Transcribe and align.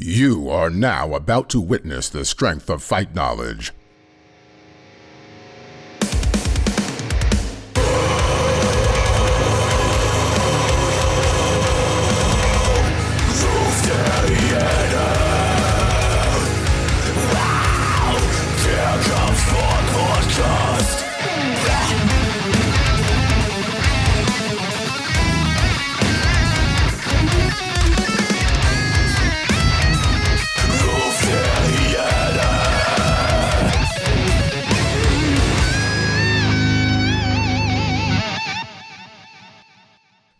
You 0.00 0.48
are 0.48 0.70
now 0.70 1.16
about 1.16 1.48
to 1.48 1.60
witness 1.60 2.08
the 2.08 2.24
strength 2.24 2.70
of 2.70 2.84
fight 2.84 3.16
knowledge. 3.16 3.72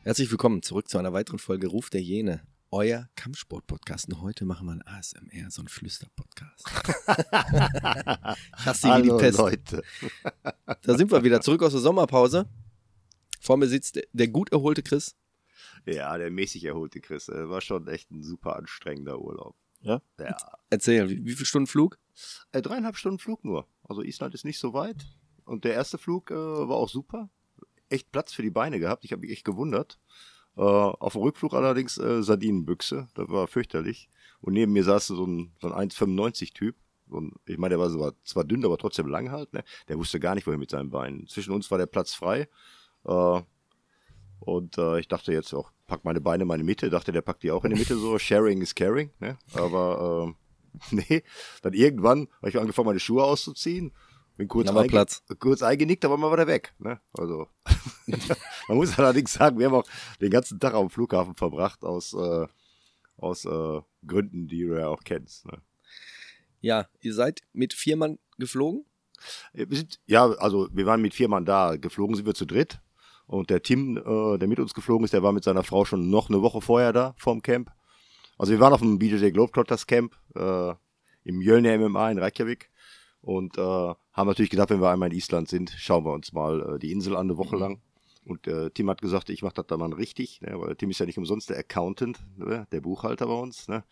Herzlich 0.09 0.31
willkommen 0.31 0.63
zurück 0.63 0.89
zu 0.89 0.97
einer 0.97 1.13
weiteren 1.13 1.39
Folge 1.39 1.67
Ruf 1.67 1.91
der 1.91 2.01
Jene, 2.01 2.41
euer 2.71 3.11
Kampfsport-Podcast. 3.15 4.09
Und 4.09 4.23
heute 4.23 4.47
machen 4.47 4.67
wir 4.67 4.73
ein 4.73 4.81
ASMR, 4.87 5.51
so 5.51 5.61
ein 5.61 5.69
Flüster-Podcast. 5.69 6.65
ich 6.67 8.65
hasse 8.65 8.89
wie 8.89 9.03
die 9.03 9.11
Hallo 9.11 9.19
Pest. 9.19 9.37
Leute. 9.37 9.83
Da 10.81 10.97
sind 10.97 11.11
wir 11.13 11.23
wieder 11.25 11.43
zurück 11.43 11.63
aus 11.63 11.73
der 11.73 11.83
Sommerpause. 11.83 12.49
Vor 13.39 13.59
mir 13.59 13.69
sitzt 13.69 13.97
der, 13.97 14.05
der 14.15 14.29
gut 14.29 14.51
erholte 14.51 14.83
Chris. 14.83 15.15
Ja, 15.85 16.17
der 16.17 16.31
mäßig 16.31 16.65
erholte 16.65 17.03
Chris. 17.03 17.29
äh, 17.29 17.47
War 17.51 17.61
schon 17.61 17.87
echt 17.87 18.11
ein 18.11 18.23
super 18.23 18.57
anstrengender 18.57 19.21
Urlaub. 19.21 19.57
Ja? 19.83 20.01
Ja. 20.19 20.39
Erzähl, 20.71 21.11
wie, 21.11 21.23
wie 21.27 21.35
viele 21.35 21.45
Stunden 21.45 21.67
Flug? 21.67 21.99
Äh, 22.53 22.63
dreieinhalb 22.63 22.97
Stunden 22.97 23.19
Flug 23.19 23.45
nur. 23.45 23.69
Also 23.83 24.03
Island 24.03 24.35
ist 24.35 24.47
nicht 24.47 24.59
so 24.59 24.73
weit. 24.73 25.05
Und 25.45 25.65
der 25.65 25.75
erste 25.75 25.99
Flug 25.99 26.31
äh, 26.31 26.35
war 26.35 26.77
auch 26.77 26.89
super. 26.89 27.29
Echt 27.89 28.11
Platz 28.13 28.33
für 28.33 28.43
die 28.43 28.51
Beine 28.51 28.79
gehabt. 28.79 29.05
Ich 29.05 29.13
habe 29.13 29.21
mich 29.21 29.31
echt 29.31 29.45
gewundert. 29.45 29.99
Äh, 30.57 30.61
auf 30.63 31.13
dem 31.15 31.23
Rückflug 31.23 31.55
allerdings 31.55 31.99
äh, 31.99 32.23
Sardinenbüchse. 32.23 33.09
Das 33.15 33.29
war 33.29 33.47
fürchterlich. 33.47 34.09
Und 34.41 34.53
neben 34.53 34.73
mir 34.73 34.85
saß 34.85 35.09
so 35.09 35.25
ein, 35.27 35.53
so 35.61 35.71
ein 35.73 35.89
1,95-Typ. 35.89 36.77
So 37.11 37.21
ein- 37.21 37.33
ich 37.47 37.59
meine, 37.59 37.71
der 37.75 37.79
war 37.81 37.91
so, 37.91 38.13
zwar 38.25 38.45
dünn, 38.45 38.65
aber 38.65 38.77
trotzdem 38.79 39.07
lang 39.09 39.31
halt. 39.31 39.53
Ne? 39.53 39.65
Der 39.89 39.99
wusste 39.99 40.21
gar 40.21 40.35
nicht, 40.35 40.47
wohin 40.47 40.61
mit 40.61 40.71
seinen 40.71 40.91
Beinen. 40.91 41.27
Zwischen 41.29 41.53
uns 41.53 41.71
war 41.71 41.79
der 41.79 41.87
Platz 41.87 42.13
frei. 42.15 42.49
Äh, 43.05 43.41
und 44.41 44.79
äh, 44.79 45.01
ich 45.01 45.09
dachte 45.09 45.33
jetzt 45.33 45.53
auch, 45.55 45.73
pack 45.87 46.05
meine 46.05 46.21
Beine 46.21 46.43
in 46.43 46.49
meine 46.49 46.65
Mitte. 46.65 46.91
Dachte, 46.91 47.13
der 47.13 47.23
packt 47.23 47.43
die 47.43 47.51
auch 47.51 47.65
in 47.65 47.71
die 47.73 47.79
Mitte 47.79 47.97
so. 47.97 48.19
Sharing 48.19 48.61
is 48.63 48.75
caring. 48.75 49.11
Ne? 49.21 49.39
Aber 49.55 50.35
äh, 50.91 50.95
nee, 50.95 51.23
dann 51.63 51.73
irgendwann 51.73 52.29
habe 52.39 52.51
ich 52.51 52.59
angefangen, 52.59 52.87
meine 52.87 53.01
Schuhe 53.01 53.25
auszuziehen. 53.25 53.93
Bin 54.39 54.49
kurz, 54.49 54.71
einge- 54.71 54.89
Platz. 54.89 55.23
kurz 55.41 55.63
eingenickt, 55.63 56.05
aber 56.05 56.19
war 56.21 56.37
da 56.37 56.47
weg. 56.47 56.73
Ne? 56.79 57.01
Also, 57.13 57.49
man 58.69 58.77
muss 58.79 58.97
allerdings 58.99 59.33
sagen, 59.33 59.59
wir 59.59 59.67
haben 59.67 59.75
auch 59.75 59.87
den 60.21 60.31
ganzen 60.31 60.61
Tag 60.61 60.75
am 60.75 60.89
Flughafen 60.91 61.35
verbracht 61.35 61.83
aus, 61.85 62.15
äh, 62.15 62.47
aus 63.17 63.45
äh, 63.45 63.81
Gründen, 64.07 64.47
die 64.47 64.65
du 64.65 64.79
ja 64.79 64.87
auch 64.89 65.03
kennst. 65.03 65.45
Ne? 65.47 65.59
Ja, 66.61 66.87
ihr 67.01 67.15
seid 67.15 67.43
mit 67.53 67.75
vier 67.75 67.97
Mann 67.97 68.19
geflogen? 68.39 68.85
Sind, 69.53 69.99
ja, 70.07 70.27
also 70.27 70.69
wir 70.73 70.87
waren 70.87 71.03
mit 71.03 71.15
vier 71.15 71.29
Mann 71.29 71.45
da. 71.45 71.75
Geflogen 71.77 72.15
sind 72.15 72.25
wir 72.27 72.35
zu 72.35 72.47
dritt. 72.47 72.81
Und 73.27 73.51
der 73.51 73.63
Tim, 73.63 73.97
äh, 73.99 74.39
der 74.39 74.49
mit 74.49 74.61
uns 74.61 74.73
geflogen 74.73 75.05
ist, 75.05 75.13
der 75.13 75.25
war 75.25 75.33
mit 75.33 75.43
seiner 75.45 75.65
Frau 75.65 75.85
schon 75.85 76.09
noch 76.11 76.31
eine 76.31 76.41
Woche 76.43 76.61
vorher 76.61 76.93
da, 76.93 77.15
vorm 77.19 77.43
Camp. 77.43 77.71
Also 78.39 78.53
wir 78.53 78.61
waren 78.61 78.73
auf 78.73 78.81
dem 78.81 78.99
BJJ 79.01 79.33
Globetrotters 79.33 79.87
Camp 79.89 80.15
äh, 80.37 80.71
im 81.25 81.39
Mjölnir 81.39 81.77
MMA 81.77 82.13
in 82.13 82.19
Reykjavik. 82.19 82.71
Und 83.21 83.59
äh, 83.59 83.61
haben 83.61 84.27
natürlich 84.29 84.51
gedacht, 84.51 84.71
wenn 84.71 84.81
wir 84.81 84.91
einmal 84.91 85.11
in 85.11 85.17
Island 85.17 85.49
sind, 85.49 85.71
schauen 85.71 86.05
wir 86.05 86.13
uns 86.13 86.33
mal 86.33 86.77
äh, 86.77 86.79
die 86.79 86.93
Insel 86.93 87.17
an, 87.17 87.27
eine 87.27 87.37
Woche 87.37 87.57
lang. 87.57 87.81
Und 88.25 88.47
äh, 88.47 88.71
Tim 88.71 88.91
hat 88.91 89.01
gesagt, 89.01 89.31
ich 89.31 89.43
mache 89.43 89.55
das 89.55 89.67
dann 89.67 89.81
mal 89.81 89.93
richtig, 89.93 90.41
ne, 90.43 90.61
weil 90.61 90.77
Tim 90.77 90.91
ist 90.91 91.01
ja 91.01 91.07
nicht 91.07 91.19
umsonst 91.19 91.49
der 91.51 91.59
Accountant, 91.59 92.21
ne, 92.37 92.67
der 92.71 92.81
Buchhalter 92.81 93.27
bei 93.27 93.35
uns. 93.35 93.69
Ne. 93.69 93.85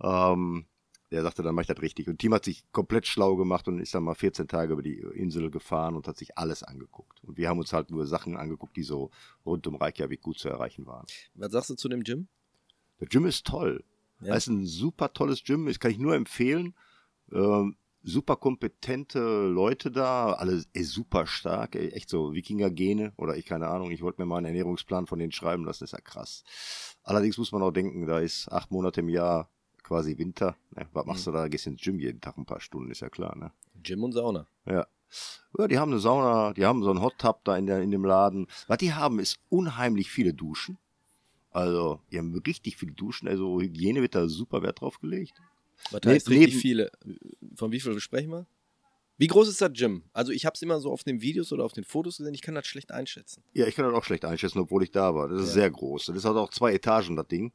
Ähm, 0.00 0.66
der 1.10 1.22
sagte, 1.22 1.42
dann 1.42 1.54
mach 1.54 1.62
ich 1.62 1.68
das 1.68 1.82
richtig. 1.82 2.08
Und 2.08 2.18
Tim 2.18 2.34
hat 2.34 2.44
sich 2.44 2.64
komplett 2.72 3.06
schlau 3.06 3.36
gemacht 3.36 3.68
und 3.68 3.78
ist 3.78 3.94
dann 3.94 4.04
mal 4.04 4.14
14 4.14 4.48
Tage 4.48 4.72
über 4.72 4.82
die 4.82 4.98
Insel 4.98 5.50
gefahren 5.50 5.94
und 5.94 6.08
hat 6.08 6.16
sich 6.16 6.38
alles 6.38 6.62
angeguckt. 6.62 7.22
Und 7.22 7.36
wir 7.36 7.48
haben 7.48 7.58
uns 7.58 7.72
halt 7.72 7.90
nur 7.90 8.06
Sachen 8.06 8.36
angeguckt, 8.36 8.76
die 8.76 8.82
so 8.82 9.10
rund 9.44 9.66
um 9.66 9.76
Reykjavik 9.76 10.22
gut 10.22 10.38
zu 10.38 10.48
erreichen 10.48 10.86
waren. 10.86 11.06
Was 11.34 11.52
sagst 11.52 11.70
du 11.70 11.74
zu 11.74 11.88
dem 11.88 12.02
Gym? 12.02 12.28
Der 13.00 13.08
Gym 13.08 13.26
ist 13.26 13.46
toll. 13.46 13.84
Ja. 14.20 14.34
Das 14.34 14.44
ist 14.44 14.48
ein 14.48 14.66
super 14.66 15.12
tolles 15.12 15.44
Gym, 15.44 15.66
das 15.66 15.78
kann 15.78 15.90
ich 15.90 15.98
nur 15.98 16.14
empfehlen. 16.14 16.74
Ähm, 17.32 17.76
super 18.06 18.36
kompetente 18.36 19.18
Leute 19.48 19.90
da, 19.90 20.34
alle 20.34 20.62
ey, 20.74 20.84
super 20.84 21.26
stark, 21.26 21.74
ey, 21.74 21.88
echt 21.90 22.08
so 22.10 22.34
Wikinger-Gene 22.34 23.12
oder 23.16 23.36
ich 23.36 23.46
keine 23.46 23.68
Ahnung, 23.68 23.90
ich 23.90 24.02
wollte 24.02 24.20
mir 24.20 24.26
mal 24.26 24.36
einen 24.38 24.46
Ernährungsplan 24.46 25.06
von 25.06 25.18
denen 25.18 25.32
schreiben 25.32 25.64
lassen, 25.64 25.84
ist 25.84 25.92
ja 25.92 26.00
krass. 26.00 26.44
Allerdings 27.02 27.38
muss 27.38 27.50
man 27.52 27.62
auch 27.62 27.70
denken, 27.72 28.06
da 28.06 28.18
ist 28.20 28.50
acht 28.52 28.70
Monate 28.70 29.00
im 29.00 29.08
Jahr 29.08 29.48
quasi 29.82 30.16
Winter. 30.18 30.56
Ne? 30.76 30.86
Was 30.92 31.06
machst 31.06 31.26
du 31.26 31.32
da? 31.32 31.48
Gehst 31.48 31.66
ins 31.66 31.80
Gym 31.82 31.98
jeden 31.98 32.20
Tag 32.20 32.36
ein 32.38 32.46
paar 32.46 32.60
Stunden, 32.60 32.90
ist 32.90 33.00
ja 33.00 33.08
klar, 33.08 33.36
ne? 33.36 33.52
Gym 33.82 34.02
und 34.04 34.12
Sauna. 34.12 34.46
Ja. 34.66 34.86
Ja, 35.58 35.68
die 35.68 35.78
haben 35.78 35.92
eine 35.92 36.00
Sauna, 36.00 36.52
die 36.54 36.64
haben 36.64 36.82
so 36.82 36.90
einen 36.90 37.00
Hot 37.02 37.18
Tub 37.18 37.40
da 37.44 37.56
in, 37.56 37.66
der, 37.66 37.80
in 37.82 37.90
dem 37.90 38.04
Laden. 38.04 38.46
Was 38.66 38.78
die 38.78 38.92
haben, 38.94 39.18
ist 39.18 39.38
unheimlich 39.50 40.10
viele 40.10 40.34
Duschen. 40.34 40.78
Also, 41.52 42.00
die 42.10 42.18
haben 42.18 42.34
richtig 42.46 42.76
viele 42.76 42.92
Duschen. 42.92 43.28
Also, 43.28 43.60
Hygiene 43.60 44.02
wird 44.02 44.14
da 44.16 44.26
super 44.28 44.62
Wert 44.62 44.80
drauf 44.80 44.98
gelegt. 45.00 45.34
Was 45.92 46.02
Ne- 46.02 46.12
heißt 46.12 46.30
richtig 46.30 46.48
neben- 46.48 46.60
viele? 46.60 46.90
Von 47.56 47.72
wie 47.72 47.80
viel 47.80 47.98
sprechen 48.00 48.30
wir? 48.30 48.46
Wie 49.16 49.28
groß 49.28 49.46
ist 49.48 49.60
das 49.60 49.70
Gym? 49.72 50.02
Also 50.12 50.32
ich 50.32 50.44
habe 50.44 50.54
es 50.54 50.62
immer 50.62 50.80
so 50.80 50.90
auf 50.90 51.04
den 51.04 51.20
Videos 51.22 51.52
oder 51.52 51.64
auf 51.64 51.72
den 51.72 51.84
Fotos 51.84 52.16
gesehen, 52.16 52.34
ich 52.34 52.42
kann 52.42 52.56
das 52.56 52.66
schlecht 52.66 52.90
einschätzen. 52.90 53.44
Ja, 53.52 53.64
ich 53.68 53.76
kann 53.76 53.84
das 53.84 53.94
auch 53.94 54.02
schlecht 54.02 54.24
einschätzen, 54.24 54.58
obwohl 54.58 54.82
ich 54.82 54.90
da 54.90 55.14
war. 55.14 55.28
Das 55.28 55.40
ist 55.42 55.48
Ja. 55.50 55.54
sehr 55.54 55.70
groß. 55.70 56.06
Das 56.12 56.24
hat 56.24 56.34
auch 56.34 56.50
zwei 56.50 56.72
Etagen, 56.72 57.14
das 57.14 57.28
Ding. 57.28 57.52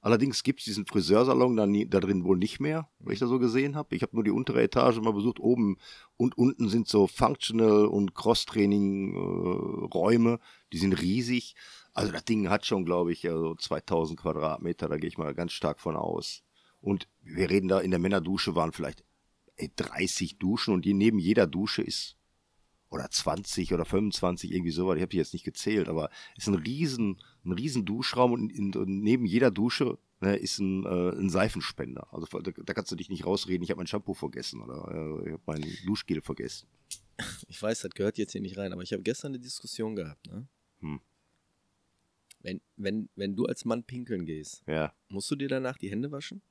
Allerdings 0.00 0.42
gibt 0.42 0.60
es 0.60 0.64
diesen 0.64 0.86
Friseursalon 0.86 1.54
da, 1.54 1.66
nie, 1.66 1.86
da 1.86 2.00
drin 2.00 2.24
wohl 2.24 2.38
nicht 2.38 2.60
mehr, 2.60 2.88
wenn 2.98 3.12
ich 3.12 3.18
das 3.20 3.28
so 3.28 3.38
gesehen 3.38 3.76
habe. 3.76 3.94
Ich 3.94 4.00
habe 4.02 4.16
nur 4.16 4.24
die 4.24 4.30
untere 4.30 4.62
Etage 4.62 5.00
mal 5.00 5.12
besucht. 5.12 5.38
Oben 5.38 5.76
und 6.16 6.36
unten 6.38 6.70
sind 6.70 6.88
so 6.88 7.06
Functional- 7.06 7.84
und 7.86 8.14
Cross-Training-Räume. 9.12 10.38
die 10.72 10.78
sind 10.78 10.94
riesig. 11.00 11.54
Also 11.92 12.10
das 12.10 12.24
Ding 12.24 12.48
hat 12.48 12.64
schon, 12.64 12.84
glaube 12.86 13.12
ich, 13.12 13.22
ja, 13.22 13.36
so 13.36 13.54
2000 13.54 14.18
Quadratmeter. 14.18 14.88
Da 14.88 14.96
gehe 14.96 15.08
ich 15.08 15.18
mal 15.18 15.34
ganz 15.34 15.52
stark 15.52 15.78
von 15.80 15.94
aus. 15.96 16.42
Und 16.80 17.06
wir 17.22 17.50
reden 17.50 17.68
da, 17.68 17.80
in 17.80 17.90
der 17.90 18.00
Männerdusche 18.00 18.54
waren 18.56 18.72
vielleicht 18.72 19.04
ey, 19.56 19.70
30 19.76 20.38
Duschen 20.38 20.74
und 20.74 20.84
die, 20.84 20.94
neben 20.94 21.18
jeder 21.18 21.46
Dusche 21.46 21.82
ist 21.82 22.16
oder 22.90 23.10
20 23.10 23.72
oder 23.72 23.84
25, 23.84 24.52
irgendwie 24.52 24.70
sowas. 24.70 24.96
Ich 24.96 25.02
habe 25.02 25.10
die 25.10 25.16
jetzt 25.16 25.32
nicht 25.32 25.44
gezählt, 25.44 25.88
aber 25.88 26.10
es 26.36 26.44
ist 26.44 26.48
ein 26.48 26.54
riesen, 26.62 27.22
ein 27.44 27.52
riesen 27.52 27.84
Duschraum 27.84 28.32
und, 28.32 28.50
in, 28.50 28.74
und 28.74 29.02
neben 29.02 29.24
jeder 29.24 29.50
Dusche 29.50 29.98
ne, 30.20 30.36
ist 30.36 30.58
ein, 30.58 30.84
äh, 30.84 31.10
ein 31.18 31.30
Seifenspender. 31.30 32.12
Also 32.12 32.26
da, 32.40 32.50
da 32.50 32.74
kannst 32.74 32.92
du 32.92 32.96
dich 32.96 33.08
nicht 33.08 33.24
rausreden, 33.24 33.62
ich 33.62 33.70
habe 33.70 33.78
mein 33.78 33.86
Shampoo 33.86 34.14
vergessen 34.14 34.60
oder 34.60 34.88
äh, 34.90 35.26
ich 35.28 35.32
habe 35.32 35.42
mein 35.46 35.64
Duschgel 35.86 36.20
vergessen. 36.20 36.68
Ich 37.48 37.62
weiß, 37.62 37.80
das 37.80 37.92
gehört 37.92 38.18
jetzt 38.18 38.32
hier 38.32 38.40
nicht 38.40 38.58
rein, 38.58 38.72
aber 38.72 38.82
ich 38.82 38.92
habe 38.92 39.02
gestern 39.02 39.32
eine 39.32 39.38
Diskussion 39.38 39.96
gehabt. 39.96 40.26
Ne? 40.26 40.46
Hm. 40.80 41.00
Wenn, 42.40 42.60
wenn, 42.76 43.08
wenn 43.14 43.36
du 43.36 43.46
als 43.46 43.64
Mann 43.64 43.84
pinkeln 43.84 44.26
gehst, 44.26 44.62
Ja. 44.66 44.92
musst 45.08 45.30
du 45.30 45.36
dir 45.36 45.48
danach 45.48 45.78
die 45.78 45.90
Hände 45.90 46.10
waschen? 46.10 46.42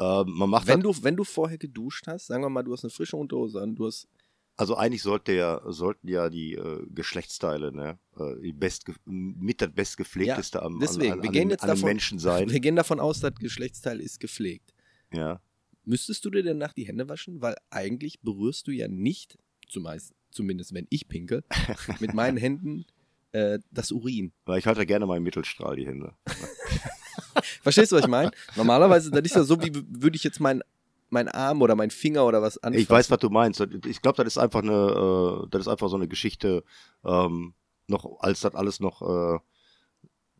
Äh, 0.00 0.24
man 0.24 0.48
macht 0.50 0.66
Wenn 0.66 0.80
das, 0.80 0.96
du, 0.96 1.04
wenn 1.04 1.16
du 1.16 1.24
vorher 1.24 1.58
geduscht 1.58 2.06
hast, 2.06 2.26
sagen 2.28 2.42
wir 2.42 2.48
mal, 2.48 2.62
du 2.62 2.72
hast 2.72 2.84
eine 2.84 2.90
frische 2.90 3.16
Unterhose 3.16 3.60
an, 3.60 3.74
du 3.74 3.86
hast. 3.86 4.08
also 4.56 4.74
eigentlich 4.74 5.02
sollte 5.02 5.32
ja, 5.32 5.60
sollten 5.66 6.08
ja 6.08 6.30
die 6.30 6.54
äh, 6.54 6.86
Geschlechtsteile 6.90 7.70
ne, 7.72 7.98
äh, 8.18 8.40
die 8.42 8.52
best, 8.52 8.90
mit 9.04 9.60
das 9.60 9.70
bestgepflegteste 9.72 10.62
am, 10.62 10.80
deswegen, 10.80 11.12
an, 11.12 11.18
an, 11.20 11.32
wir 11.34 11.42
an, 11.42 11.52
an 11.52 11.56
davon- 11.68 11.84
Menschen 11.88 12.18
sein. 12.18 12.48
Wir 12.50 12.60
gehen 12.60 12.76
davon 12.76 12.98
aus, 12.98 13.20
das 13.20 13.34
Geschlechtsteil 13.34 14.00
ist 14.00 14.20
gepflegt. 14.20 14.72
Ja. 15.12 15.40
Müsstest 15.84 16.24
du 16.24 16.30
dir 16.30 16.42
danach 16.42 16.72
die 16.72 16.86
Hände 16.86 17.08
waschen? 17.08 17.40
Weil 17.42 17.56
eigentlich 17.70 18.20
berührst 18.20 18.66
du 18.68 18.70
ja 18.70 18.88
nicht, 18.88 19.38
zumeist, 19.68 20.14
zumindest 20.30 20.72
wenn 20.74 20.86
ich 20.90 21.08
pinkel, 21.08 21.42
mit 22.00 22.14
meinen 22.14 22.36
Händen 22.38 22.86
äh, 23.32 23.58
das 23.70 23.92
Urin. 23.92 24.32
Weil 24.46 24.58
ich 24.58 24.66
halte 24.66 24.86
gerne 24.86 25.04
im 25.14 25.22
Mittelstrahl 25.22 25.76
die 25.76 25.86
Hände. 25.86 26.14
Verstehst 27.62 27.92
du, 27.92 27.96
was 27.96 28.02
ich 28.04 28.10
meine? 28.10 28.30
Normalerweise, 28.56 29.10
das 29.10 29.22
ist 29.22 29.34
ja 29.36 29.42
so, 29.44 29.60
wie 29.62 29.72
würde 29.74 30.16
ich 30.16 30.24
jetzt 30.24 30.40
meinen 30.40 30.62
mein 31.10 31.28
Arm 31.28 31.60
oder 31.60 31.74
mein 31.74 31.90
Finger 31.90 32.24
oder 32.24 32.40
was 32.40 32.56
anfassen. 32.58 32.82
Ich 32.82 32.88
weiß, 32.88 33.10
was 33.10 33.18
du 33.18 33.30
meinst. 33.30 33.60
Ich 33.86 34.00
glaube, 34.00 34.22
das 34.22 34.34
ist 34.34 34.38
einfach 34.38 34.62
eine, 34.62 35.42
äh, 35.44 35.48
das 35.50 35.62
ist 35.62 35.68
einfach 35.68 35.88
so 35.88 35.96
eine 35.96 36.06
Geschichte, 36.08 36.62
ähm, 37.04 37.54
noch 37.88 38.20
als 38.20 38.40
das 38.40 38.54
alles 38.54 38.78
noch 38.78 39.02
äh, 39.02 39.38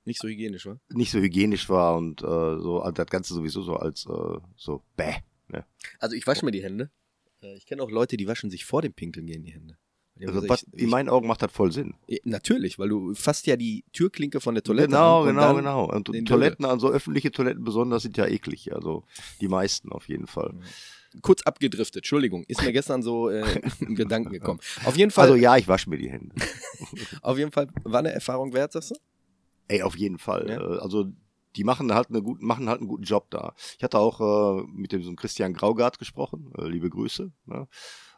Nicht 0.05 0.21
so 0.21 0.29
hygienisch, 0.29 0.67
wa? 0.67 0.79
nicht 0.91 1.11
so 1.11 1.19
hygienisch 1.19 1.69
war 1.69 1.97
und 1.97 2.23
äh, 2.23 2.27
so 2.27 2.89
das 2.95 3.07
Ganze 3.07 3.35
sowieso 3.35 3.63
so 3.63 3.75
als 3.75 4.07
äh, 4.07 4.39
so 4.57 4.83
bäh. 4.97 5.17
Ne? 5.49 5.65
Also 5.99 6.15
ich 6.15 6.25
wasche 6.29 6.45
mir 6.45 6.53
die 6.53 6.63
Hände. 6.63 6.91
Äh, 7.43 7.57
Ich 7.57 7.67
kenne 7.67 7.83
auch 7.83 7.91
Leute, 7.91 8.17
die 8.17 8.29
waschen 8.29 8.51
sich 8.51 8.65
vor 8.65 8.83
dem 8.83 8.93
Pinkeln 8.93 9.27
gehen 9.27 9.43
die 9.43 9.53
Hände. 9.53 9.77
Also, 10.29 10.43
ich- 10.43 10.49
was, 10.49 10.67
ich- 10.73 10.83
in 10.83 10.91
meinen 10.91 11.09
Augen 11.09 11.27
macht 11.27 11.43
das 11.43 11.53
voll 11.53 11.73
Sinn. 11.73 11.95
Natürlich, 12.25 12.79
weil 12.79 12.89
du 12.89 13.15
fasst 13.15 13.47
ja 13.47 13.57
die 13.57 13.85
Türklinke 13.93 14.41
von 14.41 14.55
der 14.55 14.63
Toilette 14.65 14.89
genau, 14.89 15.23
an 15.23 15.27
genau, 15.29 15.41
dann 15.43 15.57
genau. 15.57 15.85
Und 15.91 16.27
Toiletten, 16.27 16.65
also 16.65 16.91
öffentliche 16.91 17.31
Toiletten 17.31 17.65
besonders, 17.65 18.03
sind 18.03 18.17
ja 18.17 18.27
eklig. 18.27 18.75
Also 18.75 19.05
die 19.41 19.49
meisten 19.49 19.91
auf 19.93 20.09
jeden 20.09 20.27
Fall. 20.27 20.55
Kurz 21.23 21.43
abgedriftet, 21.43 21.97
Entschuldigung, 22.03 22.45
ist 22.47 22.63
mir 22.63 22.73
gestern 22.73 23.03
so 23.03 23.31
äh, 23.31 23.43
in 23.81 23.97
Gedanken 23.97 24.31
gekommen. 24.31 24.61
Auf 24.85 24.97
jeden 24.97 25.11
Fall, 25.11 25.25
Also 25.25 25.35
ja, 25.35 25.57
ich 25.57 25.67
wasche 25.67 25.91
mir 25.91 25.99
die 25.99 26.09
Hände. 26.11 26.35
auf 27.23 27.37
jeden 27.37 27.51
Fall 27.51 27.67
war 27.85 27.99
eine 27.99 28.13
Erfahrung 28.13 28.53
wert, 28.53 28.73
sagst 28.73 28.93
du? 28.93 28.95
Ey, 29.69 29.83
auf 29.83 29.97
jeden 29.97 30.19
Fall. 30.19 30.49
Ja. 30.49 30.61
Äh, 30.61 30.79
Also 30.79 31.07
die 31.57 31.65
machen 31.65 31.93
halt, 31.93 32.11
eine 32.11 32.23
gut, 32.23 32.41
machen 32.43 32.69
halt 32.69 32.79
einen 32.79 32.87
guten 32.89 33.03
Job 33.03 33.29
da. 33.31 33.55
Ich 33.77 33.83
hatte 33.83 33.99
auch 33.99 34.21
äh, 34.61 34.63
mit 34.73 34.93
dem 34.93 35.03
so 35.03 35.13
Christian 35.15 35.53
Graugart 35.53 35.99
gesprochen. 35.99 36.53
Äh, 36.57 36.69
liebe 36.69 36.89
Grüße. 36.89 37.33
Ne? 37.47 37.67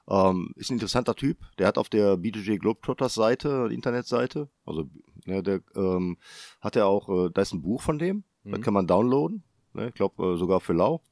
Ähm, 0.09 0.53
ist 0.57 0.71
ein 0.71 0.75
interessanter 0.75 1.15
Typ. 1.15 1.39
Der 1.59 1.67
hat 1.69 1.79
auf 1.79 1.89
der 1.89 2.17
BJJ 2.17 2.57
Globetrotters 2.57 3.15
Seite, 3.15 3.69
Internetseite, 3.71 4.49
also 4.67 4.89
ne, 5.27 5.43
der 5.43 5.61
ähm, 5.77 6.19
hat 6.61 6.75
er 6.77 6.87
auch, 6.87 7.09
äh, 7.09 7.31
da 7.33 7.43
ist 7.43 7.53
ein 7.53 7.63
Buch 7.63 7.81
von 7.83 7.99
dem, 7.99 8.25
das 8.45 8.59
Mhm. 8.59 8.63
kann 8.63 8.75
man 8.75 8.87
downloaden. 8.87 9.45
Ne? 9.75 9.89
Ich 9.89 9.95
glaube 9.95 10.35
äh, 10.35 10.37
sogar 10.37 10.61
für 10.61 10.73
lau. 10.73 11.03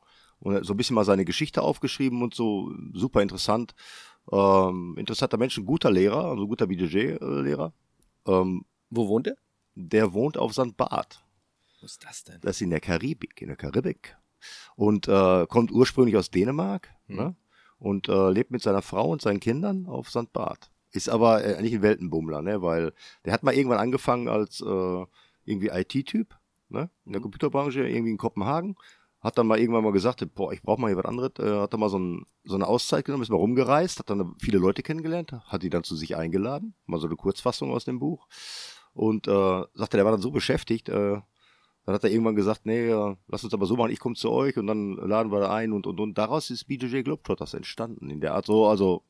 Und 0.41 0.53
er 0.55 0.59
hat 0.59 0.65
so 0.65 0.75
ein 0.75 0.77
bisschen 0.77 0.95
mal 0.95 1.05
seine 1.05 1.25
Geschichte 1.25 1.63
aufgeschrieben 1.63 2.23
und 2.23 2.35
so, 2.35 2.73
super 2.95 3.23
interessant. 3.23 3.75
Ähm, 4.33 4.97
interessanter 4.99 5.37
Mensch, 5.39 5.57
ein 5.59 5.67
guter 5.67 5.91
Lehrer, 5.91 6.25
also 6.25 6.47
guter 6.49 6.67
BJJ-Lehrer. 6.67 7.73
Ähm, 8.27 8.65
Wo 8.91 9.07
wohnt 9.09 9.27
er? 9.29 9.37
der 9.77 10.13
wohnt 10.13 10.37
auf 10.37 10.53
St. 10.53 10.77
Barth. 10.77 11.25
Wo 11.81 11.87
ist 11.87 12.05
das 12.05 12.25
denn? 12.25 12.39
Das 12.43 12.57
ist 12.57 12.63
in 12.63 12.71
der 12.71 12.81
Karibik, 12.81 13.41
in 13.41 13.49
der 13.49 13.57
Karibik. 13.57 14.17
Und 14.77 15.07
äh, 15.09 15.47
kommt 15.47 15.71
ursprünglich 15.71 16.17
aus 16.17 16.31
Dänemark 16.31 16.89
Hm. 17.07 17.17
ne? 17.17 17.37
Und 17.81 18.09
äh, 18.09 18.31
lebt 18.31 18.53
mit 18.53 18.63
seiner 18.63 18.83
Frau 18.83 19.11
und 19.11 19.23
seinen 19.23 19.41
Kindern 19.41 19.87
auf 19.87 20.11
St. 20.11 20.33
Barth. 20.33 20.71
Ist 20.93 21.09
aber 21.09 21.45
äh, 21.45 21.57
eigentlich 21.57 21.75
ein 21.75 21.83
Weltenbummler, 21.83 22.43
ne? 22.43 22.63
weil 22.63 22.93
der 23.25 23.33
hat 23.33 23.43
mal 23.43 23.55
irgendwann 23.55 23.79
angefangen 23.79 24.29
als 24.29 24.61
äh, 24.61 25.05
irgendwie 25.45 25.69
IT-Typ 25.69 26.37
ne? 26.69 26.91
in 27.05 27.13
der 27.13 27.21
Mhm. 27.21 27.25
Computerbranche, 27.25 27.89
irgendwie 27.89 28.13
in 28.13 28.19
Kopenhagen. 28.19 28.77
Hat 29.21 29.37
dann 29.37 29.47
mal 29.47 29.59
irgendwann 29.59 29.85
mal 29.85 29.93
gesagt, 29.93 30.27
boah, 30.35 30.53
ich 30.53 30.63
brauche 30.63 30.81
mal 30.81 30.89
hier 30.89 30.97
was 30.97 31.05
anderes. 31.05 31.33
Äh, 31.39 31.61
hat 31.61 31.73
dann 31.73 31.81
mal 31.81 31.91
so, 31.91 31.99
ein, 31.99 32.27
so 32.45 32.55
eine 32.55 32.67
Auszeit 32.67 33.05
genommen, 33.05 33.23
ist 33.23 33.31
mal 33.31 33.37
rumgereist, 33.37 33.99
hat 33.99 34.11
dann 34.11 34.35
viele 34.39 34.59
Leute 34.59 34.83
kennengelernt, 34.83 35.33
hat 35.33 35.63
die 35.63 35.71
dann 35.71 35.85
zu 35.85 35.97
sich 35.97 36.17
eingeladen. 36.17 36.75
Mal 36.87 37.01
so 37.01 37.07
eine 37.07 37.17
Kurzfassung 37.17 37.71
aus 37.73 37.85
dem 37.85 37.99
Buch. 37.99 38.29
Und 38.93 39.29
äh, 39.29 39.63
sagte, 39.75 39.97
der 39.97 40.05
war 40.05 40.13
dann 40.13 40.23
so 40.23 40.31
beschäftigt, 40.31 40.89
äh, 40.89 41.21
dann 41.91 41.97
hat 41.97 42.05
er 42.05 42.11
irgendwann 42.11 42.37
gesagt, 42.37 42.67
nee, 42.67 42.89
lass 43.27 43.43
uns 43.43 43.53
aber 43.53 43.67
so 43.67 43.77
machen, 43.77 43.91
ich 43.91 43.99
komme 43.99 44.15
zu 44.15 44.31
euch 44.31 44.57
und 44.57 44.69
dann 44.69 44.95
laden 44.95 45.33
wir 45.33 45.41
da 45.41 45.53
ein 45.53 45.73
und 45.73 45.87
und 45.89 45.99
und. 45.99 46.17
Daraus 46.17 46.49
ist 46.51 46.65
BJJ 46.69 47.03
Globetrotters 47.03 47.55
entstanden. 47.55 48.11
In 48.11 48.21
der 48.21 48.35
Art 48.35 48.47
so, 48.47 48.67
also 48.67 49.03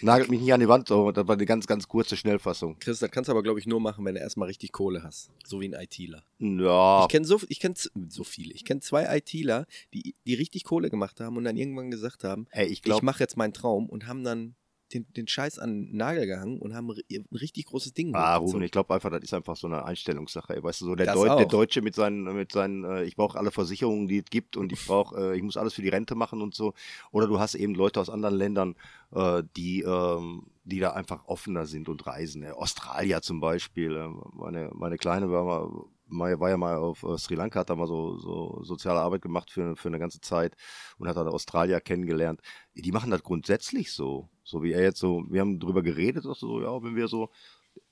nagelt 0.00 0.30
mich 0.30 0.40
nicht 0.40 0.52
an 0.54 0.60
die 0.60 0.68
Wand, 0.68 0.88
so, 0.88 1.12
das 1.12 1.28
war 1.28 1.34
eine 1.34 1.44
ganz, 1.44 1.66
ganz 1.66 1.86
kurze 1.86 2.16
Schnellfassung. 2.16 2.78
Chris, 2.78 2.98
das 2.98 3.10
kannst 3.10 3.28
du 3.28 3.32
aber, 3.32 3.42
glaube 3.42 3.60
ich, 3.60 3.66
nur 3.66 3.78
machen, 3.78 4.06
wenn 4.06 4.14
du 4.14 4.20
erstmal 4.22 4.48
richtig 4.48 4.72
Kohle 4.72 5.02
hast. 5.02 5.30
So 5.44 5.60
wie 5.60 5.68
ein 5.68 5.74
ITler. 5.74 6.24
Ja, 6.38 7.02
Ich 7.02 7.08
kenne 7.08 7.26
so, 7.26 7.38
ich 7.46 7.60
kenn 7.60 7.74
so 8.08 8.24
viele. 8.24 8.54
Ich 8.54 8.64
kenne 8.64 8.80
zwei 8.80 9.14
ITler, 9.18 9.66
die, 9.92 10.14
die 10.26 10.34
richtig 10.34 10.64
Kohle 10.64 10.88
gemacht 10.88 11.20
haben 11.20 11.36
und 11.36 11.44
dann 11.44 11.58
irgendwann 11.58 11.90
gesagt 11.90 12.24
haben, 12.24 12.46
ey, 12.52 12.66
ich 12.66 12.86
ich 12.86 13.02
mache 13.02 13.20
jetzt 13.20 13.36
meinen 13.36 13.52
Traum 13.52 13.90
und 13.90 14.06
haben 14.06 14.24
dann 14.24 14.54
den, 14.92 15.06
den 15.14 15.26
Scheiß 15.26 15.58
an 15.58 15.86
den 15.86 15.96
Nagel 15.96 16.26
gehangen 16.26 16.58
und 16.58 16.74
haben 16.74 16.90
ein 16.90 17.24
richtig 17.32 17.66
großes 17.66 17.94
Ding 17.94 18.14
Ah, 18.14 18.34
hochgezogen. 18.34 18.52
Ruben, 18.52 18.62
ich 18.64 18.70
glaube 18.70 18.94
einfach, 18.94 19.10
das 19.10 19.22
ist 19.22 19.34
einfach 19.34 19.56
so 19.56 19.66
eine 19.66 19.84
Einstellungssache. 19.84 20.54
Ey. 20.54 20.62
Weißt 20.62 20.80
du, 20.82 20.86
so 20.86 20.94
der, 20.94 21.12
Deut 21.12 21.38
der 21.38 21.46
Deutsche 21.46 21.82
mit 21.82 21.94
seinen, 21.94 22.24
mit 22.36 22.52
seinen, 22.52 22.84
äh, 22.84 23.04
ich 23.04 23.16
brauche 23.16 23.38
alle 23.38 23.50
Versicherungen, 23.50 24.08
die 24.08 24.18
es 24.18 24.26
gibt 24.26 24.56
und 24.56 24.72
ich 24.72 24.86
brauche, 24.86 25.32
äh, 25.32 25.36
ich 25.36 25.42
muss 25.42 25.56
alles 25.56 25.74
für 25.74 25.82
die 25.82 25.88
Rente 25.88 26.14
machen 26.14 26.42
und 26.42 26.54
so. 26.54 26.74
Oder 27.10 27.26
du 27.26 27.38
hast 27.38 27.54
eben 27.54 27.74
Leute 27.74 28.00
aus 28.00 28.10
anderen 28.10 28.36
Ländern, 28.36 28.76
äh, 29.12 29.42
die, 29.56 29.82
ähm, 29.82 30.46
die 30.64 30.80
da 30.80 30.92
einfach 30.92 31.26
offener 31.26 31.66
sind 31.66 31.88
und 31.88 32.06
reisen. 32.06 32.44
Australier 32.44 33.22
zum 33.22 33.40
Beispiel. 33.40 33.96
Äh, 33.96 34.08
meine, 34.32 34.70
meine 34.74 34.98
Kleine 34.98 35.30
war 35.30 35.44
mal, 35.44 35.84
mal, 36.06 36.38
war 36.40 36.50
ja 36.50 36.56
mal 36.56 36.76
auf 36.76 37.02
äh, 37.02 37.18
Sri 37.18 37.34
Lanka, 37.34 37.60
hat 37.60 37.70
da 37.70 37.76
mal 37.76 37.86
so, 37.86 38.18
so 38.18 38.62
soziale 38.62 39.00
Arbeit 39.00 39.22
gemacht 39.22 39.50
für, 39.50 39.76
für 39.76 39.88
eine 39.88 39.98
ganze 39.98 40.20
Zeit 40.20 40.56
und 40.98 41.08
hat 41.08 41.16
dann 41.16 41.28
Australier 41.28 41.80
kennengelernt. 41.80 42.40
Die 42.74 42.92
machen 42.92 43.10
das 43.10 43.22
grundsätzlich 43.22 43.92
so. 43.92 44.28
So 44.42 44.62
wie 44.62 44.72
er 44.72 44.82
jetzt 44.82 44.98
so, 44.98 45.24
wir 45.28 45.40
haben 45.40 45.58
drüber 45.58 45.82
geredet, 45.82 46.24
sagte 46.24 46.40
so, 46.40 46.60
ja, 46.60 46.82
wenn 46.82 46.96
wir 46.96 47.08
so, 47.08 47.30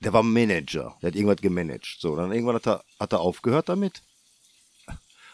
der 0.00 0.12
war 0.12 0.23
Manager, 0.23 0.97
der 1.00 1.09
hat 1.09 1.17
irgendwas 1.17 1.41
gemanagt. 1.41 1.97
So, 1.99 2.14
dann 2.17 2.32
irgendwann 2.32 2.56
hat 2.56 2.67
er, 2.67 2.85
hat 3.00 3.12
er 3.12 3.20
aufgehört 3.20 3.69
damit. 3.69 4.03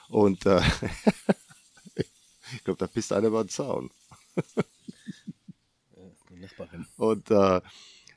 Und 0.08 0.46
äh, 0.46 0.60
ich 2.54 2.64
glaube, 2.64 2.78
da 2.78 2.86
pisst 2.86 3.12
einer 3.12 3.28
über 3.28 3.44
den 3.44 3.50
Zaun. 3.50 3.90
Die 6.30 6.40
Nachbarin. 6.40 6.86
Und 6.96 7.30
äh, 7.30 7.60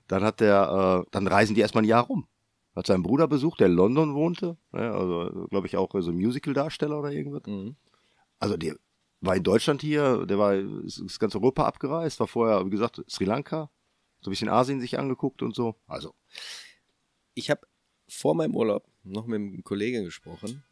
dann 0.07 0.24
hat 0.24 0.40
der, 0.40 1.04
äh, 1.06 1.10
dann 1.12 1.28
reisen 1.28 1.56
die 1.56 1.62
erstmal 1.62 1.84
ein 1.84 1.88
Jahr 1.88 2.04
rum. 2.04 2.28
Hat 2.75 2.88
seinen 2.88 3.03
Bruder 3.03 3.27
besucht, 3.27 3.59
der 3.59 3.68
in 3.68 3.73
London 3.73 4.13
wohnte. 4.15 4.57
Ne, 4.71 4.91
also, 4.91 5.47
glaube 5.50 5.68
ich, 5.68 5.75
auch 5.77 5.89
so 6.00 6.12
Musical-Darsteller 6.13 6.97
oder 7.00 7.12
irgendwas. 7.12 7.44
Mhm. 7.45 7.75
Also 8.39 8.57
der 8.57 8.75
war 9.19 9.35
in 9.35 9.44
Deutschland 9.44 9.81
hier, 9.81 10.25
der 10.25 10.39
war 10.39 10.56
ist, 10.56 11.19
ganz 11.19 11.35
Europa 11.35 11.65
abgereist, 11.65 12.19
war 12.19 12.27
vorher, 12.27 12.65
wie 12.65 12.69
gesagt, 12.71 13.03
Sri 13.09 13.25
Lanka, 13.25 13.69
so 14.21 14.29
ein 14.29 14.31
bisschen 14.31 14.50
Asien 14.50 14.79
sich 14.79 14.97
angeguckt 14.97 15.41
und 15.41 15.53
so. 15.56 15.75
Also, 15.85 16.15
Ich 17.33 17.50
habe 17.50 17.62
vor 18.07 18.35
meinem 18.35 18.56
Urlaub 18.56 18.88
noch 19.03 19.25
mit 19.27 19.35
einem 19.38 19.63
Kollegen 19.63 20.03
gesprochen. 20.06 20.63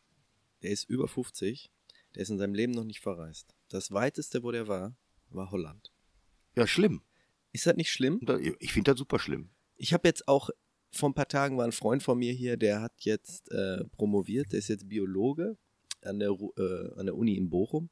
Der 0.63 0.71
ist 0.71 0.89
über 0.89 1.07
50. 1.07 1.69
Der 2.15 2.23
ist 2.23 2.29
in 2.29 2.37
seinem 2.37 2.53
Leben 2.53 2.73
noch 2.73 2.83
nicht 2.83 3.01
verreist. 3.01 3.53
Das 3.69 3.91
weiteste, 3.91 4.41
wo 4.43 4.51
der 4.51 4.67
war, 4.67 4.95
war 5.29 5.51
Holland. 5.51 5.91
ja, 6.55 6.65
schlimm. 6.65 7.01
Ist 7.51 7.65
das 7.65 7.75
nicht 7.75 7.91
schlimm? 7.91 8.19
Ich 8.59 8.73
finde 8.73 8.91
das 8.91 8.97
super 8.99 9.19
schlimm. 9.19 9.49
Ich 9.75 9.93
habe 9.93 10.07
jetzt 10.07 10.27
auch, 10.27 10.49
vor 10.91 11.09
ein 11.09 11.13
paar 11.13 11.27
Tagen 11.27 11.57
war 11.57 11.65
ein 11.65 11.71
Freund 11.71 12.03
von 12.03 12.17
mir 12.17 12.33
hier, 12.33 12.57
der 12.57 12.81
hat 12.81 12.93
jetzt 12.99 13.51
äh, 13.51 13.83
promoviert, 13.91 14.51
der 14.51 14.59
ist 14.59 14.69
jetzt 14.69 14.89
Biologe 14.89 15.57
an 16.03 16.19
der, 16.19 16.29
äh, 16.29 16.99
an 16.99 17.05
der 17.05 17.15
Uni 17.15 17.35
in 17.35 17.49
Bochum. 17.49 17.89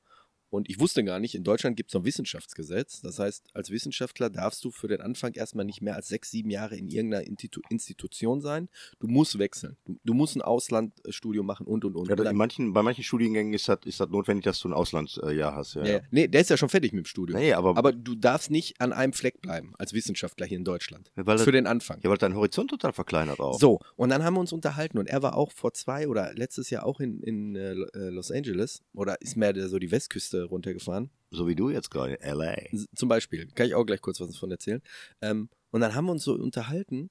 Und 0.50 0.70
ich 0.70 0.80
wusste 0.80 1.04
gar 1.04 1.20
nicht, 1.20 1.36
in 1.36 1.44
Deutschland 1.44 1.76
gibt 1.76 1.90
es 1.90 1.94
noch 1.94 2.02
ein 2.02 2.06
Wissenschaftsgesetz. 2.06 3.02
Das 3.02 3.20
heißt, 3.20 3.46
als 3.54 3.70
Wissenschaftler 3.70 4.30
darfst 4.30 4.64
du 4.64 4.72
für 4.72 4.88
den 4.88 5.02
Anfang 5.02 5.34
erstmal 5.34 5.66
nicht 5.66 5.82
mehr 5.82 5.96
als 5.96 6.08
sechs, 6.08 6.32
sieben 6.32 6.50
Jahre 6.50 6.76
in 6.78 6.88
irgendeiner 6.88 7.26
Institu 7.26 7.62
Institution 7.70 8.42
sein. 8.42 8.70
Du 9.00 9.08
musst 9.08 9.38
wechseln. 9.40 9.78
Du, 9.86 10.00
du 10.04 10.14
musst 10.14 10.36
ein 10.36 10.42
Auslandsstudium 10.42 11.46
machen 11.46 11.66
und 11.68 11.84
und 11.86 11.96
und. 11.96 12.10
Ja, 12.10 12.16
da, 12.16 12.32
manchen, 12.34 12.74
bei 12.74 12.82
manchen 12.82 13.04
Studiengängen 13.04 13.54
ist 13.54 13.68
das, 13.68 13.80
ist 13.86 14.00
das 14.00 14.10
notwendig, 14.10 14.46
dass 14.46 14.60
du 14.60 14.70
ein 14.70 14.74
Auslandsjahr 14.74 15.56
hast. 15.56 15.76
Ja, 15.76 15.84
ja, 15.86 15.92
ja. 15.94 16.00
Nee, 16.12 16.28
der 16.28 16.42
ist 16.42 16.50
ja 16.50 16.58
schon 16.58 16.70
fertig 16.70 16.94
mit 16.94 17.06
dem 17.06 17.08
Studium. 17.08 17.40
Nee, 17.40 17.54
aber, 17.54 17.78
Aber 17.78 17.92
du 17.92 18.16
darfst 18.16 18.50
nicht 18.52 18.80
an 18.80 18.94
einem 18.94 19.14
Fleck 19.14 19.42
bleiben 19.42 19.74
als 19.78 19.94
Wissenschaftler 19.94 20.46
hier 20.46 20.58
in 20.58 20.64
Deutschland. 20.64 21.12
weil, 21.16 21.26
das, 21.38 21.44
Für 21.44 21.52
den 21.52 21.68
Anfang. 21.68 22.00
ja, 22.04 22.10
weil 22.10 22.18
dein 22.18 22.36
Horizont 22.36 22.70
total 22.70 22.94
verkleinert 22.94 23.40
auch. 23.40 23.60
So, 23.60 23.80
und 23.96 24.10
dann 24.10 24.24
haben 24.24 24.36
wir 24.36 24.40
uns 24.40 24.54
unterhalten 24.54 24.98
und 24.98 25.08
er 25.08 25.22
war 25.22 25.36
auch 25.36 25.52
vor 25.52 25.74
zwei 25.74 26.08
oder 26.08 26.34
letztes 26.34 26.70
Jahr 26.70 26.86
auch 26.86 27.00
in, 27.00 27.22
in 27.22 27.56
äh, 27.56 27.74
Los 27.74 28.32
Angeles 28.32 28.82
oder 28.94 29.22
ist 29.22 29.36
mehr 29.36 29.54
so 29.68 29.80
die 29.80 29.92
Westküste 29.92 30.37
runtergefahren. 30.44 31.10
So 31.32 31.48
wie 31.48 31.56
du 31.56 31.70
jetzt 31.70 31.90
gerade, 31.92 32.20
LA. 32.22 32.54
S- 32.72 32.88
Zum 32.96 33.10
Beispiel, 33.10 33.48
kann 33.48 33.68
ich 33.68 33.76
auch 33.76 33.86
gleich 33.86 34.02
kurz 34.02 34.20
was 34.20 34.32
davon 34.32 34.52
erzählen. 34.52 34.82
Ähm, 35.22 35.50
und 35.72 35.82
dann 35.82 35.94
haben 35.96 36.06
wir 36.06 36.12
uns 36.14 36.24
so 36.24 36.34
unterhalten, 36.34 37.10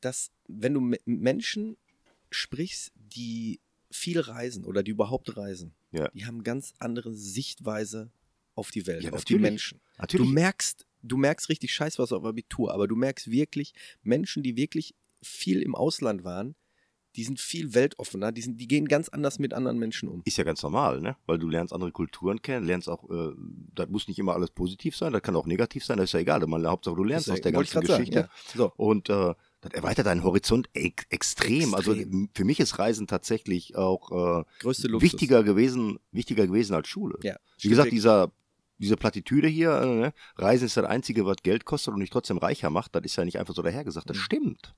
dass 0.00 0.30
wenn 0.48 0.74
du 0.74 0.80
mit 0.80 1.06
Menschen 1.06 1.76
sprichst, 2.30 2.92
die 2.94 3.60
viel 3.90 4.20
reisen 4.20 4.64
oder 4.64 4.82
die 4.82 4.92
überhaupt 4.92 5.36
reisen, 5.36 5.74
Ja. 5.92 6.08
die 6.14 6.24
haben 6.26 6.42
ganz 6.44 6.72
andere 6.78 7.12
Sichtweise 7.12 8.10
auf 8.54 8.70
die 8.70 8.86
Welt, 8.86 9.02
Ja, 9.04 9.12
auf 9.12 9.24
die 9.24 9.34
natürlich. 9.34 9.50
Menschen. 9.50 9.80
Du 9.96 10.00
Natürlich. 10.02 10.30
merkst, 10.30 10.86
du 11.02 11.16
merkst 11.16 11.48
richtig 11.48 11.74
scheiß 11.74 11.98
was 11.98 12.12
auf 12.12 12.24
Abitur, 12.24 12.72
aber 12.72 12.88
du 12.88 12.96
merkst 12.96 13.30
wirklich, 13.30 13.74
Menschen, 14.02 14.42
die 14.42 14.56
wirklich 14.56 14.94
viel 15.22 15.60
im 15.62 15.74
Ausland 15.74 16.24
waren, 16.24 16.54
die 17.16 17.24
sind 17.24 17.40
viel 17.40 17.74
weltoffener, 17.74 18.30
die, 18.32 18.40
sind, 18.42 18.60
die 18.60 18.68
gehen 18.68 18.86
ganz 18.86 19.08
anders 19.08 19.38
mit 19.38 19.52
anderen 19.52 19.78
Menschen 19.78 20.08
um. 20.08 20.22
Ist 20.24 20.38
ja 20.38 20.44
ganz 20.44 20.62
normal, 20.62 21.00
ne? 21.00 21.16
Weil 21.26 21.38
du 21.38 21.48
lernst 21.48 21.72
andere 21.72 21.90
Kulturen 21.92 22.40
kennen, 22.40 22.66
lernst 22.66 22.88
auch, 22.88 23.08
äh, 23.10 23.32
das 23.74 23.88
muss 23.88 24.06
nicht 24.08 24.18
immer 24.18 24.34
alles 24.34 24.50
positiv 24.50 24.96
sein, 24.96 25.12
das 25.12 25.22
kann 25.22 25.34
auch 25.36 25.46
negativ 25.46 25.84
sein, 25.84 25.96
das 25.96 26.10
ist 26.10 26.12
ja 26.12 26.20
egal. 26.20 26.46
Man, 26.46 26.66
Hauptsache 26.66 26.94
du 26.94 27.04
lernst 27.04 27.28
Das 27.28 27.34
aus 27.34 27.40
der 27.40 27.52
ganzen 27.52 27.72
grad 27.80 27.86
sagen, 27.88 28.04
Geschichte. 28.04 28.20
ja. 28.20 28.28
So, 28.56 28.72
Und 28.76 29.08
äh, 29.10 29.34
das 29.60 29.72
erweitert 29.72 30.06
deinen 30.06 30.22
Horizont 30.24 30.70
ex 30.72 31.04
extrem. 31.10 31.74
Also 31.74 31.92
Extrem. 31.92 32.12
m- 32.12 32.28
für 32.34 32.44
mich 32.44 32.60
ist 32.60 32.78
Reisen 32.78 33.06
tatsächlich 33.06 33.76
auch 33.76 34.40
äh, 34.40 34.44
wichtiger 35.02 35.42
gewesen, 35.42 35.98
wichtiger 36.12 36.46
gewesen 36.46 36.74
als 36.74 36.88
Schule. 36.88 37.18
Ja, 37.22 37.36
Wie 37.58 37.68
gesagt, 37.68 37.92
dieser, 37.92 38.32
diese 38.78 38.96
Plattitüde 38.96 39.48
hier, 39.48 39.72
äh, 39.82 39.86
ne? 39.86 40.12
Reisen 40.36 40.64
ist 40.66 40.76
das 40.76 40.84
Einzige, 40.86 41.26
was 41.26 41.36
Geld 41.42 41.64
kostet 41.66 41.92
und 41.92 42.00
dich 42.00 42.08
trotzdem 42.10 42.38
reicher 42.38 42.70
macht, 42.70 42.94
das 42.94 43.02
ist 43.04 43.16
ja 43.16 43.24
nicht 43.24 43.38
einfach 43.38 43.54
so 43.54 43.60
dahergesagt, 43.62 44.08
das 44.08 44.16
Mhm. 44.16 44.20
stimmt. 44.22 44.74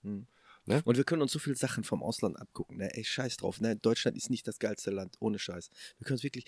Und 0.84 0.96
wir 0.96 1.04
können 1.04 1.22
uns 1.22 1.32
so 1.32 1.38
viele 1.38 1.56
Sachen 1.56 1.84
vom 1.84 2.02
Ausland 2.02 2.38
abgucken. 2.38 2.78
Ne? 2.78 2.94
Ey, 2.94 3.04
scheiß 3.04 3.36
drauf. 3.38 3.60
Ne? 3.60 3.76
Deutschland 3.76 4.16
ist 4.16 4.30
nicht 4.30 4.46
das 4.46 4.58
geilste 4.58 4.90
Land, 4.90 5.16
ohne 5.20 5.38
Scheiß. 5.38 5.70
Wir 5.98 6.04
können 6.04 6.16
es 6.16 6.22
wirklich. 6.22 6.44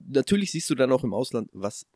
Natürlich 0.00 0.52
siehst 0.52 0.68
du 0.70 0.74
dann 0.74 0.92
auch 0.92 1.02
im 1.02 1.14
Ausland, 1.14 1.50
was 1.52 1.86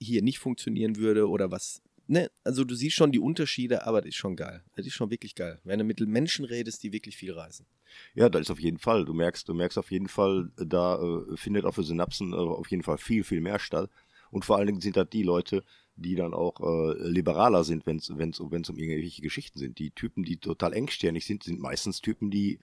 hier 0.00 0.22
nicht 0.22 0.38
funktionieren 0.38 0.96
würde 0.96 1.28
oder 1.28 1.50
was. 1.50 1.82
Ne? 2.06 2.30
Also 2.42 2.64
du 2.64 2.74
siehst 2.74 2.96
schon 2.96 3.12
die 3.12 3.18
Unterschiede, 3.18 3.86
aber 3.86 4.00
das 4.00 4.08
ist 4.10 4.16
schon 4.16 4.36
geil. 4.36 4.62
Das 4.76 4.86
ist 4.86 4.94
schon 4.94 5.10
wirklich 5.10 5.34
geil. 5.34 5.60
Wenn 5.64 5.78
du 5.78 5.84
mit 5.84 6.00
Menschen 6.00 6.44
redest, 6.44 6.82
die 6.82 6.92
wirklich 6.92 7.16
viel 7.16 7.32
reisen. 7.32 7.66
Ja, 8.14 8.28
das 8.28 8.42
ist 8.42 8.50
auf 8.50 8.60
jeden 8.60 8.78
Fall. 8.78 9.04
Du 9.04 9.14
merkst, 9.14 9.48
du 9.48 9.54
merkst 9.54 9.78
auf 9.78 9.90
jeden 9.90 10.08
Fall, 10.08 10.50
da 10.56 11.00
äh, 11.00 11.36
findet 11.36 11.64
auch 11.64 11.74
für 11.74 11.84
Synapsen 11.84 12.32
äh, 12.32 12.36
auf 12.36 12.70
jeden 12.70 12.82
Fall 12.82 12.98
viel, 12.98 13.24
viel 13.24 13.40
mehr 13.40 13.58
statt. 13.58 13.90
Und 14.30 14.44
vor 14.44 14.56
allen 14.56 14.66
Dingen 14.66 14.80
sind 14.80 14.96
das 14.96 15.08
die 15.10 15.22
Leute, 15.22 15.62
die 15.96 16.14
dann 16.16 16.34
auch 16.34 16.60
äh, 16.60 16.94
liberaler 17.08 17.64
sind, 17.64 17.86
wenn 17.86 17.98
es 17.98 18.08
wenn's, 18.16 18.40
wenn's 18.40 18.68
um 18.70 18.76
irgendwelche 18.78 19.22
Geschichten 19.22 19.58
sind. 19.58 19.78
Die 19.78 19.90
Typen, 19.90 20.24
die 20.24 20.36
total 20.38 20.72
engstirnig 20.72 21.24
sind, 21.24 21.44
sind 21.44 21.60
meistens 21.60 22.00
Typen, 22.00 22.30
die 22.30 22.58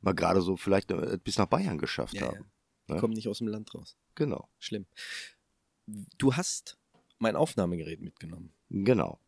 mal 0.00 0.12
gerade 0.12 0.42
so 0.42 0.56
vielleicht 0.56 0.90
äh, 0.90 1.18
bis 1.22 1.38
nach 1.38 1.46
Bayern 1.46 1.78
geschafft 1.78 2.14
Ja, 2.14 2.20
ja. 2.26 2.26
haben. 2.34 2.44
Die 2.88 2.92
Ja. 2.94 3.00
kommen 3.00 3.14
nicht 3.14 3.28
aus 3.28 3.38
dem 3.38 3.48
Land 3.48 3.74
raus. 3.74 3.96
Genau, 4.14 4.48
Schlimm. 4.58 4.86
Du 6.18 6.34
hast 6.34 6.76
mein 7.18 7.36
Aufnahmegerät 7.36 8.00
mitgenommen. 8.00 8.52
genau. 8.70 9.18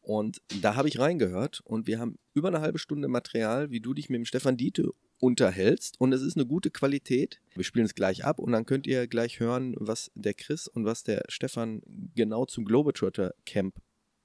Und 0.00 0.40
da 0.62 0.74
habe 0.74 0.88
ich 0.88 0.98
reingehört 0.98 1.60
und 1.64 1.86
wir 1.86 1.98
haben 1.98 2.18
über 2.32 2.48
eine 2.48 2.62
halbe 2.62 2.78
Stunde 2.78 3.08
Material, 3.08 3.70
wie 3.70 3.80
du 3.80 3.92
dich 3.92 4.08
mit 4.08 4.16
dem 4.18 4.24
Stefan 4.24 4.56
Diete 4.56 4.90
unterhältst. 5.20 6.00
Und 6.00 6.12
es 6.12 6.22
ist 6.22 6.36
eine 6.36 6.46
gute 6.46 6.70
Qualität. 6.70 7.40
Wir 7.54 7.64
spielen 7.64 7.84
es 7.86 7.94
gleich 7.94 8.24
ab 8.24 8.38
und 8.38 8.52
dann 8.52 8.66
könnt 8.66 8.86
ihr 8.86 9.06
gleich 9.06 9.40
hören, 9.40 9.74
was 9.78 10.10
der 10.14 10.34
Chris 10.34 10.68
und 10.68 10.84
was 10.84 11.02
der 11.02 11.22
Stefan 11.28 11.82
genau 12.14 12.44
zum 12.46 12.64
Globetrotter 12.64 13.34
Camp 13.46 13.76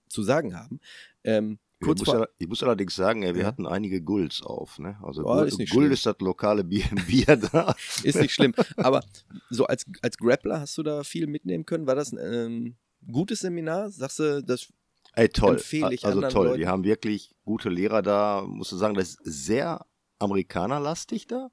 zu 0.08 0.24
sagen 0.24 0.56
haben. 0.56 0.80
Ähm, 1.24 1.58
Ich 1.82 1.88
muss, 1.88 2.06
ja, 2.08 2.28
ich 2.38 2.48
muss 2.48 2.64
allerdings 2.64 2.96
sagen, 2.96 3.24
ey, 3.24 3.34
wir 3.34 3.42
Ja. 3.42 3.48
hatten 3.48 3.66
einige 3.68 4.02
Gulls 4.02 4.42
auf. 4.42 4.80
Ne? 4.80 4.98
Also 5.04 5.24
Oh, 5.26 5.36
Guld, 5.40 5.60
ist 5.60 5.72
Guld 5.72 5.92
ist 5.92 6.06
das 6.06 6.16
lokale 6.20 6.64
Bier, 6.64 6.86
Bier 7.08 7.36
da. 7.38 7.76
ist 8.04 8.20
nicht 8.22 8.34
schlimm. 8.34 8.54
Aber 8.78 9.04
so 9.50 9.66
als, 9.66 9.86
als 10.02 10.18
Grappler 10.18 10.62
hast 10.62 10.78
du 10.78 10.84
da 10.84 11.04
viel 11.04 11.28
mitnehmen 11.28 11.66
können. 11.66 11.88
War 11.88 11.96
das 11.96 12.14
ein 12.14 12.20
ähm, 12.22 12.76
gutes 13.12 13.40
Seminar? 13.40 13.90
Sagst 13.90 14.20
du, 14.20 14.44
das 14.44 14.72
Ey, 15.16 15.30
toll. 15.30 15.56
Empfehle 15.56 15.94
ich 15.94 16.06
also 16.06 16.22
toll. 16.22 16.48
Leuten. 16.48 16.60
Wir 16.60 16.68
haben 16.70 16.84
wirklich 16.84 17.36
gute 17.46 17.70
Lehrer 17.70 18.02
da. 18.02 18.44
Musst 18.48 18.72
du 18.72 18.78
sagen, 18.78 18.94
das 18.96 19.10
ist 19.10 19.20
sehr 19.24 19.86
amerikanerlastig 20.20 21.28
da. 21.28 21.50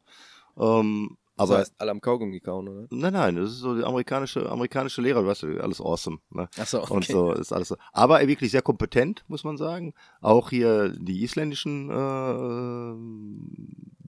Ähm, 0.57 1.17
das 1.41 1.49
aber 1.49 1.59
heißt, 1.61 1.75
alle 1.79 1.91
am 1.91 2.01
Kaugummi 2.03 2.41
kauen, 2.41 2.69
oder? 2.69 2.87
nein, 2.91 3.15
nein, 3.15 3.37
das 3.37 3.53
ist 3.53 3.59
so 3.61 3.75
die 3.75 3.83
amerikanische, 3.83 4.51
amerikanische 4.51 5.01
Lehrer, 5.01 5.27
weißt 5.27 5.45
du, 5.45 5.63
alles 5.63 5.81
awesome. 5.81 6.19
Ne? 6.29 6.51
Achso, 6.59 6.83
okay. 6.83 6.93
Und 6.93 7.07
so 7.07 7.33
ist 7.33 7.53
alles 7.53 7.69
so. 7.69 7.77
Aber 7.93 8.21
er 8.21 8.29
wirklich 8.29 8.51
sehr 8.51 8.61
kompetent, 8.61 9.25
muss 9.27 9.43
man 9.43 9.57
sagen. 9.57 9.95
Auch 10.21 10.51
hier 10.51 10.91
die 10.91 11.23
isländischen 11.23 11.89
äh, 11.89 12.95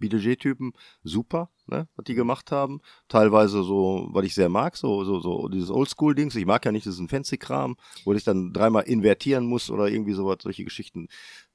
BDG-Typen, 0.02 0.74
super, 1.04 1.48
ne, 1.66 1.88
was 1.96 2.04
die 2.04 2.14
gemacht 2.14 2.52
haben. 2.52 2.80
Teilweise 3.08 3.62
so, 3.62 4.08
was 4.10 4.26
ich 4.26 4.34
sehr 4.34 4.50
mag, 4.50 4.76
so, 4.76 5.04
so, 5.04 5.20
so 5.20 5.48
dieses 5.48 5.70
Oldschool-Dings. 5.70 6.36
Ich 6.36 6.44
mag 6.44 6.62
ja 6.66 6.72
nicht 6.72 6.84
diesen 6.84 7.08
Fancy-Kram, 7.08 7.76
wo 8.04 8.12
ich 8.12 8.24
dann 8.24 8.52
dreimal 8.52 8.82
invertieren 8.82 9.46
muss 9.46 9.70
oder 9.70 9.88
irgendwie 9.88 10.12
sowas, 10.12 10.38
solche 10.42 10.64
Geschichten. 10.64 11.08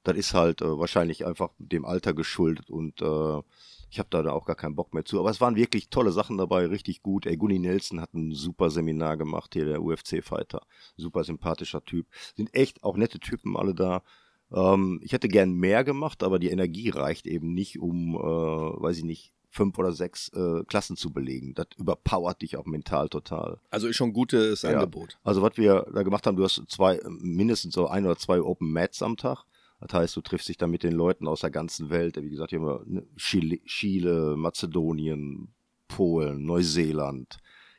Das 0.08 0.16
ist 0.16 0.32
halt 0.32 0.62
äh, 0.62 0.78
wahrscheinlich 0.78 1.26
einfach 1.26 1.50
dem 1.58 1.84
Alter 1.84 2.14
geschuldet 2.14 2.70
und 2.70 3.02
äh, 3.02 3.42
ich 3.90 3.98
habe 3.98 4.08
da 4.10 4.30
auch 4.32 4.46
gar 4.46 4.56
keinen 4.56 4.74
Bock 4.74 4.94
mehr 4.94 5.04
zu. 5.04 5.18
Aber 5.20 5.30
es 5.30 5.40
waren 5.40 5.56
wirklich 5.56 5.90
tolle 5.90 6.12
Sachen 6.12 6.38
dabei, 6.38 6.66
richtig 6.66 7.02
gut. 7.02 7.26
Ey, 7.26 7.36
Gunni 7.36 7.58
Nelson 7.58 8.00
hat 8.00 8.14
ein 8.14 8.32
super 8.32 8.70
Seminar 8.70 9.16
gemacht, 9.18 9.54
hier 9.54 9.66
der 9.66 9.82
UFC-Fighter. 9.82 10.62
Super 10.96 11.24
sympathischer 11.24 11.84
Typ. 11.84 12.06
Sind 12.36 12.54
echt 12.54 12.82
auch 12.84 12.96
nette 12.96 13.18
Typen 13.18 13.56
alle 13.56 13.74
da. 13.74 14.02
Ähm, 14.50 15.00
ich 15.02 15.12
hätte 15.12 15.28
gern 15.28 15.52
mehr 15.52 15.84
gemacht, 15.84 16.22
aber 16.22 16.38
die 16.38 16.48
Energie 16.50 16.88
reicht 16.90 17.26
eben 17.26 17.52
nicht, 17.52 17.78
um, 17.78 18.14
äh, 18.14 18.18
weiß 18.18 18.98
ich 18.98 19.04
nicht, 19.04 19.32
fünf 19.50 19.78
oder 19.78 19.92
sechs 19.92 20.28
äh, 20.30 20.64
Klassen 20.64 20.96
zu 20.96 21.10
belegen. 21.12 21.54
Das 21.54 21.68
überpowert 21.76 22.42
dich 22.42 22.56
auch 22.56 22.66
mental 22.66 23.08
total. 23.08 23.58
Also 23.70 23.88
ist 23.88 23.96
schon 23.96 24.10
ein 24.10 24.14
gutes 24.14 24.62
Ja. 24.62 24.70
Angebot. 24.70 25.18
Also 25.24 25.42
was 25.42 25.56
wir 25.56 25.86
da 25.94 26.02
gemacht 26.02 26.26
haben, 26.26 26.36
du 26.36 26.44
hast 26.44 26.62
zwei, 26.68 27.00
mindestens 27.08 27.74
so 27.74 27.88
ein 27.88 28.04
oder 28.04 28.16
zwei 28.16 28.40
Open 28.40 28.72
Mats 28.72 29.02
am 29.02 29.16
Tag. 29.16 29.44
Das 29.80 29.92
heißt, 29.92 30.16
du 30.16 30.20
triffst 30.20 30.48
dich 30.48 30.56
dann 30.56 30.70
mit 30.70 30.82
den 30.82 30.92
Leuten 30.92 31.28
aus 31.28 31.40
der 31.40 31.50
ganzen 31.50 31.90
Welt. 31.90 32.16
Wie 32.20 32.30
gesagt, 32.30 32.50
hier 32.50 32.60
haben 32.60 32.66
wir 32.66 32.82
ne, 32.86 33.06
Chile, 33.16 33.60
Chile, 33.64 34.36
Mazedonien, 34.36 35.54
Polen, 35.86 36.44
Neuseeland, 36.44 37.38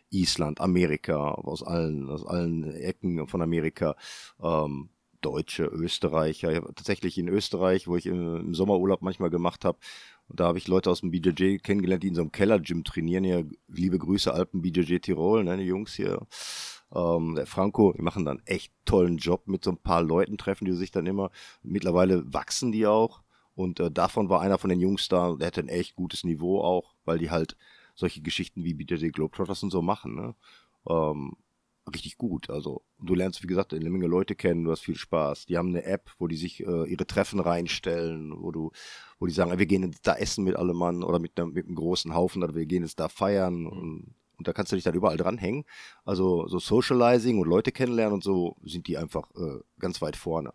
Island, 0.09 0.61
Amerika, 0.61 1.31
aus 1.31 1.61
allen, 1.63 2.09
aus 2.09 2.25
allen 2.25 2.63
Ecken 2.73 3.27
von 3.27 3.41
Amerika. 3.41 3.95
Ähm, 4.41 4.89
Deutsche, 5.21 5.65
Österreicher. 5.65 6.61
Tatsächlich 6.75 7.17
in 7.17 7.27
Österreich, 7.27 7.87
wo 7.87 7.97
ich 7.97 8.05
im, 8.05 8.53
Sommerurlaub 8.53 9.01
manchmal 9.01 9.29
gemacht 9.29 9.65
habe, 9.65 9.77
da 10.29 10.45
habe 10.45 10.57
ich 10.57 10.67
Leute 10.67 10.89
aus 10.89 11.01
dem 11.01 11.11
BJJ 11.11 11.57
kennengelernt, 11.57 12.03
die 12.03 12.09
in 12.09 12.15
so 12.15 12.21
einem 12.21 12.31
Kellergym 12.31 12.83
trainieren. 12.83 13.23
Hier, 13.23 13.47
liebe 13.67 13.97
Grüße, 13.97 14.33
Alpen 14.33 14.61
BJJ 14.61 14.99
Tirol, 14.99 15.43
ne, 15.43 15.57
die 15.57 15.63
Jungs 15.63 15.93
hier. 15.95 16.19
Ähm, 16.93 17.35
der 17.35 17.45
Franco, 17.45 17.93
die 17.93 18.01
machen 18.01 18.25
dann 18.25 18.41
echt 18.45 18.73
tollen 18.85 19.17
Job 19.17 19.47
mit 19.47 19.63
so 19.63 19.71
ein 19.71 19.77
paar 19.77 20.01
Leuten, 20.01 20.37
treffen 20.37 20.65
die 20.65 20.73
sich 20.73 20.91
dann 20.91 21.05
immer. 21.05 21.29
Mittlerweile 21.63 22.33
wachsen 22.33 22.71
die 22.71 22.87
auch. 22.87 23.21
Und 23.55 23.79
äh, 23.79 23.91
davon 23.91 24.29
war 24.29 24.41
einer 24.41 24.57
von 24.57 24.69
den 24.69 24.79
Jungs 24.79 25.07
da, 25.07 25.35
der 25.35 25.47
hatte 25.47 25.61
ein 25.61 25.67
echt 25.69 25.95
gutes 25.95 26.23
Niveau 26.23 26.61
auch, 26.61 26.95
weil 27.05 27.19
die 27.19 27.29
halt 27.29 27.57
solche 27.95 28.21
Geschichten 28.21 28.63
wie 28.63 28.73
BJJ 28.73 29.09
Globetrotters 29.09 29.63
und 29.63 29.71
so 29.71 29.81
machen. 29.81 30.15
Ne? 30.15 30.35
Ähm, 30.89 31.33
richtig 31.93 32.17
gut. 32.17 32.49
Also 32.49 32.83
du 32.99 33.15
lernst, 33.15 33.43
wie 33.43 33.47
gesagt, 33.47 33.73
eine 33.73 33.89
Menge 33.89 34.07
Leute 34.07 34.35
kennen, 34.35 34.63
du 34.63 34.71
hast 34.71 34.81
viel 34.81 34.95
Spaß. 34.95 35.45
Die 35.47 35.57
haben 35.57 35.69
eine 35.69 35.83
App, 35.83 36.11
wo 36.19 36.27
die 36.27 36.37
sich 36.37 36.65
äh, 36.65 36.85
ihre 36.89 37.05
Treffen 37.07 37.39
reinstellen, 37.39 38.33
wo 38.41 38.51
du, 38.51 38.71
wo 39.19 39.25
die 39.25 39.33
sagen, 39.33 39.57
wir 39.57 39.65
gehen 39.65 39.83
jetzt 39.83 40.07
da 40.07 40.15
essen 40.15 40.43
mit 40.43 40.55
allem 40.55 40.77
Mann 40.77 41.03
oder 41.03 41.19
mit, 41.19 41.39
einem- 41.39 41.53
mit 41.53 41.65
einem 41.65 41.75
großen 41.75 42.13
Haufen 42.13 42.43
oder 42.43 42.55
wir 42.55 42.65
gehen 42.65 42.83
jetzt 42.83 42.99
da 42.99 43.09
feiern 43.09 43.65
und, 43.67 44.13
und 44.39 44.47
da 44.47 44.53
kannst 44.53 44.71
du 44.71 44.75
dich 44.75 44.85
dann 44.85 44.95
überall 44.95 45.17
dranhängen. 45.17 45.65
Also 46.05 46.47
so 46.47 46.57
Socializing 46.57 47.37
und 47.39 47.47
Leute 47.47 47.71
kennenlernen 47.71 48.15
und 48.15 48.23
so 48.23 48.55
sind 48.63 48.87
die 48.87 48.97
einfach 48.97 49.29
äh, 49.35 49.59
ganz 49.79 50.01
weit 50.01 50.15
vorne. 50.15 50.53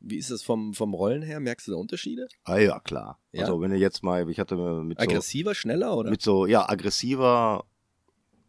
Wie 0.00 0.16
ist 0.16 0.30
es 0.30 0.42
vom, 0.42 0.72
vom 0.72 0.94
Rollen 0.94 1.22
her? 1.22 1.38
Merkst 1.38 1.66
du 1.66 1.72
da 1.72 1.76
Unterschiede? 1.76 2.28
Ah 2.44 2.56
ja, 2.56 2.80
klar. 2.80 3.20
Ja? 3.32 3.42
Also 3.42 3.60
wenn 3.60 3.70
du 3.70 3.76
jetzt 3.76 4.02
mal, 4.02 4.28
ich 4.30 4.40
hatte 4.40 4.56
mit 4.56 4.98
so, 4.98 5.04
Aggressiver, 5.04 5.54
schneller 5.54 5.96
oder? 5.96 6.10
mit 6.10 6.22
so, 6.22 6.46
ja, 6.46 6.66
aggressiver, 6.66 7.66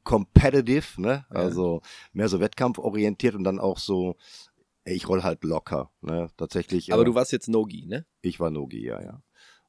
competitive, 0.03 1.01
ne? 1.01 1.25
Ja. 1.29 1.35
Also 1.35 1.81
mehr 2.13 2.29
so 2.29 2.39
wettkampforientiert 2.39 3.35
und 3.35 3.43
dann 3.43 3.59
auch 3.59 3.77
so, 3.77 4.15
ey, 4.85 4.95
ich 4.95 5.09
roll 5.09 5.23
halt 5.23 5.43
locker, 5.43 5.91
ne? 6.01 6.29
Tatsächlich. 6.37 6.93
Aber 6.93 7.01
äh, 7.01 7.05
du 7.05 7.15
warst 7.15 7.33
jetzt 7.33 7.49
No-Gi, 7.49 7.87
ne? 7.87 8.05
Ich 8.21 8.39
war 8.39 8.49
Nogi, 8.49 8.85
ja, 8.85 9.01
ja. 9.01 9.21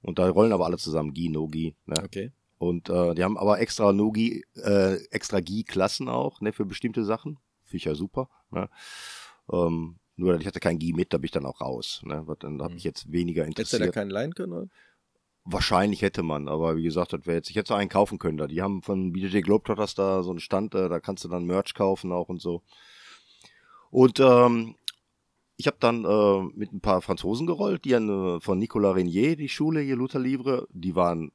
Und 0.03 0.21
da 0.21 0.29
rollen 0.29 0.53
aber 0.53 0.67
alle 0.67 0.79
zusammen 0.79 1.13
Gi, 1.13 1.29
Nogi, 1.29 1.75
ne? 1.87 1.97
Okay. 2.05 2.33
Und 2.59 2.89
äh, 2.89 3.15
die 3.15 3.23
haben 3.23 3.37
aber 3.37 3.61
extra 3.61 3.93
Nogi, 3.93 4.45
äh, 4.55 4.95
extra 5.11 5.41
Gi-Klassen 5.41 6.09
auch, 6.09 6.41
ne, 6.41 6.53
für 6.53 6.65
bestimmte 6.65 7.05
Sachen. 7.05 7.39
Finde 7.65 7.77
ich 7.77 7.85
ja 7.85 7.95
super, 7.95 8.29
ne? 8.51 8.69
Ähm, 9.53 9.97
nur 10.17 10.41
ich 10.41 10.47
hatte 10.47 10.61
kein 10.61 10.79
Gi 10.79 10.95
mit, 10.95 11.13
da 11.13 11.19
bin 11.19 11.27
ich 11.27 11.31
dann 11.33 11.45
auch 11.45 11.61
raus. 11.61 12.01
Ne? 12.05 12.23
Was- 12.27 12.39
Dann 12.39 12.63
habe 12.63 12.73
Mhm. 12.73 12.79
ich 12.79 12.85
jetzt 12.85 13.13
weniger 13.13 13.45
Hättest 13.45 13.59
du 13.73 13.77
da 13.79 13.85
interessiert. 13.85 13.95
keinen 13.95 14.11
leihen 14.11 14.35
können, 14.35 14.53
oder? 14.55 14.69
Wahrscheinlich 15.45 16.01
hätte 16.03 16.23
man, 16.23 16.49
aber 16.49 16.77
wie 16.77 16.83
gesagt, 16.83 17.13
das 17.13 17.27
wäre 17.27 17.37
jetzt, 17.37 17.51
ich 17.51 17.57
hätte 17.57 17.69
so 17.69 17.75
einen 17.75 17.91
kaufen 17.91 18.19
können 18.19 18.39
da. 18.39 18.47
Die 18.47 18.63
haben 18.63 18.83
von 18.83 19.13
BJJ 19.13 19.43
Globetrotters 19.43 19.95
da 19.95 20.23
so 20.23 20.31
einen 20.31 20.41
Stand, 20.41 20.75
äh, 20.75 20.89
da 20.89 20.99
kannst 21.01 21.23
du 21.25 21.29
dann 21.29 21.45
Merch 21.45 21.75
kaufen 21.75 22.11
auch 22.13 22.29
und 22.29 22.41
so. 22.41 22.63
Und 23.91 24.19
ähm, 24.21 24.75
ich 25.57 25.67
habe 25.67 25.77
dann 25.79 26.05
äh, 26.05 26.43
mit 26.55 26.73
ein 26.73 26.81
paar 26.81 27.01
Franzosen 27.03 27.47
gerollt, 27.47 27.85
die 27.85 27.95
an, 27.95 28.09
äh, 28.09 28.41
von 28.41 28.59
Nicolas 28.59 28.97
Renier, 28.97 29.37
die 29.37 29.49
Schule 29.49 29.81
hier, 29.81 29.97
Luther 29.97 30.19
Livre, 30.19 30.67
die 30.73 30.97
waren 30.97 31.31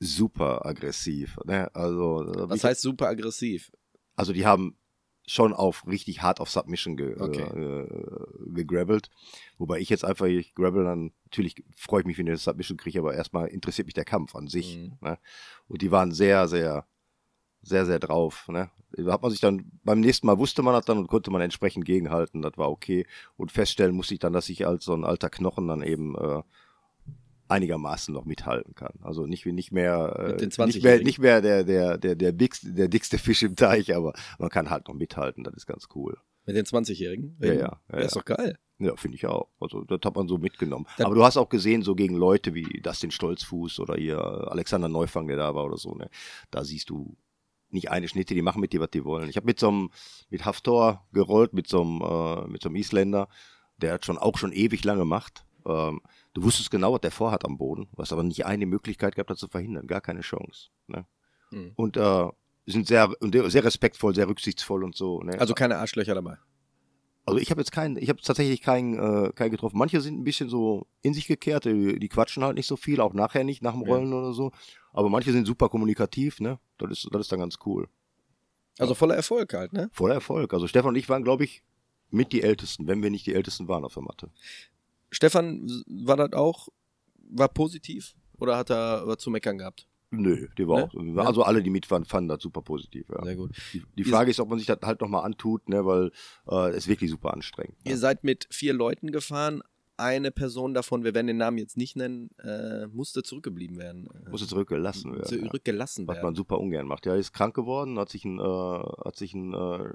super 0.00 0.64
aggressiv. 0.66 1.36
Ne? 1.44 1.74
Also, 1.74 2.24
äh, 2.24 2.48
Was 2.48 2.64
heißt 2.64 2.80
super 2.80 3.08
aggressiv? 3.08 3.70
also 4.16 4.32
die 4.32 4.46
haben 4.46 4.76
schon 5.26 5.52
auf 5.52 5.86
richtig 5.86 6.22
hart 6.22 6.40
auf 6.40 6.50
Submission 6.50 6.96
ge, 6.96 7.14
Okay. 7.20 7.42
äh, 7.42 7.82
äh, 7.82 8.50
gegrabbelt. 8.52 9.10
Wobei 9.58 9.78
ich 9.78 9.90
jetzt 9.90 10.04
einfach, 10.04 10.26
ich 10.26 10.54
grabbel 10.54 10.84
dann, 10.84 11.12
natürlich 11.24 11.62
freue 11.76 12.00
ich 12.00 12.06
mich, 12.06 12.18
wenn 12.18 12.26
ich 12.26 12.30
eine 12.30 12.38
Submission 12.38 12.78
kriege, 12.78 12.98
aber 12.98 13.14
erstmal 13.14 13.48
interessiert 13.48 13.86
mich 13.86 13.94
der 13.94 14.06
Kampf 14.06 14.34
an 14.34 14.48
sich. 14.48 14.78
Mhm. 14.78 14.96
Ne? 15.02 15.18
Und 15.68 15.82
die 15.82 15.90
waren 15.90 16.12
sehr, 16.12 16.48
sehr, 16.48 16.86
sehr, 17.60 17.84
sehr 17.84 17.98
drauf. 17.98 18.48
Ne? 18.48 18.70
Da 18.92 19.12
hat 19.12 19.22
man 19.22 19.30
sich 19.30 19.40
dann, 19.40 19.70
beim 19.84 20.00
nächsten 20.00 20.26
Mal 20.26 20.38
wusste 20.38 20.62
man 20.62 20.72
das 20.72 20.86
dann 20.86 20.96
und 20.98 21.08
konnte 21.08 21.30
man 21.30 21.42
entsprechend 21.42 21.84
gegenhalten, 21.84 22.40
das 22.40 22.56
war 22.56 22.70
okay. 22.70 23.06
Und 23.36 23.52
feststellen 23.52 23.94
musste 23.94 24.14
ich 24.14 24.20
dann, 24.20 24.32
dass 24.32 24.48
ich 24.48 24.66
als 24.66 24.84
so 24.84 24.94
ein 24.94 25.04
alter 25.04 25.28
Knochen 25.28 25.68
dann 25.68 25.82
eben 25.82 26.16
äh, 26.16 26.42
einigermaßen 27.48 28.12
noch 28.14 28.24
mithalten 28.24 28.74
kann. 28.74 28.94
Also 29.02 29.26
nicht, 29.26 29.44
nicht 29.46 29.72
mehr, 29.72 30.14
äh, 30.18 30.44
nicht 30.44 30.58
mehr, 30.58 30.66
20-Jährigen. 30.68 31.06
nicht 31.06 31.18
mehr 31.18 31.40
der, 31.40 31.64
der, 31.64 31.98
der, 31.98 32.14
der, 32.14 32.32
dickste, 32.32 32.72
der 32.72 32.88
dickste 32.88 33.18
Fisch 33.18 33.42
im 33.42 33.56
Teich, 33.56 33.94
aber 33.94 34.12
man 34.38 34.50
kann 34.50 34.70
halt 34.70 34.88
noch 34.88 34.94
mithalten, 34.94 35.44
das 35.44 35.54
ist 35.54 35.66
ganz 35.66 35.88
cool. 35.94 36.16
Mit 36.46 36.56
den 36.56 36.64
20-Jährigen? 36.64 37.36
Ja, 37.40 37.52
ja, 37.52 37.58
ja, 37.60 37.80
Das 37.90 38.06
ist 38.06 38.16
doch 38.16 38.24
geil. 38.24 38.58
Ja, 38.78 38.94
finde 38.96 39.16
ich 39.16 39.26
auch. 39.26 39.48
Also 39.60 39.82
das 39.84 39.98
hat 40.04 40.14
man 40.14 40.28
so 40.28 40.38
mitgenommen. 40.38 40.86
Dann- 40.96 41.06
Aber 41.06 41.14
du 41.14 41.24
hast 41.24 41.36
auch 41.36 41.48
gesehen, 41.48 41.82
so 41.82 41.94
gegen 41.94 42.14
Leute 42.16 42.54
wie 42.54 42.80
Dustin 42.80 43.10
Stolzfuß 43.10 43.80
oder 43.80 43.96
hier 43.96 44.18
Alexander 44.18 44.88
Neufang, 44.88 45.26
der 45.26 45.36
da 45.36 45.54
war 45.54 45.64
oder 45.64 45.76
so, 45.76 45.94
ne? 45.94 46.08
Da 46.50 46.64
siehst 46.64 46.88
du 46.90 47.16
nicht 47.70 47.90
eine 47.90 48.08
Schnitte, 48.08 48.34
die 48.34 48.40
machen 48.40 48.60
mit 48.62 48.72
dir, 48.72 48.80
was 48.80 48.90
die 48.90 49.04
wollen. 49.04 49.28
Ich 49.28 49.36
habe 49.36 49.44
mit 49.46 49.60
so 49.60 49.68
einem, 49.68 49.90
mit 50.30 50.44
Haftor 50.46 51.06
gerollt, 51.12 51.52
mit 51.52 51.66
so 51.68 51.82
einem, 51.82 52.00
äh, 52.00 52.48
mit 52.48 52.62
so 52.62 52.68
einem 52.70 52.76
Isländer, 52.76 53.28
der 53.76 53.92
hat 53.94 54.06
schon 54.06 54.16
auch 54.16 54.38
schon 54.38 54.52
ewig 54.52 54.84
lange 54.84 55.00
gemacht. 55.00 55.44
Ähm, 55.66 56.00
du 56.34 56.42
wusstest 56.42 56.70
genau, 56.70 56.92
was 56.92 57.00
der 57.00 57.10
vorhat 57.10 57.44
am 57.44 57.58
Boden. 57.58 57.88
Hast 57.96 58.12
aber 58.12 58.22
nicht 58.22 58.46
eine 58.46 58.66
Möglichkeit 58.66 59.14
gehabt, 59.14 59.30
das 59.30 59.38
zu 59.38 59.48
verhindern. 59.48 59.86
Gar 59.86 60.00
keine 60.00 60.20
Chance. 60.20 60.68
Ne? 60.86 61.06
Mhm. 61.50 61.72
Und 61.76 61.96
äh, 61.96 62.28
sind 62.66 62.86
sehr, 62.86 63.10
sehr 63.20 63.64
respektvoll, 63.64 64.14
sehr 64.14 64.28
rücksichtsvoll 64.28 64.84
und 64.84 64.94
so. 64.94 65.22
Ne? 65.22 65.38
Also 65.40 65.54
keine 65.54 65.78
Arschlöcher 65.78 66.14
dabei. 66.14 66.38
Also 67.24 67.40
ich 67.40 67.50
habe 67.50 67.60
jetzt 67.60 67.72
keinen, 67.72 67.98
ich 67.98 68.08
habe 68.08 68.20
tatsächlich 68.22 68.62
keinen, 68.62 68.98
äh, 68.98 69.32
keinen 69.32 69.50
getroffen. 69.50 69.76
Manche 69.76 70.00
sind 70.00 70.18
ein 70.18 70.24
bisschen 70.24 70.48
so 70.48 70.86
in 71.02 71.12
sich 71.12 71.26
gekehrt, 71.26 71.66
die, 71.66 71.98
die 71.98 72.08
quatschen 72.08 72.42
halt 72.42 72.56
nicht 72.56 72.66
so 72.66 72.76
viel, 72.76 73.00
auch 73.00 73.12
nachher 73.12 73.44
nicht, 73.44 73.62
nach 73.62 73.72
dem 73.72 73.82
Ja. 73.82 73.88
Rollen 73.88 74.14
oder 74.14 74.32
so. 74.32 74.50
Aber 74.92 75.10
manche 75.10 75.32
sind 75.32 75.46
super 75.46 75.68
kommunikativ, 75.68 76.40
ne? 76.40 76.58
Das 76.78 76.90
ist, 76.90 77.08
das 77.12 77.22
ist 77.22 77.32
dann 77.32 77.40
ganz 77.40 77.58
cool. 77.66 77.88
Also 78.78 78.94
voller 78.94 79.14
Erfolg 79.14 79.52
halt, 79.52 79.74
ne? 79.74 79.90
Voller 79.92 80.14
Erfolg. 80.14 80.54
Also 80.54 80.66
Stefan 80.68 80.90
und 80.90 80.96
ich 80.96 81.08
waren, 81.10 81.22
glaube 81.22 81.44
ich, 81.44 81.62
mit 82.10 82.32
die 82.32 82.42
Ältesten, 82.42 82.86
wenn 82.86 83.02
wir 83.02 83.10
nicht 83.10 83.26
die 83.26 83.34
Ältesten 83.34 83.68
waren 83.68 83.84
auf 83.84 83.92
der 83.92 84.02
Matte. 84.04 84.30
Stefan, 85.10 85.66
war 85.86 86.16
das 86.16 86.32
auch, 86.32 86.68
war 87.30 87.48
positiv 87.48 88.14
oder 88.38 88.56
hat 88.56 88.70
er 88.70 89.06
was 89.06 89.18
zu 89.18 89.30
meckern 89.30 89.58
gehabt? 89.58 89.86
Nö, 90.10 90.48
die 90.56 90.66
war 90.66 90.88
Ne? 90.94 91.20
auch. 91.22 91.26
Also 91.26 91.42
alle, 91.42 91.62
die 91.62 91.68
mit 91.70 91.90
waren, 91.90 92.04
fanden 92.06 92.28
das 92.28 92.42
super 92.42 92.62
positiv. 92.62 93.08
Ja. 93.10 93.22
Sehr 93.24 93.36
gut. 93.36 93.50
Die, 93.74 93.82
die 93.98 94.04
Frage 94.04 94.30
ist, 94.30 94.40
ob 94.40 94.48
man 94.48 94.58
sich 94.58 94.66
das 94.66 94.78
halt 94.82 95.00
nochmal 95.02 95.24
antut, 95.24 95.68
ne, 95.68 95.84
weil 95.84 96.10
äh, 96.50 96.70
es 96.70 96.88
wirklich 96.88 97.10
super 97.10 97.34
anstrengend. 97.34 97.76
Ihr 97.84 97.92
Ne? 97.92 97.98
seid 97.98 98.24
mit 98.24 98.46
vier 98.50 98.72
Leuten 98.72 99.10
gefahren. 99.12 99.62
Eine 100.00 100.30
Person 100.30 100.74
davon, 100.74 101.02
wir 101.02 101.12
werden 101.12 101.26
den 101.26 101.38
Namen 101.38 101.58
jetzt 101.58 101.76
nicht 101.76 101.96
nennen, 101.96 102.30
äh, 102.38 102.86
musste 102.86 103.24
zurückgeblieben 103.24 103.76
werden. 103.78 104.06
Äh, 104.26 104.30
Musste 104.30 104.46
zurückgelassen 104.46 105.12
werden. 105.12 105.24
ja. 105.40 105.46
Zurückgelassen 105.48 106.06
Was 106.06 106.16
man 106.18 106.22
werden. 106.26 106.36
super 106.36 106.58
ungern 106.60 106.86
macht. 106.86 107.04
Ja, 107.04 107.12
er 107.14 107.18
ist 107.18 107.32
krank 107.32 107.54
geworden, 107.56 107.98
hat 107.98 108.08
sich 108.08 108.24
ein, 108.24 108.38
äh, 108.38 108.42
hat 109.04 109.16
sich 109.16 109.34
ein 109.34 109.52
äh, 109.54 109.90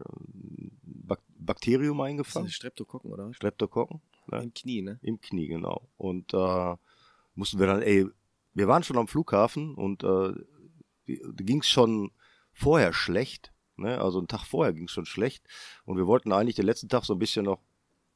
Bak 0.83 1.21
Bakterium 1.45 1.97
Das 1.97 2.07
eingefangen. 2.07 2.47
ist 2.47 2.55
Streptokokken, 2.55 3.11
oder? 3.11 3.33
Streptokokken. 3.33 4.01
Ne? 4.31 4.43
Im 4.43 4.53
Knie, 4.53 4.81
ne? 4.81 4.99
Im 5.01 5.19
Knie, 5.19 5.47
genau. 5.47 5.89
Und 5.97 6.33
äh, 6.33 6.75
mussten 7.35 7.59
wir 7.59 7.67
dann, 7.67 7.81
ey, 7.81 8.07
wir 8.53 8.67
waren 8.67 8.83
schon 8.83 8.97
am 8.97 9.07
Flughafen 9.07 9.75
und 9.75 10.03
äh, 10.03 10.33
ging 11.05 11.59
es 11.61 11.67
schon 11.67 12.11
vorher 12.51 12.93
schlecht. 12.93 13.51
Ne? 13.75 13.99
Also 13.99 14.19
einen 14.19 14.27
Tag 14.27 14.45
vorher 14.45 14.73
ging 14.73 14.85
es 14.85 14.91
schon 14.91 15.05
schlecht. 15.05 15.45
Und 15.85 15.97
wir 15.97 16.07
wollten 16.07 16.31
eigentlich 16.31 16.55
den 16.55 16.65
letzten 16.65 16.89
Tag 16.89 17.03
so 17.05 17.13
ein 17.13 17.19
bisschen 17.19 17.45
noch 17.45 17.59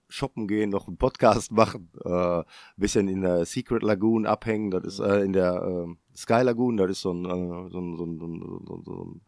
shoppen 0.10 0.48
gehen, 0.48 0.70
noch 0.70 0.88
einen 0.88 0.98
Podcast 0.98 1.52
machen, 1.52 1.90
äh, 2.06 2.40
ein 2.40 2.46
bisschen 2.78 3.08
in 3.08 3.22
der 3.22 3.46
Secret 3.46 3.84
Lagoon 3.84 4.26
abhängen. 4.26 4.72
Das 4.72 4.86
ist 4.86 5.00
äh, 5.00 5.22
in 5.22 5.34
der 5.34 5.62
äh, 5.64 6.16
Sky 6.16 6.42
Lagoon, 6.44 6.78
das 6.78 6.92
ist 6.92 7.02
so 7.02 7.12
ein, 7.12 7.26
äh, 7.26 7.70
so 7.70 7.80
ein, 7.80 7.98
so 7.98 8.06
ein, 8.06 8.20
so 8.20 8.26
ein, 8.28 8.40
so 8.66 8.76
ein, 8.76 8.84
so 8.86 9.04
ein 9.06 9.22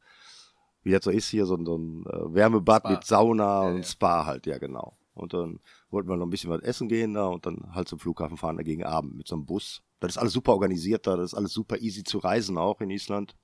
wie 0.83 0.91
das 0.91 1.03
so 1.03 1.11
ist 1.11 1.29
hier, 1.29 1.45
so 1.45 1.55
ein, 1.55 1.65
so 1.65 1.77
ein 1.77 2.05
äh, 2.05 2.33
Wärmebad 2.33 2.83
Spa. 2.83 2.91
mit 2.91 3.03
Sauna 3.03 3.63
Ja, 3.63 3.69
und 3.69 3.77
ja. 3.77 3.83
Spa 3.83 4.25
halt, 4.25 4.45
ja 4.45 4.57
genau. 4.57 4.97
Und 5.13 5.33
dann 5.33 5.59
wollten 5.89 6.07
wir 6.09 6.15
noch 6.15 6.25
ein 6.25 6.29
bisschen 6.29 6.49
was 6.49 6.61
essen 6.61 6.87
gehen 6.87 7.13
da 7.13 7.27
und 7.27 7.45
dann 7.45 7.73
halt 7.73 7.89
zum 7.89 7.99
Flughafen 7.99 8.37
fahren, 8.37 8.57
da 8.57 8.63
gegen 8.63 8.85
Abend 8.85 9.15
mit 9.15 9.27
so 9.27 9.35
einem 9.35 9.45
Bus. 9.45 9.83
Das 9.99 10.11
ist 10.11 10.17
alles 10.17 10.33
super 10.33 10.53
organisiert 10.53 11.07
da, 11.07 11.17
das 11.17 11.33
ist 11.33 11.37
alles 11.37 11.51
super 11.51 11.77
easy 11.77 12.03
zu 12.03 12.19
reisen 12.19 12.57
auch 12.57 12.79
in 12.79 12.89
Island. 12.89 13.35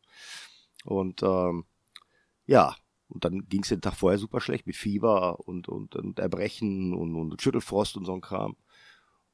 Und 0.86 1.22
ähm, 1.24 1.66
ja, 2.46 2.76
und 3.08 3.26
dann 3.26 3.48
ging 3.48 3.64
es 3.64 3.70
den 3.70 3.82
Tag 3.82 3.96
vorher 3.96 4.20
super 4.20 4.40
schlecht 4.40 4.66
mit 4.68 4.76
Fieber 4.76 5.40
und, 5.48 5.68
und, 5.68 5.96
und 5.96 6.20
Erbrechen 6.20 6.94
und, 6.94 7.16
und 7.16 7.42
Schüttelfrost 7.42 7.98
und 7.98 8.06
so 8.06 8.14
ein 8.14 8.22
Kram. 8.22 8.56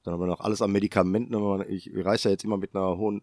Dann 0.04 0.14
haben 0.14 0.22
wir 0.22 0.28
noch 0.28 0.42
alles 0.42 0.62
an 0.62 0.72
Medikamenten. 0.72 1.36
Ich 1.70 1.92
reise 1.94 2.30
ja 2.30 2.32
jetzt 2.32 2.44
immer 2.44 2.58
mit 2.58 2.76
einer 2.76 2.98
hohen 2.98 3.22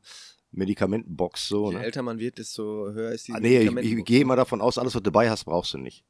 Medikamentenbox 0.51 1.49
so. 1.49 1.71
Je 1.71 1.79
Ne? 1.79 1.85
älter 1.85 2.03
man 2.03 2.19
wird, 2.19 2.39
desto 2.39 2.93
höher 2.93 3.13
ist 3.13 3.29
die 3.29 3.33
Ah, 3.33 3.41
nee, 3.41 3.61
ich, 3.61 3.77
ich 3.77 4.05
gehe 4.05 4.21
immer 4.21 4.37
davon 4.37 4.61
aus, 4.61 4.79
alles, 4.79 4.95
was 4.95 5.03
du 5.03 5.11
dabei 5.11 5.31
hast, 5.31 5.45
brauchst 5.45 5.75
du 5.75 5.79
nicht. 5.79 6.05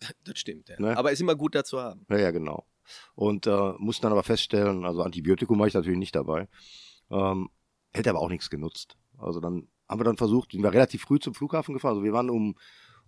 Das 0.24 0.38
stimmt, 0.38 0.68
ja. 0.68 0.80
Ne? 0.80 0.96
Aber 0.96 1.10
ist 1.10 1.20
immer 1.20 1.34
gut 1.34 1.54
dazu 1.56 1.80
haben. 1.80 2.06
Ja, 2.08 2.18
ja, 2.18 2.30
genau. 2.30 2.64
Und 3.14 3.46
äh, 3.46 3.72
mussten 3.78 4.02
dann 4.02 4.12
aber 4.12 4.22
feststellen, 4.22 4.84
also 4.84 5.02
Antibiotikum 5.02 5.58
habe 5.58 5.68
ich 5.68 5.74
natürlich 5.74 5.98
nicht 5.98 6.14
dabei. 6.14 6.48
Ähm, 7.10 7.50
hätte 7.92 8.10
aber 8.10 8.20
auch 8.20 8.28
nichts 8.28 8.48
genutzt. 8.48 8.96
Also 9.18 9.40
dann 9.40 9.66
haben 9.88 10.00
wir 10.00 10.04
dann 10.04 10.16
versucht, 10.16 10.52
sind 10.52 10.62
wir 10.62 10.72
relativ 10.72 11.02
früh 11.02 11.18
zum 11.18 11.34
Flughafen 11.34 11.74
gefahren. 11.74 11.94
Also 11.94 12.04
wir 12.04 12.12
waren 12.12 12.30
um, 12.30 12.54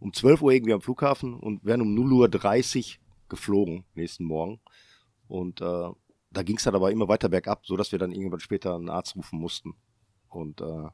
um 0.00 0.12
12 0.12 0.42
Uhr 0.42 0.52
irgendwie 0.52 0.72
am 0.72 0.80
Flughafen 0.80 1.34
und 1.34 1.64
werden 1.64 1.82
um 1.82 1.94
0.30 1.94 2.96
Uhr 2.96 3.00
geflogen 3.28 3.84
nächsten 3.94 4.24
Morgen. 4.24 4.60
Und 5.28 5.60
äh, 5.60 5.88
da 6.32 6.42
ging 6.42 6.56
es 6.56 6.64
dann 6.64 6.74
aber 6.74 6.90
immer 6.90 7.08
weiter 7.08 7.28
bergab, 7.28 7.64
sodass 7.66 7.92
wir 7.92 7.98
dann 7.98 8.12
irgendwann 8.12 8.40
später 8.40 8.74
einen 8.74 8.88
Arzt 8.88 9.14
rufen 9.14 9.38
mussten. 9.38 9.74
Und 10.30 10.60
äh, 10.60 10.88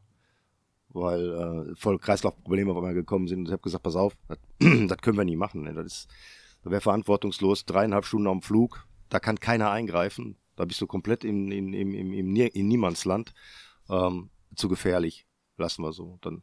weil 0.88 1.70
äh, 1.70 1.76
voll 1.76 1.98
Kreislaufprobleme 1.98 2.70
auf 2.70 2.78
einmal 2.78 2.94
gekommen 2.94 3.28
sind. 3.28 3.40
Und 3.40 3.46
ich 3.46 3.52
habe 3.52 3.62
gesagt, 3.62 3.84
pass 3.84 3.96
auf, 3.96 4.16
das, 4.28 4.38
das 4.88 4.98
können 4.98 5.16
wir 5.18 5.24
nie 5.24 5.36
machen. 5.36 5.62
Ne? 5.62 5.74
Das 5.74 5.86
ist, 5.86 6.08
das 6.62 6.70
wäre 6.70 6.80
verantwortungslos. 6.80 7.66
Dreieinhalb 7.66 8.04
Stunden 8.06 8.26
am 8.28 8.42
Flug, 8.42 8.86
da 9.08 9.20
kann 9.20 9.38
keiner 9.38 9.70
eingreifen. 9.70 10.36
Da 10.56 10.64
bist 10.64 10.80
du 10.80 10.86
komplett 10.86 11.22
in, 11.22 11.52
in, 11.52 11.72
in, 11.74 11.92
in, 11.92 12.12
in, 12.12 12.32
Nie- 12.32 12.48
in 12.48 12.68
Niemandsland. 12.68 13.34
Ähm, 13.88 14.30
zu 14.56 14.68
gefährlich. 14.68 15.26
Lassen 15.58 15.82
wir 15.82 15.92
so. 15.92 16.18
Dann 16.22 16.42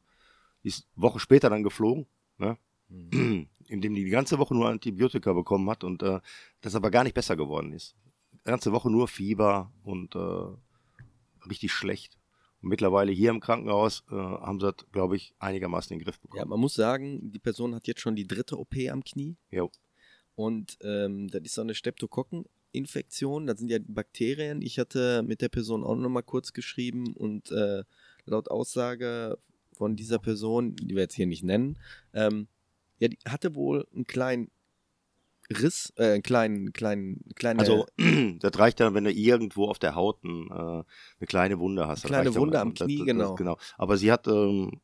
ist 0.62 0.88
Woche 0.96 1.20
später 1.20 1.50
dann 1.50 1.64
geflogen, 1.64 2.06
ne? 2.38 2.58
indem 3.68 3.96
die 3.96 4.04
die 4.06 4.10
ganze 4.12 4.38
Woche 4.40 4.54
nur 4.54 4.70
Antibiotika 4.70 5.34
bekommen 5.34 5.70
hat 5.70 5.84
und 5.84 6.04
äh, 6.04 6.20
das 6.62 6.76
aber 6.76 6.92
gar 6.92 7.04
nicht 7.04 7.16
besser 7.16 7.36
geworden 7.36 7.74
ist. 7.74 7.96
Die 8.34 8.44
ganze 8.44 8.72
Woche 8.72 8.90
nur 8.90 9.08
Fieber 9.08 9.72
und 9.84 10.16
äh, 10.16 11.48
richtig 11.50 11.72
schlecht. 11.72 12.18
Und 12.64 12.70
mittlerweile 12.70 13.12
hier 13.12 13.30
im 13.30 13.42
Krankenhaus 13.42 14.04
äh, 14.10 14.16
haben 14.16 14.60
sie 14.60 14.72
das, 14.72 14.86
glaube 14.92 15.16
ich, 15.18 15.34
einigermaßen 15.40 15.94
in 15.94 16.00
den 16.00 16.06
Griff 16.06 16.16
Ja, 16.16 16.22
bekommen. 16.30 16.50
man 16.50 16.60
muss 16.62 16.74
sagen, 16.74 17.32
die 17.32 17.40
Person 17.40 17.76
hat 17.76 17.86
jetzt 17.88 18.00
schon 18.02 18.16
die 18.16 18.26
dritte 18.26 18.58
OP 18.58 18.74
am 18.90 19.04
Knie. 19.04 19.36
Jo. 19.52 19.70
Und 20.36 20.78
ähm, 20.82 21.28
das 21.30 21.42
ist 21.44 21.54
so 21.56 21.62
eine 21.62 21.76
Streptokokkeninfektion. 21.76 23.46
Das 23.48 23.60
sind 23.60 23.70
ja 23.70 23.80
Bakterien. 23.86 24.62
Ich 24.62 24.80
hatte 24.80 25.24
mit 25.24 25.42
der 25.42 25.50
Person 25.50 25.84
auch 25.84 25.96
nochmal 25.96 26.24
kurz 26.24 26.54
geschrieben 26.54 27.14
und 27.14 27.52
äh, 27.52 27.84
laut 28.26 28.50
Aussage 28.50 29.38
von 29.74 29.96
dieser 29.96 30.20
Person, 30.20 30.76
die 30.76 30.96
wir 30.96 31.02
jetzt 31.04 31.16
hier 31.16 31.28
nicht 31.28 31.44
nennen, 31.44 31.78
ähm, 32.14 32.48
ja, 33.00 33.08
die 33.10 33.18
hatte 33.28 33.56
wohl 33.56 33.86
einen 33.94 34.06
kleinen 34.08 34.50
Riss, 35.52 35.94
äh, 35.98 36.14
einen 36.14 36.24
kleinen, 36.24 36.74
kleinen, 36.74 37.22
kleine, 37.36 37.60
Also, 37.60 37.86
das 38.40 38.58
reicht 38.58 38.80
dann, 38.80 38.94
wenn 38.94 39.04
du 39.04 39.12
irgendwo 39.12 39.66
auf 39.68 39.80
der 39.80 39.96
Haut 39.96 40.24
ein, 40.24 40.48
äh, 40.50 40.54
eine 40.54 41.28
kleine 41.28 41.60
Wunde 41.60 41.88
hast. 41.88 42.04
Das 42.04 42.10
Kleine 42.10 42.26
reicht 42.28 42.36
dann. 42.36 42.42
Wunde 42.42 42.60
am 42.60 42.74
Das- 42.74 42.86
Knie, 42.86 42.98
das- 43.00 43.06
genau. 43.08 43.30
Das, 43.30 43.36
genau. 43.38 43.58
Aber 43.78 43.98
sie 43.98 44.12
hat, 44.12 44.28
ähm, 44.28 44.80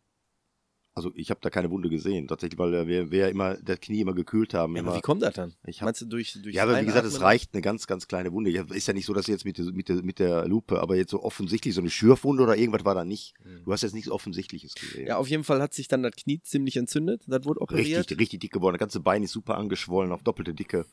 also 0.99 1.11
ich 1.15 1.29
habe 1.29 1.39
da 1.41 1.49
keine 1.49 1.69
Wunde 1.71 1.89
gesehen, 1.89 2.27
tatsächlich, 2.27 2.57
weil 2.59 2.87
wir, 2.87 3.09
wir 3.11 3.29
immer 3.29 3.55
das 3.55 3.79
Knie 3.79 4.01
immer 4.01 4.13
gekühlt 4.13 4.53
haben. 4.53 4.75
ja, 4.75 4.79
immer, 4.81 4.89
aber 4.89 4.97
wie 4.97 5.01
kommt 5.01 5.21
das 5.21 5.33
dann? 5.33 5.53
Ich 5.65 5.81
hab- 5.81 5.85
Meinst 5.87 6.01
du 6.01 6.05
durch, 6.05 6.33
durch 6.41 6.55
ja, 6.55 6.63
aber 6.63 6.79
wie 6.81 6.85
gesagt, 6.85 7.05
es 7.05 7.21
reicht 7.21 7.53
eine 7.53 7.61
ganz, 7.61 7.87
ganz 7.87 8.07
kleine 8.07 8.31
Wunde. 8.31 8.49
Ja, 8.51 8.63
Ist 8.71 8.87
ja 8.87 8.93
nicht 8.93 9.05
so, 9.05 9.13
dass 9.13 9.27
jetzt 9.27 9.45
mit, 9.45 9.57
der- 9.57 9.65
mit, 9.71 9.89
der, 9.89 9.95
mit 10.03 10.19
der 10.19 10.47
Lupe, 10.47 10.79
aber 10.81 10.95
jetzt 10.95 11.11
so 11.11 11.23
offensichtlich 11.23 11.73
so 11.73 11.81
eine 11.81 11.89
Schürfwunde 11.89 12.43
oder 12.43 12.57
irgendwas 12.57 12.85
war 12.85 12.95
da 12.95 13.05
nicht. 13.05 13.33
Du 13.65 13.71
hast 13.71 13.81
jetzt 13.83 13.93
nichts 13.95 14.09
Offensichtliches 14.09 14.75
gesehen. 14.75 15.01
Mhm. 15.03 15.07
Ja, 15.07 15.17
auf 15.17 15.27
jeden 15.29 15.43
Fall 15.43 15.61
hat 15.61 15.73
sich 15.73 15.87
dann 15.87 16.03
das 16.03 16.15
Knie 16.15 16.41
ziemlich 16.41 16.77
entzündet. 16.77 17.23
Das 17.27 17.45
wurde 17.45 17.61
operiert. 17.61 17.99
richtig, 17.99 18.19
richtig 18.19 18.39
dick 18.41 18.51
geworden. 18.51 18.75
Das 18.75 18.79
ganze 18.79 18.99
Bein 18.99 19.23
ist 19.23 19.31
super 19.31 19.57
angeschwollen 19.57 20.11
auf 20.11 20.21
doppelte 20.23 20.53
Dicke. 20.53 20.85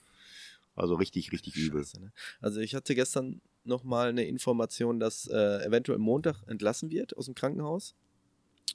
Also 0.75 0.95
richtig, 0.95 1.33
richtig 1.33 1.57
übel. 1.57 1.83
Scheiße, 1.83 2.01
ne? 2.01 2.13
Also 2.41 2.61
ich 2.61 2.75
hatte 2.75 2.95
gestern 2.95 3.41
nochmal 3.65 4.11
eine 4.11 4.25
Information, 4.27 5.01
dass 5.01 5.27
äh, 5.27 5.65
eventuell 5.65 5.99
Montag 5.99 6.43
entlassen 6.47 6.91
wird 6.91 7.17
aus 7.17 7.25
dem 7.25 7.35
Krankenhaus 7.35 7.95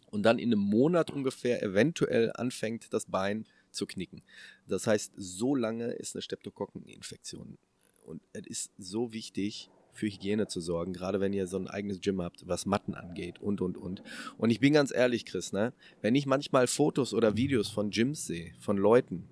und 0.08 0.23
dann 0.23 0.39
in 0.39 0.49
einem 0.49 0.62
Monat 0.62 1.12
ungefähr 1.12 1.63
eventuell 1.63 2.32
anfängt, 2.34 2.93
das 2.93 3.06
Bein 3.06 3.45
zu 3.71 3.86
knicken. 3.86 4.21
Das 4.67 4.88
heißt, 4.88 5.13
so 5.15 5.56
lange 5.56 5.91
ist 5.91 6.15
eine 6.15 6.21
Streptokokkeninfektion. 6.21 7.58
Und 8.06 8.21
es 8.34 8.47
ist 8.47 8.71
so 8.77 9.13
wichtig, 9.13 9.69
für 9.93 10.08
Hygiene 10.08 10.47
zu 10.47 10.62
sorgen, 10.62 10.93
gerade 10.93 11.19
wenn 11.19 11.34
ihr 11.34 11.47
so 11.47 11.58
ein 11.58 11.67
eigenes 11.67 11.99
Gym 12.01 12.21
habt, 12.21 12.47
was 12.47 12.65
Matten 12.65 12.93
angeht 12.93 13.39
und, 13.39 13.62
und, 13.62 13.77
und. 13.77 14.04
Und 14.38 14.49
ich 14.49 14.60
bin 14.60 14.73
ganz 14.73 14.91
ehrlich, 14.91 15.25
Chris, 15.25 15.51
ne? 15.51 15.73
wenn 16.01 16.15
ich 16.15 16.25
manchmal 16.25 16.67
Fotos 16.67 17.13
oder 17.13 17.36
Videos 17.36 17.69
von 17.69 17.89
Gyms 17.89 18.25
sehe, 18.25 18.54
von 18.60 18.77
Leuten, 18.77 19.27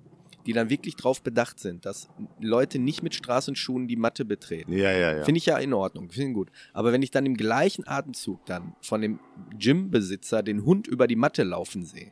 die 0.49 0.53
dann 0.53 0.71
wirklich 0.71 0.95
drauf 0.95 1.21
bedacht 1.21 1.59
sind, 1.59 1.85
dass 1.85 2.09
Leute 2.41 2.79
nicht 2.79 3.03
mit 3.03 3.13
Straßenschuhen 3.13 3.87
die 3.87 3.97
Matte 3.97 4.25
betreten. 4.25 4.73
Ja, 4.73 4.91
ja, 4.91 5.15
ja. 5.17 5.23
Finde 5.23 5.37
ich 5.37 5.45
ja 5.45 5.59
in 5.59 5.73
Ordnung, 5.75 6.09
finde 6.09 6.29
ich 6.29 6.33
gut. 6.33 6.49
Aber 6.73 6.91
wenn 6.91 7.03
ich 7.03 7.11
dann 7.11 7.27
im 7.27 7.37
gleichen 7.37 7.87
Atemzug 7.87 8.43
dann 8.47 8.73
von 8.81 8.99
dem 8.99 9.19
Gymbesitzer 9.59 10.41
den 10.41 10.65
Hund 10.65 10.87
über 10.87 11.05
die 11.05 11.15
Matte 11.15 11.43
laufen 11.43 11.85
sehe, 11.85 12.11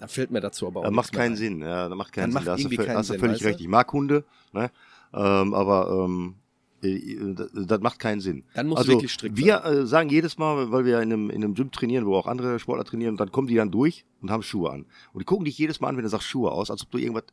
dann 0.00 0.10
fällt 0.10 0.30
mir 0.30 0.40
dazu 0.40 0.66
aber 0.66 0.80
auch 0.80 0.84
Das 0.84 0.90
nichts 0.92 1.06
macht 1.06 1.12
mehr 1.14 1.22
keinen 1.22 1.32
ein. 1.32 1.36
Sinn. 1.36 1.60
Ja, 1.62 1.88
das 1.88 1.96
macht 1.96 2.12
keinen 2.12 2.22
Dann 2.24 2.30
Sinn. 2.32 2.34
macht 2.34 2.46
Da 2.46 2.52
hast 2.52 2.64
du, 2.64 2.76
keinen 2.84 2.98
hast 2.98 3.08
völlig 3.08 3.22
weißt 3.22 3.40
du? 3.40 3.44
recht. 3.46 3.60
Ich 3.62 3.68
mag 3.68 3.90
Hunde, 3.90 4.24
ne? 4.52 4.70
ähm, 5.14 5.54
aber 5.54 6.04
ähm, 6.04 6.34
äh, 6.36 6.45
das, 6.80 7.50
das 7.54 7.80
macht 7.80 7.98
keinen 7.98 8.20
Sinn. 8.20 8.44
Dann 8.54 8.66
muss 8.68 8.78
also 8.78 8.92
wirklich 8.92 9.12
strikt 9.12 9.36
wir 9.36 9.64
äh, 9.64 9.86
sagen 9.86 10.08
jedes 10.10 10.38
Mal, 10.38 10.70
weil 10.70 10.84
wir 10.84 11.00
in 11.00 11.12
einem, 11.12 11.30
in 11.30 11.42
einem 11.42 11.54
Gym 11.54 11.70
trainieren, 11.70 12.06
wo 12.06 12.14
auch 12.16 12.26
andere 12.26 12.58
Sportler 12.58 12.84
trainieren, 12.84 13.16
dann 13.16 13.32
kommen 13.32 13.48
die 13.48 13.54
dann 13.54 13.70
durch 13.70 14.04
und 14.20 14.30
haben 14.30 14.42
Schuhe 14.42 14.70
an. 14.70 14.86
Und 15.12 15.20
die 15.20 15.24
gucken 15.24 15.44
dich 15.44 15.58
jedes 15.58 15.80
Mal 15.80 15.88
an, 15.88 15.96
wenn 15.96 16.04
du 16.04 16.08
sagst 16.08 16.28
Schuhe 16.28 16.52
aus, 16.52 16.70
als 16.70 16.82
ob 16.82 16.90
du 16.90 16.98
irgendwas, 16.98 17.24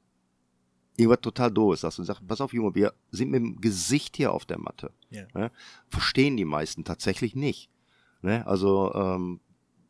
irgendwas 0.98 1.22
total 1.22 1.52
doofes 1.52 1.82
sagst. 1.82 2.00
Und 2.00 2.06
sagst, 2.06 2.26
pass 2.28 2.42
auf, 2.42 2.54
Junge, 2.54 2.74
wir 2.76 2.94
sind 3.12 3.32
mit 3.32 3.42
dem 3.42 3.60
Gesicht 3.60 4.16
hier 4.16 4.32
auf 4.32 4.46
der 4.46 4.60
Matte. 4.60 4.92
Ja. 5.10 5.24
Ne? 5.34 5.52
Verstehen 5.90 6.38
die 6.38 6.46
meisten 6.46 6.84
tatsächlich 6.84 7.36
nicht. 7.36 7.70
Ne? 8.22 8.48
Also, 8.48 8.94
ähm, 8.94 9.40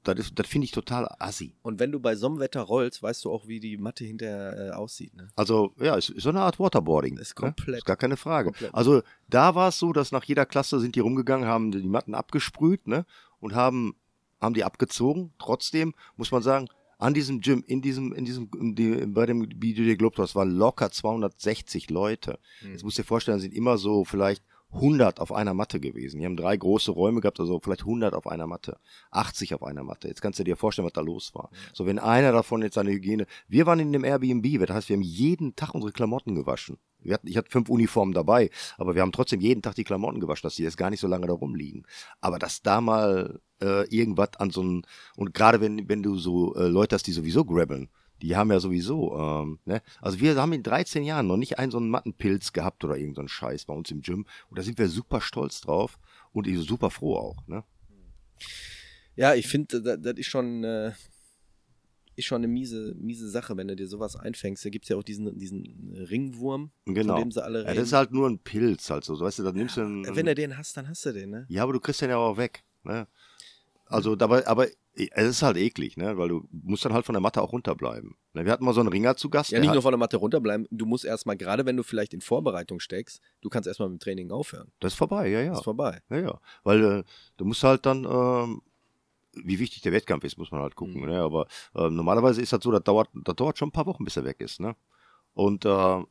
das, 0.04 0.20
ist- 0.20 0.38
das 0.40 0.48
finde 0.48 0.66
ich 0.66 0.72
total 0.72 1.08
assi. 1.20 1.54
Und 1.62 1.80
wenn 1.80 1.92
du 1.92 2.00
bei 2.00 2.16
so 2.16 2.28
einem 2.28 2.40
Wetter 2.40 2.62
rollst, 2.62 3.02
weißt 3.02 3.26
du 3.26 3.32
auch, 3.32 3.48
wie 3.48 3.60
die 3.60 3.78
Matte 3.78 4.04
hinterher 4.06 4.68
äh, 4.68 4.72
aussieht. 4.72 5.16
Ne? 5.16 5.30
Also, 5.36 5.74
ja, 5.80 5.96
ist, 5.96 6.10
ist 6.10 6.24
so 6.24 6.30
eine 6.30 6.42
Art 6.42 6.60
Waterboarding. 6.60 7.18
Ist 7.18 7.30
ne? 7.40 7.48
komplett. 7.48 7.78
Ist 7.80 7.86
gar 7.86 7.96
keine 7.98 8.18
Frage. 8.18 8.50
Komplett. 8.52 8.74
Also, 8.74 9.02
da 9.30 9.56
war 9.56 9.70
es 9.70 9.80
so, 9.80 9.94
dass 9.94 10.12
nach 10.12 10.24
jeder 10.24 10.46
Klasse 10.46 10.80
sind 10.80 10.96
die 10.96 11.00
rumgegangen, 11.00 11.48
haben 11.48 11.72
die 11.72 11.84
Matten 11.84 12.16
abgesprüht, 12.16 12.88
ne? 12.88 13.06
Und 13.40 13.56
haben, 13.56 13.96
haben 14.42 14.54
die 14.54 14.64
abgezogen. 14.64 15.34
Trotzdem 15.40 15.94
muss 16.18 16.32
man 16.32 16.42
sagen, 16.42 16.68
an 17.00 17.14
diesem 17.14 17.42
Gym, 17.42 17.64
in 17.68 17.82
diesem, 17.82 18.14
in 18.14 18.24
diesem, 18.24 18.50
in 18.58 18.76
die, 18.76 19.06
bei 19.08 19.26
dem 19.26 19.48
BJJ 19.50 19.96
Globetrotters 19.96 20.36
waren 20.36 20.52
locker 20.52 20.90
260 20.92 21.90
Leute. 21.90 22.40
Mhm. 22.62 22.72
Jetzt 22.72 22.84
musst 22.84 22.98
du 22.98 23.02
dir 23.02 23.08
vorstellen, 23.08 23.40
sind 23.40 23.54
immer 23.54 23.78
so 23.78 24.06
vielleicht 24.06 24.44
100 24.74 25.20
auf 25.20 25.32
einer 25.32 25.54
Matte 25.54 25.80
gewesen. 25.80 26.20
Die 26.20 26.26
haben 26.26 26.38
drei 26.38 26.58
große 26.58 26.92
Räume 26.92 27.22
gehabt, 27.22 27.40
also 27.40 27.60
vielleicht 27.60 27.82
100 27.82 28.14
auf 28.14 28.28
einer 28.28 28.48
Matte, 28.48 28.78
80 29.12 29.54
auf 29.54 29.64
einer 29.64 29.84
Matte. 29.84 30.08
Jetzt 30.08 30.22
kannst 30.22 30.40
du 30.40 30.44
dir 30.44 30.56
vorstellen, 30.56 30.86
was 30.86 30.94
da 30.94 31.02
los 31.02 31.34
war. 31.36 31.50
So, 31.74 31.86
wenn 31.86 32.00
einer 32.00 32.32
davon 32.32 32.62
jetzt 32.62 32.76
seine 32.76 32.92
Hygiene, 32.92 33.26
wir 33.48 33.66
waren 33.66 33.80
in 33.80 33.94
dem 33.94 34.04
Airbnb, 34.04 34.66
das 34.66 34.76
heißt, 34.76 34.90
wir 34.90 34.96
haben 34.96 35.04
jeden 35.04 35.56
Tag 35.56 35.74
unsere 35.74 35.92
Klamotten 35.92 36.36
gewaschen. 36.36 36.78
Wir 37.00 37.16
hatten, 37.16 37.28
ich 37.28 37.38
hatte 37.38 37.52
fünf 37.52 37.70
Uniformen 37.70 38.14
dabei, 38.14 38.50
aber 38.78 38.96
wir 38.96 39.02
haben 39.02 39.12
trotzdem 39.12 39.42
jeden 39.42 39.62
Tag 39.62 39.76
die 39.76 39.84
Klamotten 39.84 40.20
gewaschen, 40.20 40.44
dass 40.44 40.56
die 40.56 40.64
jetzt 40.64 40.78
gar 40.78 40.90
nicht 40.90 41.02
so 41.02 41.08
lange 41.08 41.28
da 41.28 41.34
rumliegen. 41.34 41.86
Aber 42.22 42.40
dass 42.40 42.62
da 42.62 42.82
mal 42.82 43.42
äh, 43.62 43.88
irgendwas 43.90 44.30
an 44.38 44.52
so 44.52 44.62
einem, 44.62 44.84
und 45.18 45.34
gerade 45.34 45.62
wenn, 45.62 45.90
wenn 45.90 46.02
du 46.02 46.18
so 46.18 46.56
äh, 46.56 46.68
Leute 46.68 46.96
hast, 46.96 47.08
die 47.08 47.12
sowieso 47.12 47.46
grabbeln, 47.46 47.90
die 48.24 48.36
haben 48.36 48.52
ja 48.52 48.60
sowieso, 48.60 49.16
ähm, 49.20 49.60
ne? 49.66 49.82
Also 50.02 50.20
wir 50.20 50.36
haben 50.36 50.54
in 50.54 50.64
13 50.64 51.04
Jahren 51.04 51.28
noch 51.28 51.38
nicht 51.38 51.60
einen 51.60 51.72
so 51.72 51.78
einen 51.78 51.90
Mattenpilz 51.90 52.54
gehabt 52.54 52.84
oder 52.84 52.98
irgendeinen 52.98 53.28
so 53.28 53.34
Scheiß 53.34 53.66
bei 53.66 53.74
uns 53.74 53.92
im 53.92 54.02
Gym. 54.02 54.26
Und 54.50 54.58
da 54.58 54.64
sind 54.64 54.78
wir 54.80 54.88
super 54.88 55.20
stolz 55.22 55.62
drauf 55.62 56.00
und 56.32 56.48
ich 56.48 56.58
super 56.60 56.90
froh 56.90 57.18
auch, 57.18 57.46
ne? 57.48 57.64
Ja, 59.16 59.36
ich 59.36 59.48
finde, 59.48 59.82
das, 59.82 60.00
das 60.02 60.14
ist 60.18 60.28
schon, 60.28 60.64
äh, 60.64 60.94
ist 62.16 62.26
schon 62.26 62.38
eine 62.38 62.48
miese, 62.48 62.96
miese 62.98 63.30
Sache, 63.30 63.56
wenn 63.58 63.68
du 63.68 63.76
dir 63.76 63.88
sowas 63.88 64.16
einfängst. 64.16 64.64
Da 64.66 64.70
gibt 64.70 64.86
es 64.86 64.90
ja 64.90 64.98
auch 64.98 65.04
diesen, 65.04 65.38
diesen 65.38 65.94
Ringwurm, 66.10 66.72
Genau. 66.86 67.16
von 67.16 67.24
dem 67.24 67.32
sie 67.32 67.44
alle 67.44 67.60
Ja, 67.60 67.66
reden. 67.66 67.76
das 67.78 67.88
ist 67.88 67.94
halt 67.94 68.12
nur 68.12 68.30
ein 68.30 68.40
Pilz, 68.40 68.90
halt 68.90 69.04
so. 69.04 69.20
Weißt 69.20 69.40
du, 69.40 69.44
dann 69.44 69.56
nimmst 69.56 69.78
du 69.78 69.82
einen, 69.82 70.16
wenn 70.16 70.26
du 70.26 70.34
den 70.36 70.58
hast, 70.58 70.78
dann 70.78 70.88
hast 70.88 71.06
du 71.06 71.12
den, 71.12 71.30
ne? 71.30 71.46
Ja, 71.50 71.64
aber 71.64 71.74
du 71.74 71.80
kriegst 71.80 72.02
den 72.02 72.10
ja 72.10 72.18
auch 72.18 72.38
weg. 72.38 72.64
Ne? 72.84 73.08
Also 73.86 74.16
dabei, 74.16 74.48
aber 74.48 74.68
es 74.96 75.28
ist 75.28 75.42
halt 75.42 75.58
eklig, 75.58 75.98
ne? 75.98 76.18
Weil 76.18 76.30
du 76.30 76.48
musst 76.52 76.86
dann 76.86 76.94
halt 76.94 77.06
von 77.06 77.14
der 77.14 77.22
Matte 77.22 77.42
auch 77.42 77.52
runterbleiben. 77.52 78.16
Ne? 78.34 78.46
Wir 78.46 78.52
hatten 78.52 78.64
mal 78.64 78.74
so 78.74 78.80
einen 78.80 78.90
Ringer 78.90 79.16
zu 79.16 79.30
Gast. 79.30 79.52
Ja, 79.52 79.60
nicht 79.60 79.74
nur 79.74 79.82
von 79.82 79.92
der 79.92 79.98
Matte 79.98 80.18
runterbleiben. 80.18 80.68
Du 80.70 80.86
musst 80.86 81.04
erstmal, 81.04 81.36
gerade 81.36 81.66
wenn 81.66 81.76
du 81.76 81.84
vielleicht 81.84 82.14
in 82.14 82.22
Vorbereitung 82.22 82.80
steckst, 82.80 83.20
du 83.42 83.50
kannst 83.50 83.68
erstmal 83.68 83.90
mit 83.90 84.00
dem 84.00 84.04
Training 84.04 84.32
aufhören. 84.32 84.72
Das 84.80 84.94
ist 84.94 84.98
vorbei, 84.98 85.30
ja, 85.30 85.42
ja. 85.42 85.50
Das 85.50 85.60
ist 85.60 85.64
vorbei. 85.64 86.02
Ja, 86.10 86.20
ja. 86.20 86.40
Weil 86.64 86.84
äh, 86.84 87.04
du 87.38 87.46
musst 87.46 87.64
halt 87.64 87.86
dann, 87.88 88.06
ähm, 88.06 88.62
wie 89.34 89.58
wichtig 89.58 89.82
der 89.82 89.94
Wettkampf 89.94 90.24
ist, 90.26 90.38
muss 90.38 90.52
man 90.52 90.62
halt 90.62 90.76
gucken. 90.76 91.02
Mhm. 91.02 91.08
Ne? 91.08 91.22
Aber 91.22 91.48
äh, 91.76 91.90
normalerweise 91.90 92.42
ist 92.42 92.54
das 92.54 92.64
so, 92.64 92.72
das 92.72 92.84
dauert, 92.84 93.10
das 93.14 93.36
dauert 93.36 93.58
schon 93.58 93.70
ein 93.70 93.74
paar 93.74 93.88
Wochen, 93.88 94.06
bis 94.06 94.18
er 94.18 94.26
weg 94.26 94.42
ist. 94.42 94.60
Ne? 94.60 94.76
Und 95.34 95.66
äh, 95.66 96.04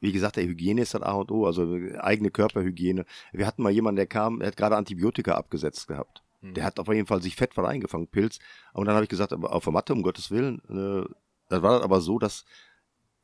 wie 0.00 0.12
gesagt, 0.12 0.36
der 0.36 0.44
Hygiene 0.44 0.82
ist 0.82 0.94
das 0.94 1.02
A 1.02 1.12
und 1.12 1.30
O, 1.30 1.46
also 1.46 1.62
eigene 2.00 2.30
Körperhygiene. 2.30 3.04
Wir 3.32 3.46
hatten 3.46 3.62
mal 3.62 3.70
jemanden, 3.70 3.96
der 3.96 4.06
kam, 4.06 4.40
der 4.40 4.48
hat 4.48 4.56
gerade 4.56 4.76
Antibiotika 4.76 5.34
abgesetzt 5.34 5.86
gehabt. 5.86 6.24
Mhm. 6.48 6.54
Der 6.54 6.64
hat 6.64 6.78
auf 6.78 6.88
jeden 6.88 7.06
Fall 7.06 7.22
sich 7.22 7.36
fettvoll 7.36 7.66
eingefangen, 7.66 8.08
Pilz. 8.08 8.38
Und 8.72 8.86
dann 8.86 8.94
habe 8.94 9.04
ich 9.04 9.10
gesagt, 9.10 9.32
aber 9.32 9.52
auf 9.52 9.64
der 9.64 9.72
Matte, 9.72 9.92
um 9.92 10.02
Gottes 10.02 10.30
Willen, 10.30 10.60
äh, 10.68 11.08
das 11.48 11.62
war 11.62 11.74
das 11.74 11.82
aber 11.82 12.00
so, 12.00 12.18
dass 12.18 12.44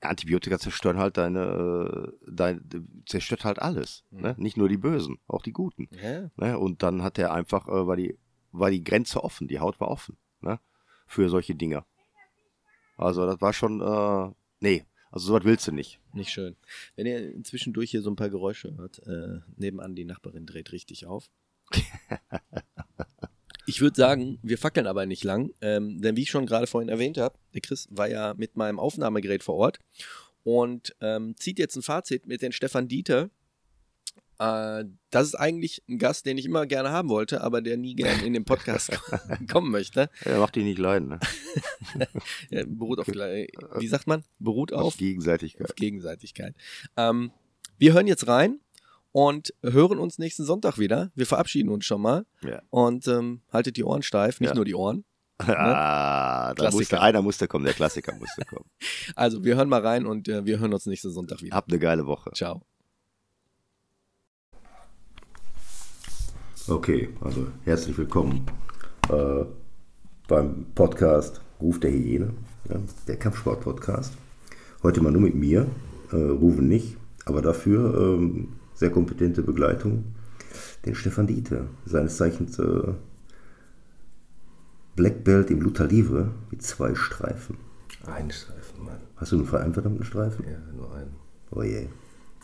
Antibiotika 0.01 0.59
zerstören 0.59 0.99
halt 0.99 1.17
deine, 1.17 2.13
äh, 2.25 2.31
dein, 2.31 3.03
zerstört 3.07 3.45
halt 3.45 3.61
alles. 3.61 4.05
Mhm. 4.11 4.21
Ne? 4.21 4.35
Nicht 4.39 4.57
nur 4.57 4.69
die 4.69 4.77
Bösen, 4.77 5.19
auch 5.27 5.43
die 5.43 5.53
Guten. 5.53 5.89
Ja. 6.03 6.31
Ne? 6.37 6.59
Und 6.59 6.83
dann 6.83 7.03
hat 7.03 7.19
er 7.19 7.33
einfach, 7.33 7.69
äh, 7.69 7.87
war, 7.87 7.97
die, 7.97 8.19
war 8.51 8.71
die 8.71 8.85
Grenze 8.85 9.23
offen, 9.23 9.49
die 9.49 9.61
Haut 9.61 9.81
war 9.81 9.89
offen 9.89 10.17
ne? 10.41 10.61
für 11.07 11.29
solche 11.29 11.55
Dinger. 11.55 11.87
Also 12.97 13.27
das 13.27 13.41
war 13.41 13.53
schon, 13.53 13.81
äh, 13.81 14.35
nee, 14.61 14.85
also 15.11 15.29
sowas 15.29 15.45
willst 15.45 15.67
du 15.69 15.73
nicht. 15.73 16.01
Nicht 16.13 16.31
schön. 16.31 16.57
Wenn 16.97 17.07
ihr 17.07 17.33
inzwischen 17.33 17.73
durch 17.73 17.91
hier 17.91 18.03
so 18.03 18.11
ein 18.11 18.17
paar 18.17 18.31
Geräusche 18.31 18.77
hört, 18.77 18.99
äh, 19.07 19.41
nebenan 19.57 19.95
die 19.95 20.05
Nachbarin 20.05 20.47
dreht 20.47 20.73
richtig 20.73 21.07
auf. 21.07 21.31
Ich 23.67 23.81
würde 23.81 23.97
sagen, 23.97 24.39
wir 24.43 24.59
fackeln 24.59 24.87
aber 24.87 25.07
nicht 25.07 25.23
lang, 25.25 25.53
ähm, 25.61 26.01
denn 26.01 26.17
wie 26.17 26.23
ich 26.23 26.31
schon 26.31 26.47
gerade 26.47 26.67
vorhin 26.67 26.89
erwähnt 26.89 27.19
habe, 27.19 27.37
der 27.55 27.61
Chris 27.61 27.87
war 27.91 28.09
ja 28.09 28.35
mit 28.37 28.57
meinem 28.57 28.79
Aufnahmegerät 28.81 29.43
vor 29.45 29.55
Ort 29.55 29.79
und 30.43 30.97
ähm, 31.01 31.37
zieht 31.37 31.59
jetzt 31.59 31.77
ein 31.77 31.83
Fazit 31.83 32.27
mit 32.27 32.43
den 32.43 32.51
Stefan 32.53 32.89
Dieter. 32.89 33.31
Äh, 34.41 34.85
das 35.11 35.29
ist 35.29 35.35
eigentlich 35.37 35.83
ein 35.89 35.99
Gast, 35.99 36.27
den 36.27 36.39
ich 36.39 36.47
immer 36.47 36.67
gerne 36.67 36.91
haben 36.91 37.09
wollte, 37.09 37.41
aber 37.43 37.63
der 37.63 37.77
nie 37.77 37.95
gerne 37.95 38.25
in 38.25 38.33
den 38.33 38.45
Podcast 38.45 38.91
kommen 39.51 39.71
möchte. 39.71 40.11
Er 40.25 40.41
macht 40.41 40.57
dich 40.57 40.65
nicht 40.65 40.79
leiden, 40.79 41.09
ne? 41.11 41.21
Ja, 42.51 42.65
beruht 42.67 42.99
auf, 42.99 43.07
wie 43.07 43.89
sagt 43.89 44.09
man? 44.09 44.25
Beruht 44.41 44.73
auf 44.73 44.83
Auf 44.87 44.97
Gegenseitigkeit. 44.97 45.69
auf 45.69 45.77
Gegenseitigkeit. 45.77 46.57
Ähm, 46.97 47.31
wir 47.79 47.93
hören 47.93 48.09
jetzt 48.09 48.27
rein 48.27 48.59
und 49.13 49.55
hören 49.63 49.99
uns 49.99 50.19
nächsten 50.19 50.45
Sonntag 50.45 50.79
wieder. 50.79 51.11
Wir 51.15 51.27
verabschieden 51.27 51.69
uns 51.71 51.85
schon 51.85 52.01
mal 52.03 52.25
Ja. 52.43 52.63
und 52.71 53.07
ähm, 53.09 53.43
haltet 53.53 53.77
die 53.77 53.85
Ohren 53.85 54.03
steif, 54.03 54.41
nicht 54.41 54.51
Ja. 54.51 54.55
nur 54.57 54.65
die 54.65 54.75
Ohren. 54.75 55.05
Ah, 55.39 56.49
da 56.49 56.55
Klassiker. 56.55 56.79
musste, 56.79 57.01
einer 57.01 57.23
musste 57.23 57.49
kommen, 57.49 57.65
der 57.65 57.75
Klassiker 57.75 58.15
musste 58.15 58.45
kommen. 58.45 58.67
Also 59.17 59.45
wir 59.45 59.57
hören 59.57 59.69
mal 59.69 59.81
rein 59.81 60.07
und 60.07 60.29
äh, 60.29 60.45
wir 60.45 60.59
hören 60.61 60.73
uns 60.73 60.87
nächsten 60.87 61.11
Sonntag 61.11 61.43
wieder. 61.43 61.55
Habt 61.57 61.71
eine 61.71 61.79
geile 61.81 62.07
Woche. 62.07 62.31
Ciao. 62.33 62.63
Okay, 66.69 67.09
also 67.21 67.49
herzlich 67.65 67.99
willkommen 67.99 68.47
äh, 69.11 69.45
beim 70.29 70.67
Podcast 70.75 71.41
Ruf 71.61 71.81
der 71.81 71.91
Hyäne, 71.91 72.33
ja, 72.69 72.77
der 73.09 73.17
Kampfsport-Podcast. 73.19 74.15
Heute 74.85 75.01
mal 75.01 75.11
nur 75.11 75.23
mit 75.23 75.35
mir, 75.35 75.67
äh, 76.13 76.17
Rufen 76.17 76.69
nicht, 76.69 76.97
aber 77.25 77.43
dafür 77.43 77.95
ähm, 78.17 78.53
sehr 78.83 78.91
kompetente 78.91 79.43
Begleitung, 79.43 80.03
den 80.85 80.97
Stefan 80.97 81.29
Dieter, 81.29 81.67
seines 81.87 82.17
Zeichens 82.17 82.59
äh, 82.59 82.95
Black 84.97 85.23
Belt 85.23 85.53
im 85.53 85.61
Luther 85.61 85.87
Livre 85.87 86.33
mit 86.51 86.63
zwei 86.63 86.97
Streifen. 86.97 87.59
Ein 88.05 88.33
Streifen, 88.33 88.85
Mann. 88.85 88.99
Hast 89.15 89.31
du 89.31 89.37
nur 89.37 89.61
einen 89.61 89.73
verdammten 89.73 90.05
Streifen? 90.05 90.45
Ja, 90.51 90.59
nur 90.77 90.93
einen. 90.97 91.15
Oh 91.53 91.63
je. 91.63 91.87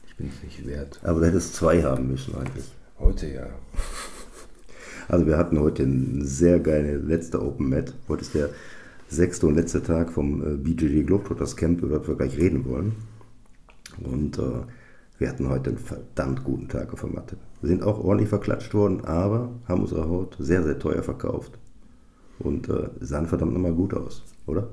Ich 0.07 0.15
bin 0.15 0.29
es 0.29 0.45
nicht 0.45 0.65
wert. 0.65 1.01
Aber 1.03 1.19
du 1.19 1.27
hättest 1.27 1.57
zwei 1.57 1.83
haben 1.83 2.07
müssen 2.07 2.37
eigentlich. 2.37 2.73
Heute 3.01 3.27
ja. 3.27 3.47
Also 5.09 5.27
wir 5.27 5.39
hatten 5.39 5.59
heute 5.59 5.85
eine 5.85 6.25
sehr 6.25 6.61
geile 6.61 6.99
letzte 6.99 7.43
Open 7.43 7.71
Mat. 7.71 7.95
Heute 8.09 8.23
ist 8.23 8.35
der 8.35 8.51
sechste 9.09 9.47
und 9.47 9.55
letzte 9.57 9.83
Tag 9.83 10.13
vom 10.13 10.43
äh, 10.43 10.57
BJJ 10.57 11.03
Globetrotters 11.05 11.57
Camp, 11.57 11.83
über 11.83 11.99
das 11.99 12.07
wir 12.07 12.15
gleich 12.15 12.37
reden 12.37 12.67
wollen. 12.67 12.93
Und 14.05 14.39
äh, 14.39 14.63
wir 15.19 15.29
hatten 15.29 15.49
heute 15.49 15.71
einen 15.71 15.79
verdammt 15.79 16.45
guten 16.45 16.69
Tag 16.69 16.93
auf 16.93 17.01
der 17.01 17.11
Matte. 17.11 17.37
Wir 17.61 17.69
sind 17.69 17.83
auch 17.83 17.99
ordentlich 18.03 18.29
verklatscht 18.29 18.73
worden, 18.75 19.05
aber 19.05 19.51
haben 19.67 19.83
unsere 19.83 20.09
Haut 20.09 20.37
sehr, 20.39 20.63
sehr 20.63 20.79
teuer 20.79 21.03
verkauft. 21.03 21.59
Und 22.39 22.69
äh, 22.69 22.89
sahen 23.01 23.27
verdammt 23.27 23.53
nochmal 23.53 23.75
gut 23.75 23.95
aus, 23.95 24.23
oder? 24.47 24.69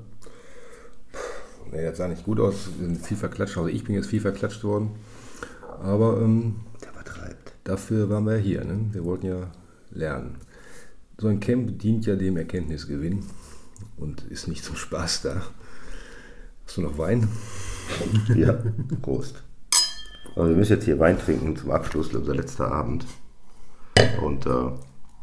Nee, 1.72 1.84
das 1.84 1.98
sah 1.98 2.08
nicht 2.08 2.24
gut 2.24 2.40
aus. 2.40 2.70
Wir 2.78 2.86
sind 2.88 3.02
viel 3.04 3.18
verklatscht. 3.18 3.58
Also 3.58 3.70
ich 3.70 3.84
bin 3.84 3.96
jetzt 3.96 4.08
viel 4.08 4.22
verklatscht 4.22 4.64
worden. 4.64 4.92
Aber 5.82 6.22
ähm, 6.22 6.58
Der 6.82 6.92
übertreibt. 6.92 7.54
dafür 7.64 8.08
waren 8.10 8.26
wir 8.26 8.38
hier. 8.38 8.64
Ne? 8.64 8.90
Wir 8.92 9.04
wollten 9.04 9.26
ja 9.26 9.52
lernen. 9.90 10.36
So 11.20 11.28
ein 11.28 11.40
Camp 11.40 11.80
dient 11.80 12.06
ja 12.06 12.16
dem 12.16 12.38
Erkenntnisgewinn 12.38 13.24
und 13.98 14.24
ist 14.26 14.48
nicht 14.48 14.64
zum 14.64 14.76
Spaß 14.76 15.24
da. 15.24 15.42
Hast 16.66 16.78
du 16.78 16.82
noch 16.82 16.98
Wein? 17.00 17.28
Ja, 18.36 18.62
Prost. 19.02 19.44
Also 20.36 20.50
wir 20.50 20.58
müssen 20.58 20.74
jetzt 20.74 20.86
hier 20.86 21.00
Wein 21.00 21.18
trinken 21.18 21.56
zum 21.56 21.72
Abschluss, 21.72 22.14
unser 22.14 22.36
letzter 22.36 22.72
Abend. 22.72 23.06
Und 24.22 24.46
äh, 24.46 24.72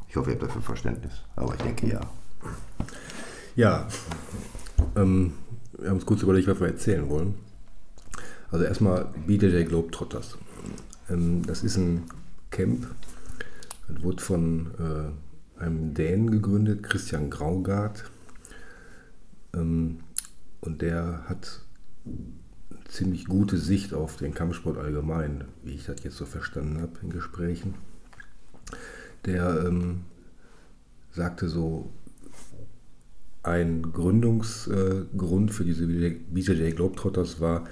ich 0.08 0.16
hoffe, 0.16 0.30
ihr 0.30 0.34
habt 0.34 0.42
dafür 0.42 0.62
Verständnis. 0.62 1.12
Aber 1.36 1.54
ich 1.54 1.60
denke 1.60 1.86
ja. 1.86 2.00
Ja, 3.54 3.86
ähm, 4.96 5.34
wir 5.78 5.90
haben 5.90 5.96
uns 5.96 6.06
kurz 6.06 6.22
überlegt, 6.22 6.48
was 6.48 6.60
wir 6.60 6.68
erzählen 6.68 7.08
wollen. 7.10 7.34
Also 8.50 8.64
erstmal 8.64 9.06
BJJ 9.26 9.64
Globetrotters. 9.64 10.38
Ähm, 11.10 11.44
das 11.46 11.62
ist 11.62 11.76
ein 11.76 12.04
Camp, 12.50 12.86
das 13.88 14.02
wurde 14.02 14.22
von 14.22 14.70
äh, 14.78 15.62
einem 15.62 15.92
Dänen 15.94 16.30
gegründet, 16.30 16.82
Christian 16.82 17.28
Graugart. 17.28 18.04
Ähm, 19.54 20.00
und 20.60 20.80
der 20.80 21.24
hat 21.28 21.60
ziemlich 22.92 23.24
gute 23.24 23.56
Sicht 23.56 23.94
auf 23.94 24.16
den 24.16 24.34
Kampfsport 24.34 24.76
allgemein, 24.76 25.44
wie 25.64 25.72
ich 25.72 25.86
das 25.86 26.04
jetzt 26.04 26.16
so 26.16 26.26
verstanden 26.26 26.82
habe 26.82 26.92
in 27.02 27.08
Gesprächen. 27.08 27.74
Der 29.24 29.64
ähm, 29.66 30.02
sagte 31.10 31.48
so, 31.48 31.90
ein 33.42 33.82
Gründungsgrund 33.82 35.52
für 35.52 35.64
diese 35.64 35.86
BJJ 35.86 36.72
Globetrotters 36.72 37.40
war, 37.40 37.66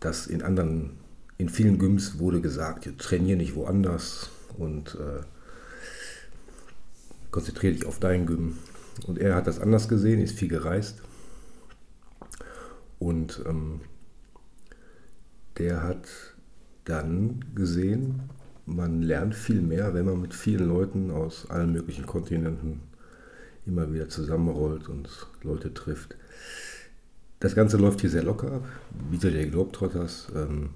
dass 0.00 0.26
in 0.26 0.42
anderen, 0.42 0.98
in 1.38 1.48
vielen 1.48 1.78
Gyms 1.78 2.18
wurde 2.18 2.40
gesagt, 2.40 2.86
ihr 2.86 2.98
trainier 2.98 3.36
nicht 3.36 3.54
woanders 3.54 4.30
und 4.58 4.96
äh, 4.96 5.22
konzentriere 7.30 7.74
dich 7.74 7.86
auf 7.86 8.00
dein 8.00 8.26
Gym. 8.26 8.58
Und 9.06 9.18
er 9.18 9.36
hat 9.36 9.46
das 9.46 9.60
anders 9.60 9.88
gesehen, 9.88 10.20
ist 10.20 10.36
viel 10.36 10.48
gereist. 10.48 11.00
Und 12.98 13.42
ähm, 13.46 13.80
der 15.60 15.82
hat 15.82 16.08
dann 16.84 17.44
gesehen, 17.54 18.22
man 18.66 19.02
lernt 19.02 19.34
viel 19.34 19.60
mehr, 19.60 19.94
wenn 19.94 20.06
man 20.06 20.20
mit 20.20 20.34
vielen 20.34 20.68
Leuten 20.68 21.10
aus 21.10 21.48
allen 21.50 21.72
möglichen 21.72 22.06
Kontinenten 22.06 22.80
immer 23.66 23.92
wieder 23.92 24.08
zusammenrollt 24.08 24.88
und 24.88 25.08
Leute 25.42 25.72
trifft. 25.72 26.16
Das 27.38 27.54
Ganze 27.54 27.76
läuft 27.76 28.00
hier 28.00 28.10
sehr 28.10 28.22
locker 28.22 28.52
ab. 28.52 28.68
BJJ 29.10 29.50
Globetrotters 29.50 30.28
ähm, 30.34 30.70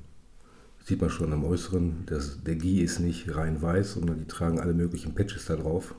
Sieht 0.85 1.01
man 1.01 1.09
schon 1.09 1.33
am 1.33 1.45
Äußeren. 1.45 2.05
Das, 2.05 2.43
der 2.45 2.57
Gi 2.57 2.83
ist 2.83 3.01
nicht 3.01 3.35
rein 3.35 3.63
weiß, 3.63 3.95
sondern 3.95 4.19
die 4.19 4.27
tragen 4.27 4.61
alle 4.61 4.75
möglichen 4.75 5.15
Patches 5.15 5.47
da 5.47 5.57
drauf. 5.57 5.95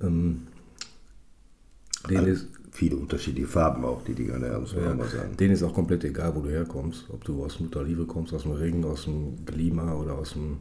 Ähm, 0.00 0.48
denen 2.10 2.26
ist, 2.26 2.48
viele 2.74 2.96
unterschiedliche 2.96 3.46
Farben 3.46 3.84
auch, 3.84 4.02
die 4.02 4.14
die 4.14 4.24
gerne 4.24 4.50
haben, 4.50 4.62
muss 4.62 4.74
man 4.74 4.84
ja, 4.84 4.94
mal 4.94 5.06
sagen. 5.06 5.36
Denen 5.36 5.54
ist 5.54 5.62
auch 5.62 5.72
komplett 5.72 6.02
egal, 6.02 6.34
wo 6.34 6.40
du 6.40 6.50
herkommst. 6.50 7.04
Ob 7.08 7.22
du 7.22 7.44
aus 7.44 7.60
Mutterliebe 7.60 8.04
kommst, 8.04 8.34
aus 8.34 8.42
dem 8.42 8.50
Ring, 8.50 8.84
aus 8.84 9.04
dem 9.04 9.44
Klima 9.46 9.94
oder 9.94 10.14
aus 10.14 10.32
dem 10.32 10.56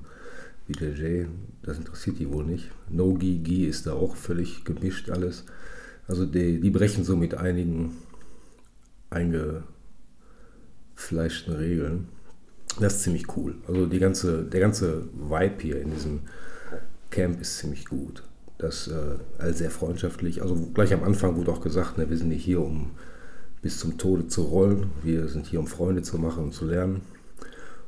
BJJ. 0.68 1.26
Das 1.64 1.80
interessiert 1.80 2.20
die 2.20 2.32
wohl 2.32 2.46
nicht. 2.46 2.70
No-Gi, 2.92 3.40
Gi 3.40 3.66
ist 3.66 3.88
da 3.88 3.94
auch 3.94 4.16
völlig 4.16 4.64
gemischt 4.64 5.10
alles. 5.10 5.46
Also 6.08 6.28
die, 6.28 6.60
die 6.60 6.70
brechen 6.70 7.04
so 7.04 7.18
mit 7.18 7.34
einigen 7.34 7.98
eingefleischten 9.10 11.56
Regeln. 11.56 12.10
Das 12.80 12.98
ist 12.98 13.04
ziemlich 13.04 13.36
cool. 13.36 13.56
Also 13.68 13.88
die 13.88 14.00
ganze, 14.00 14.44
der 14.44 14.60
ganze 14.60 15.08
Vibe 15.14 15.56
hier 15.60 15.82
in 15.82 15.90
diesem 15.90 16.20
Camp 17.10 17.42
ist 17.42 17.58
ziemlich 17.58 17.86
gut. 17.86 18.22
Das 18.58 18.88
äh, 18.88 19.18
also 19.38 19.58
sehr 19.58 19.72
freundschaftlich. 19.72 20.42
Also 20.42 20.56
gleich 20.74 20.94
am 20.94 21.04
Anfang 21.04 21.36
wurde 21.36 21.52
auch 21.52 21.62
gesagt, 21.62 21.98
ne, 21.98 22.10
wir 22.10 22.18
sind 22.18 22.30
nicht 22.30 22.44
hier, 22.44 22.62
um 22.62 22.92
bis 23.62 23.80
zum 23.80 23.98
Tode 23.98 24.28
zu 24.28 24.44
rollen. 24.44 24.92
Wir 25.04 25.28
sind 25.28 25.48
hier, 25.48 25.60
um 25.60 25.68
Freunde 25.68 26.02
zu 26.02 26.18
machen 26.18 26.46
und 26.46 26.54
zu 26.54 26.66
lernen. 26.66 27.02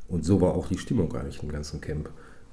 Und 0.07 0.23
so 0.23 0.41
war 0.41 0.53
auch 0.53 0.67
die 0.67 0.77
Stimmung 0.77 1.13
eigentlich 1.15 1.41
im 1.41 1.51
ganzen 1.51 1.81
Camp. 1.81 2.09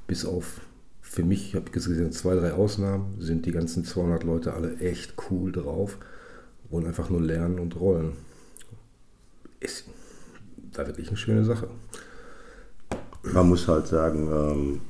Bis 0.07 0.25
auf, 0.25 0.61
für 1.01 1.23
mich, 1.23 1.49
ich 1.49 1.55
habe 1.55 1.71
gesehen, 1.71 2.13
zwei, 2.13 2.35
drei 2.35 2.53
Ausnahmen, 2.53 3.17
sind 3.21 3.47
die 3.47 3.53
ganzen 3.53 3.85
200 3.85 4.25
Leute 4.25 4.55
alle 4.55 4.77
echt 4.79 5.15
cool 5.31 5.53
drauf. 5.53 5.99
Wollen 6.71 6.87
einfach 6.87 7.11
nur 7.11 7.21
lernen 7.21 7.59
und 7.59 7.79
rollen. 7.79 8.13
Ist 9.61 9.85
da 10.73 10.87
wirklich 10.87 11.09
eine 11.09 11.17
schöne 11.17 11.45
Sache 11.45 11.69
man 13.23 13.49
muss 13.49 13.69
halt 13.69 13.87
sagen, 13.87 14.29
ähm, 14.33 14.81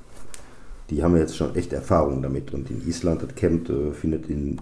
die 0.93 1.03
haben 1.03 1.17
jetzt 1.17 1.37
schon 1.37 1.55
echt 1.57 1.73
Erfahrung 1.73 2.21
damit. 2.21 2.53
Und 2.53 2.71
in 2.71 2.87
Island, 2.87 3.23
das 3.23 3.35
Camp 3.35 3.69
äh, 3.71 3.93
findet 3.93 4.29
in, 4.29 4.61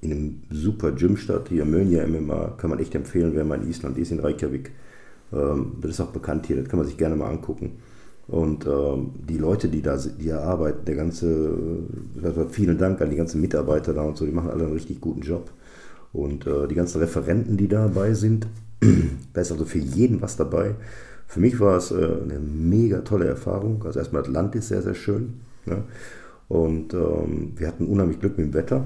in 0.00 0.12
einem 0.12 0.42
super 0.50 0.92
Gym 0.92 1.16
statt. 1.16 1.46
Hier 1.48 1.64
Mönja 1.64 2.06
MMA 2.06 2.54
kann 2.56 2.70
man 2.70 2.78
echt 2.78 2.94
empfehlen, 2.94 3.32
wer 3.34 3.44
mal 3.44 3.60
in 3.60 3.68
Island 3.68 3.98
ist, 3.98 4.12
in 4.12 4.20
Reykjavik. 4.20 4.70
Ähm, 5.32 5.72
das 5.80 5.92
ist 5.92 6.00
auch 6.00 6.12
bekannt 6.12 6.46
hier, 6.46 6.56
das 6.56 6.68
kann 6.68 6.78
man 6.78 6.86
sich 6.86 6.96
gerne 6.96 7.16
mal 7.16 7.28
angucken. 7.28 7.72
Und 8.28 8.66
ähm, 8.66 9.10
die 9.28 9.36
Leute, 9.36 9.68
die 9.68 9.82
da, 9.82 9.96
die 9.96 10.28
da 10.28 10.42
arbeiten, 10.42 10.84
der 10.84 10.94
ganze, 10.94 11.58
also 12.22 12.48
vielen 12.48 12.78
Dank 12.78 13.00
an 13.02 13.10
die 13.10 13.16
ganzen 13.16 13.40
Mitarbeiter 13.40 13.92
da 13.92 14.02
und 14.02 14.16
so, 14.16 14.24
die 14.24 14.32
machen 14.32 14.50
alle 14.50 14.64
einen 14.64 14.72
richtig 14.72 15.00
guten 15.00 15.22
Job. 15.22 15.50
Und 16.12 16.46
äh, 16.46 16.68
die 16.68 16.76
ganzen 16.76 17.00
Referenten, 17.00 17.56
die 17.56 17.68
dabei 17.68 18.14
sind, 18.14 18.46
da 19.32 19.40
ist 19.40 19.50
also 19.50 19.64
für 19.64 19.78
jeden 19.80 20.22
was 20.22 20.36
dabei. 20.36 20.76
Für 21.26 21.40
mich 21.40 21.58
war 21.58 21.76
es 21.76 21.90
äh, 21.90 21.96
eine 21.96 22.38
mega 22.38 23.00
tolle 23.00 23.26
Erfahrung. 23.26 23.82
Also 23.84 23.98
erstmal 23.98 24.22
das 24.22 24.32
Land 24.32 24.54
ist 24.54 24.68
sehr, 24.68 24.80
sehr 24.80 24.94
schön. 24.94 25.40
Ne? 25.66 25.82
Und 26.48 26.94
ähm, 26.94 27.52
wir 27.56 27.68
hatten 27.68 27.86
unheimlich 27.86 28.20
Glück 28.20 28.38
mit 28.38 28.48
dem 28.48 28.54
Wetter. 28.54 28.84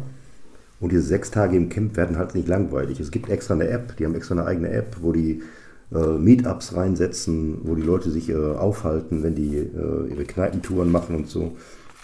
Und 0.80 0.92
diese 0.92 1.02
sechs 1.02 1.30
Tage 1.30 1.56
im 1.56 1.68
Camp 1.68 1.96
werden 1.96 2.18
halt 2.18 2.34
nicht 2.34 2.46
langweilig. 2.46 3.00
Es 3.00 3.10
gibt 3.10 3.28
extra 3.28 3.54
eine 3.54 3.68
App, 3.68 3.96
die 3.96 4.04
haben 4.04 4.14
extra 4.14 4.34
eine 4.34 4.46
eigene 4.46 4.70
App, 4.70 4.98
wo 5.00 5.12
die 5.12 5.42
äh, 5.92 6.18
Meetups 6.18 6.76
reinsetzen, 6.76 7.58
wo 7.64 7.74
die 7.74 7.82
Leute 7.82 8.10
sich 8.10 8.28
äh, 8.28 8.36
aufhalten, 8.36 9.22
wenn 9.22 9.34
die 9.34 9.56
äh, 9.56 10.10
ihre 10.10 10.24
Kneipentouren 10.24 10.90
machen 10.90 11.16
und 11.16 11.28
so. 11.28 11.56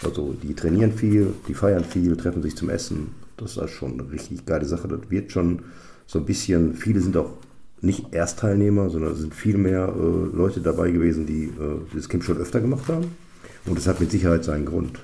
Also 0.03 0.33
die 0.33 0.53
trainieren 0.53 0.91
viel, 0.91 1.33
die 1.47 1.53
feiern 1.53 1.85
viel, 1.85 2.17
treffen 2.17 2.41
sich 2.41 2.57
zum 2.57 2.69
Essen. 2.69 3.11
Das 3.37 3.51
ist 3.51 3.57
halt 3.57 3.69
schon 3.69 3.93
eine 3.99 4.11
richtig 4.11 4.45
geile 4.45 4.65
Sache. 4.65 4.87
Das 4.87 5.09
wird 5.09 5.31
schon 5.31 5.63
so 6.05 6.19
ein 6.19 6.25
bisschen, 6.25 6.73
viele 6.73 6.99
sind 6.99 7.15
auch 7.15 7.31
nicht 7.81 8.13
Erstteilnehmer, 8.13 8.89
sondern 8.89 9.13
es 9.13 9.19
sind 9.19 9.33
viel 9.33 9.57
mehr 9.57 9.93
äh, 9.95 10.35
Leute 10.35 10.59
dabei 10.59 10.91
gewesen, 10.91 11.25
die 11.25 11.45
äh, 11.45 11.79
das 11.93 12.09
Camp 12.09 12.23
schon 12.23 12.37
öfter 12.37 12.59
gemacht 12.59 12.87
haben. 12.89 13.05
Und 13.65 13.77
das 13.77 13.87
hat 13.87 13.99
mit 13.99 14.11
Sicherheit 14.11 14.43
seinen 14.43 14.65
Grund. 14.65 14.99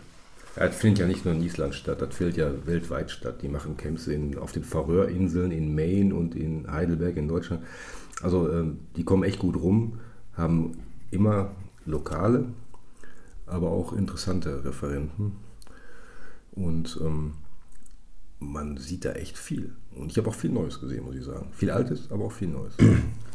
Ja, 0.56 0.68
das 0.68 0.76
findet 0.76 1.00
ja 1.00 1.08
nicht 1.08 1.26
nur 1.26 1.34
in 1.34 1.44
Island 1.44 1.74
statt, 1.74 2.02
das 2.02 2.14
findet 2.14 2.38
ja 2.38 2.52
weltweit 2.66 3.10
statt. 3.10 3.42
Die 3.42 3.48
machen 3.48 3.78
Camps 3.78 4.08
in, 4.08 4.38
auf 4.38 4.52
den 4.52 4.64
Färöerinseln, 4.64 5.52
in 5.52 5.74
Maine 5.74 6.14
und 6.14 6.36
in 6.36 6.70
Heidelberg 6.70 7.16
in 7.18 7.28
Deutschland. 7.28 7.64
Also 8.22 8.52
ähm, 8.52 8.80
die 8.96 9.04
kommen 9.04 9.24
echt 9.24 9.40
gut 9.40 9.56
rum, 9.56 10.00
haben 10.34 10.74
immer 11.10 11.52
lokale, 11.86 12.46
aber 13.48 13.72
auch 13.72 13.94
interessante 13.94 14.64
Referenten. 14.66 15.38
Und 16.52 17.00
ähm, 17.02 17.34
man 18.40 18.78
sieht 18.78 19.06
da 19.06 19.14
echt 19.14 19.38
viel. 19.38 19.74
Und 19.96 20.12
ich 20.12 20.18
habe 20.18 20.30
auch 20.30 20.36
viel 20.36 20.52
Neues 20.52 20.80
gesehen, 20.82 21.06
muss 21.06 21.16
ich 21.16 21.24
sagen. 21.24 21.48
Viel 21.54 21.72
Altes, 21.72 22.12
aber 22.12 22.26
auch 22.26 22.32
viel 22.32 22.50
Neues. 22.50 22.74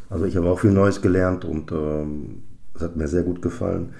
Also 0.08 0.24
ich 0.24 0.36
habe 0.36 0.48
auch 0.48 0.60
viel 0.60 0.72
Neues 0.72 1.02
gelernt 1.02 1.44
und 1.44 1.72
ähm, 1.72 2.42
es 2.74 2.82
hat 2.82 2.94
mir 2.94 3.08
sehr 3.08 3.22
gut 3.22 3.42
gefallen. 3.42 3.94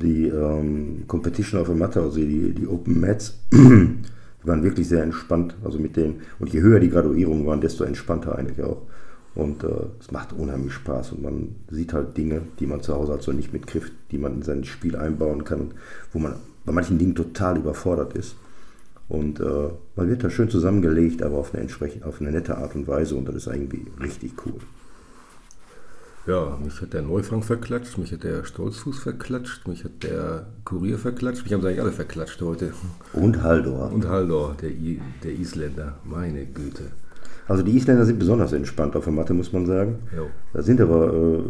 Die 0.00 0.26
ähm, 0.26 1.04
Competition 1.06 1.60
auf 1.60 1.66
der 1.66 1.76
Matte, 1.76 2.00
also 2.00 2.16
die, 2.16 2.52
die 2.52 2.66
Open 2.66 3.00
Mats, 3.00 3.38
die 3.52 3.98
waren 4.44 4.62
wirklich 4.62 4.88
sehr 4.88 5.02
entspannt. 5.02 5.54
Also 5.64 5.78
mit 5.78 5.96
denen, 5.96 6.22
und 6.38 6.52
je 6.52 6.60
höher 6.60 6.80
die 6.80 6.90
Graduierungen 6.90 7.46
waren, 7.46 7.60
desto 7.60 7.84
entspannter 7.84 8.36
eigentlich 8.36 8.62
auch. 8.62 8.82
Und 9.34 9.62
äh, 9.62 9.68
es 10.00 10.10
macht 10.10 10.32
unheimlich 10.32 10.72
Spaß 10.74 11.12
und 11.12 11.22
man 11.22 11.54
sieht 11.70 11.92
halt 11.92 12.16
Dinge, 12.16 12.42
die 12.58 12.66
man 12.66 12.82
zu 12.82 12.94
Hause 12.94 13.12
halt 13.12 13.22
so 13.22 13.32
nicht 13.32 13.52
mitkriegt, 13.52 13.92
die 14.10 14.18
man 14.18 14.34
in 14.34 14.42
sein 14.42 14.64
Spiel 14.64 14.96
einbauen 14.96 15.44
kann, 15.44 15.72
wo 16.12 16.18
man 16.18 16.34
bei 16.64 16.72
manchen 16.72 16.98
Dingen 16.98 17.14
total 17.14 17.58
überfordert 17.58 18.14
ist. 18.14 18.34
Und 19.08 19.40
äh, 19.40 19.68
man 19.96 20.08
wird 20.08 20.24
da 20.24 20.30
schön 20.30 20.50
zusammengelegt, 20.50 21.22
aber 21.22 21.38
auf 21.38 21.52
eine, 21.52 21.62
entsprechend, 21.62 22.04
auf 22.04 22.20
eine 22.20 22.30
nette 22.30 22.56
Art 22.56 22.74
und 22.74 22.86
Weise 22.86 23.16
und 23.16 23.26
das 23.26 23.34
ist 23.34 23.46
irgendwie 23.46 23.86
richtig 24.00 24.32
cool. 24.46 24.60
Ja, 26.26 26.58
mich 26.62 26.80
hat 26.82 26.92
der 26.92 27.00
Neufang 27.00 27.42
verklatscht, 27.42 27.96
mich 27.96 28.12
hat 28.12 28.24
der 28.24 28.44
Stolzfuß 28.44 28.98
verklatscht, 28.98 29.66
mich 29.66 29.84
hat 29.84 30.02
der 30.02 30.46
Kurier 30.64 30.98
verklatscht, 30.98 31.44
mich 31.44 31.52
haben 31.54 31.62
sie 31.62 31.68
eigentlich 31.68 31.80
alle 31.80 31.92
verklatscht 31.92 32.42
heute. 32.42 32.72
Und 33.14 33.42
Haldor. 33.42 33.90
Und 33.90 34.06
Haldor, 34.06 34.54
der, 34.60 34.70
I, 34.70 35.00
der 35.24 35.32
Isländer, 35.32 35.96
meine 36.04 36.44
Güte. 36.44 36.84
Also 37.48 37.62
die 37.62 37.74
Isländer 37.74 38.04
sind 38.04 38.18
besonders 38.18 38.52
entspannt 38.52 38.94
auf 38.96 39.04
der 39.04 39.12
Matte, 39.14 39.32
muss 39.32 39.52
man 39.52 39.64
sagen. 39.64 40.00
Jo. 40.14 40.26
Da 40.52 40.62
sind 40.62 40.80
aber, 40.80 41.12
äh, 41.12 41.42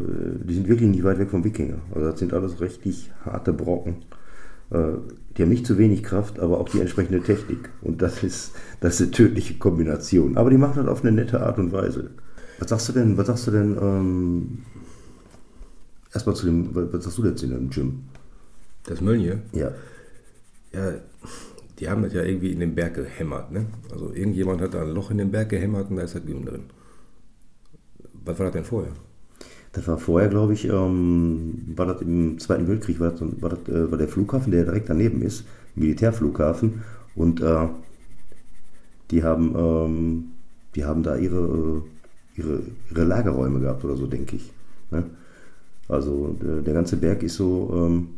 die 0.44 0.54
sind 0.54 0.68
wirklich 0.68 0.88
nicht 0.88 1.04
weit 1.04 1.18
weg 1.18 1.30
vom 1.30 1.44
Wikinger. 1.44 1.78
Also 1.92 2.08
das 2.08 2.18
sind 2.20 2.32
alles 2.32 2.60
richtig 2.60 3.10
harte 3.24 3.52
Brocken. 3.52 3.96
Äh, 4.70 4.92
die 5.36 5.42
haben 5.42 5.50
nicht 5.50 5.66
zu 5.66 5.78
wenig 5.78 6.02
Kraft, 6.04 6.38
aber 6.38 6.58
auch 6.58 6.68
die 6.68 6.80
entsprechende 6.80 7.20
Technik. 7.20 7.70
Und 7.82 8.00
das 8.02 8.22
ist, 8.22 8.52
das 8.80 8.94
ist 8.94 9.00
eine 9.02 9.10
tödliche 9.10 9.58
Kombination. 9.58 10.36
Aber 10.36 10.48
die 10.48 10.58
machen 10.58 10.76
das 10.76 10.86
auf 10.86 11.02
eine 11.02 11.12
nette 11.12 11.40
Art 11.42 11.58
und 11.58 11.72
Weise. 11.72 12.10
Was 12.60 12.68
sagst 12.68 12.90
du 12.90 12.92
denn, 12.92 13.16
was 13.16 13.26
sagst 13.26 13.46
du 13.46 13.50
denn, 13.50 13.76
ähm, 13.80 14.58
erstmal 16.12 16.36
zu 16.36 16.46
dem, 16.46 16.68
was 16.74 17.04
sagst 17.04 17.18
du 17.18 17.22
denn 17.22 17.36
zu 17.36 17.46
dem 17.46 17.70
Gym? 17.70 18.04
Das 18.84 19.00
Mönje? 19.00 19.40
Ja. 19.52 19.72
Ja, 20.72 20.92
die 21.78 21.88
haben 21.88 22.02
das 22.02 22.12
ja 22.12 22.22
irgendwie 22.22 22.52
in 22.52 22.60
den 22.60 22.74
Berg 22.74 22.94
gehämmert, 22.94 23.50
ne? 23.50 23.66
Also 23.90 24.12
irgendjemand 24.12 24.60
hat 24.60 24.74
da 24.74 24.82
ein 24.82 24.90
Loch 24.90 25.10
in 25.10 25.18
den 25.18 25.30
Berg 25.30 25.48
gehämmert 25.48 25.90
und 25.90 25.96
da 25.96 26.02
ist 26.02 26.14
das 26.14 26.24
Gym 26.24 26.44
drin. 26.44 26.64
Was 28.24 28.38
war 28.38 28.46
das 28.46 28.52
denn 28.52 28.64
vorher? 28.64 28.92
Das 29.72 29.88
war 29.88 29.98
vorher, 29.98 30.28
glaube 30.28 30.52
ich, 30.52 30.66
ähm, 30.66 31.72
war 31.76 31.86
das 31.86 32.02
im 32.02 32.38
Zweiten 32.38 32.68
Weltkrieg, 32.68 33.00
war, 33.00 33.12
das, 33.12 33.20
war, 33.40 33.50
das, 33.50 33.60
äh, 33.68 33.90
war 33.90 33.98
der 33.98 34.08
Flughafen, 34.08 34.52
der 34.52 34.64
direkt 34.64 34.90
daneben 34.90 35.22
ist, 35.22 35.44
Militärflughafen. 35.76 36.82
Und 37.14 37.40
äh, 37.40 37.68
die, 39.10 39.22
haben, 39.22 39.54
ähm, 39.56 40.24
die 40.74 40.84
haben 40.84 41.02
da 41.02 41.16
ihre, 41.16 41.82
ihre, 42.40 42.62
ihre 42.90 43.04
Lagerräume 43.04 43.60
gehabt 43.60 43.84
oder 43.84 43.96
so, 43.96 44.06
denke 44.06 44.36
ich. 44.36 44.52
Ne? 44.90 45.04
Also 45.88 46.36
der, 46.40 46.62
der, 46.62 46.74
ganze 46.74 46.96
Berg 46.96 47.22
ist 47.22 47.36
so 47.36 47.70
ähm, 47.74 48.08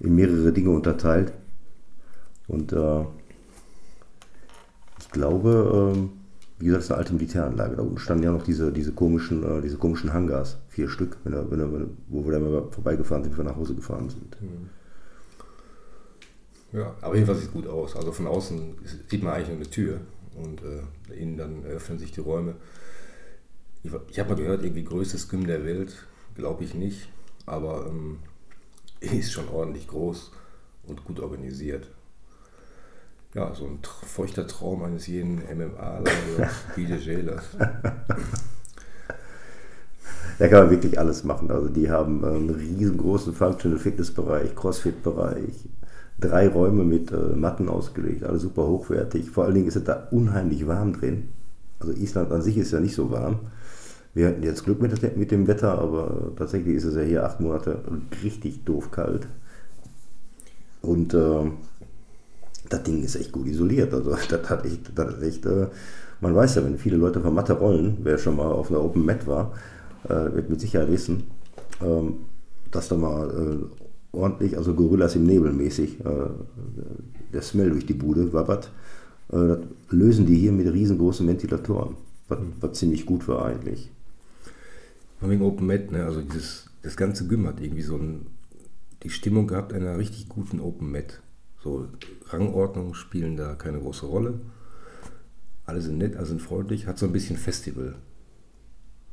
in 0.00 0.14
mehrere 0.14 0.52
Dinge 0.52 0.70
unterteilt. 0.70 1.32
Und 2.48 2.72
äh, 2.72 3.02
ich 5.00 5.10
glaube, 5.10 5.94
ähm, 5.94 6.10
wie 6.58 6.66
gesagt, 6.66 6.80
es 6.80 6.86
ist 6.86 6.92
eine 6.92 6.98
alte 6.98 7.12
Militäranlage. 7.14 7.76
Da 7.76 7.82
unten 7.82 7.98
standen 7.98 8.24
ja 8.24 8.32
noch 8.32 8.42
diese, 8.42 8.72
diese, 8.72 8.92
komischen, 8.92 9.42
äh, 9.44 9.60
diese 9.62 9.76
komischen 9.76 10.12
Hangars, 10.12 10.58
vier 10.68 10.88
Stück, 10.88 11.18
wenn 11.24 11.32
er, 11.32 11.50
wenn 11.50 11.96
wo 12.08 12.24
wir 12.24 12.32
dann 12.32 12.70
vorbeigefahren 12.70 13.24
sind, 13.24 13.36
wenn 13.36 13.46
wir 13.46 13.50
nach 13.50 13.58
Hause 13.58 13.74
gefahren 13.74 14.08
sind. 14.08 14.40
Mhm. 14.40 14.68
Ja, 16.72 16.94
aber 17.00 17.14
jedenfalls 17.14 17.40
sieht 17.40 17.48
es 17.48 17.54
gut 17.54 17.66
aus. 17.66 17.96
Also 17.96 18.12
von 18.12 18.26
außen 18.26 18.76
sieht 19.08 19.22
man 19.22 19.34
eigentlich 19.34 19.48
nur 19.48 19.56
eine 19.56 19.70
Tür 19.70 20.00
und 20.36 20.62
äh, 20.62 21.20
innen 21.20 21.36
dann 21.36 21.64
öffnen 21.64 21.98
sich 21.98 22.12
die 22.12 22.20
Räume. 22.20 22.54
Ich, 23.82 23.92
ich 24.10 24.18
habe 24.18 24.30
mal 24.30 24.36
gehört, 24.36 24.62
irgendwie 24.62 24.84
größtes 24.84 25.28
Gym 25.28 25.46
der 25.46 25.64
Welt, 25.64 26.06
glaube 26.34 26.64
ich 26.64 26.74
nicht, 26.74 27.08
aber 27.46 27.86
ähm, 27.86 28.18
ist 29.00 29.32
schon 29.32 29.48
ordentlich 29.48 29.88
groß 29.88 30.32
und 30.86 31.04
gut 31.04 31.20
organisiert 31.20 31.88
ja, 33.34 33.54
so 33.54 33.64
ein 33.64 33.78
feuchter 34.06 34.46
Traum 34.46 34.82
eines 34.82 35.06
jeden 35.06 35.38
MMA- 35.40 36.00
oder 36.00 36.50
BJJlers. 36.74 37.44
Da 40.38 40.48
kann 40.48 40.64
man 40.64 40.70
wirklich 40.70 40.98
alles 40.98 41.22
machen. 41.22 41.50
Also 41.50 41.68
die 41.68 41.90
haben 41.90 42.24
einen 42.24 42.50
riesengroßen 42.50 43.34
Functional 43.34 43.78
Fitness-Bereich, 43.78 44.54
Crossfit-Bereich, 44.56 45.68
drei 46.18 46.48
Räume 46.48 46.82
mit 46.84 47.12
äh, 47.12 47.36
Matten 47.36 47.68
ausgelegt, 47.68 48.24
alles 48.24 48.42
super 48.42 48.66
hochwertig. 48.66 49.30
Vor 49.30 49.44
allen 49.44 49.54
Dingen 49.54 49.68
ist 49.68 49.76
es 49.76 49.84
da 49.84 50.08
unheimlich 50.10 50.66
warm 50.66 50.94
drin. 50.94 51.28
Also 51.78 51.92
Island 51.92 52.32
an 52.32 52.42
sich 52.42 52.56
ist 52.56 52.72
ja 52.72 52.80
nicht 52.80 52.94
so 52.94 53.10
warm. 53.10 53.40
Wir 54.14 54.28
hatten 54.28 54.42
jetzt 54.42 54.64
Glück 54.64 54.80
mit, 54.80 55.16
mit 55.16 55.30
dem 55.30 55.46
Wetter, 55.46 55.78
aber 55.78 56.32
tatsächlich 56.36 56.76
ist 56.76 56.84
es 56.84 56.96
ja 56.96 57.02
hier 57.02 57.24
acht 57.24 57.40
Monate 57.40 57.78
richtig 58.22 58.64
doof 58.64 58.90
kalt. 58.90 59.28
Und 60.82 61.14
äh, 61.14 61.50
das 62.68 62.82
Ding 62.82 63.02
ist 63.02 63.16
echt 63.16 63.32
gut 63.32 63.46
isoliert. 63.46 63.94
Also 63.94 64.10
das 64.28 64.50
hat 64.50 64.64
echt, 64.64 64.90
das 64.96 65.06
hat 65.06 65.22
echt 65.22 65.46
äh, 65.46 65.66
man 66.20 66.34
weiß 66.34 66.56
ja, 66.56 66.64
wenn 66.64 66.78
viele 66.78 66.96
Leute 66.96 67.20
von 67.20 67.34
Matte 67.34 67.54
rollen, 67.54 67.98
wer 68.02 68.18
schon 68.18 68.36
mal 68.36 68.46
auf 68.46 68.70
einer 68.70 68.82
Open 68.82 69.04
Mat 69.04 69.26
war, 69.26 69.52
äh, 70.04 70.34
wird 70.34 70.50
mit 70.50 70.60
Sicherheit 70.60 70.90
wissen, 70.90 71.24
ähm, 71.82 72.14
dass 72.70 72.88
da 72.88 72.96
mal 72.96 73.30
äh, 73.30 74.16
ordentlich, 74.16 74.56
also 74.56 74.74
Gorillas 74.74 75.16
im 75.16 75.24
Nebel 75.24 75.52
mäßig, 75.52 76.00
äh, 76.00 76.28
der 77.32 77.42
Smell 77.42 77.70
durch 77.70 77.86
die 77.86 77.94
Bude 77.94 78.32
wabbert. 78.32 78.70
Äh, 79.32 79.36
das 79.36 79.58
lösen 79.90 80.26
die 80.26 80.36
hier 80.36 80.52
mit 80.52 80.70
riesengroßen 80.72 81.26
Ventilatoren, 81.26 81.96
was, 82.28 82.38
was 82.60 82.78
ziemlich 82.78 83.06
gut 83.06 83.26
war 83.26 83.46
eigentlich. 83.46 83.90
Wegen 85.20 85.42
Open 85.42 85.66
Mat, 85.66 85.92
ne? 85.92 86.04
also 86.04 86.22
dieses, 86.22 86.70
das 86.82 86.96
ganze 86.96 87.26
Gym 87.28 87.46
hat 87.46 87.60
irgendwie 87.60 87.82
so 87.82 87.96
ein, 87.96 88.26
die 89.02 89.10
Stimmung 89.10 89.46
gehabt 89.46 89.72
einer 89.72 89.98
richtig 89.98 90.28
guten 90.28 90.60
Open 90.60 90.90
Mat. 90.90 91.20
So 91.62 91.88
Rangordnungen 92.28 92.94
spielen 92.94 93.36
da 93.36 93.54
keine 93.54 93.80
große 93.80 94.06
Rolle. 94.06 94.40
Alle 95.66 95.82
sind 95.82 95.98
nett, 95.98 96.16
alle 96.16 96.26
sind 96.26 96.40
freundlich, 96.40 96.86
hat 96.86 96.98
so 96.98 97.06
ein 97.06 97.12
bisschen 97.12 97.36
Festival. 97.36 97.96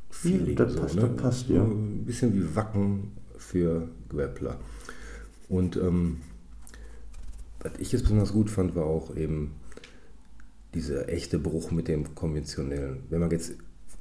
Feeling. 0.10 0.58
Ja, 0.58 0.66
das, 0.66 0.74
so, 0.74 0.80
passt, 0.80 0.96
ne? 0.96 1.02
das 1.02 1.16
passt, 1.18 1.50
ja. 1.50 1.64
Ein 1.64 2.06
bisschen 2.06 2.34
wie 2.34 2.56
Wacken 2.56 3.12
für 3.38 3.90
Grappler. 4.10 4.60
Und 5.50 5.76
ähm, 5.76 6.22
was 7.60 7.74
ich 7.80 7.92
jetzt 7.92 8.04
besonders 8.04 8.32
gut 8.32 8.50
fand, 8.50 8.76
war 8.76 8.86
auch 8.86 9.16
eben 9.16 9.56
dieser 10.74 11.10
echte 11.10 11.40
Bruch 11.40 11.72
mit 11.72 11.88
dem 11.88 12.16
konventionellen. 12.16 13.04
Wenn 13.10 13.20
man 13.20 13.32
jetzt 13.32 13.54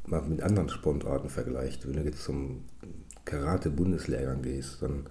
mal 0.06 0.22
mit 0.22 0.42
anderen 0.42 0.68
Sportarten 0.68 1.28
vergleicht, 1.28 1.86
wenn 1.86 1.94
du 1.94 2.02
jetzt 2.02 2.22
zum 2.22 2.64
Karate-Bundeslehrgang 3.24 4.42
gehst, 4.42 4.82
dann 4.82 5.06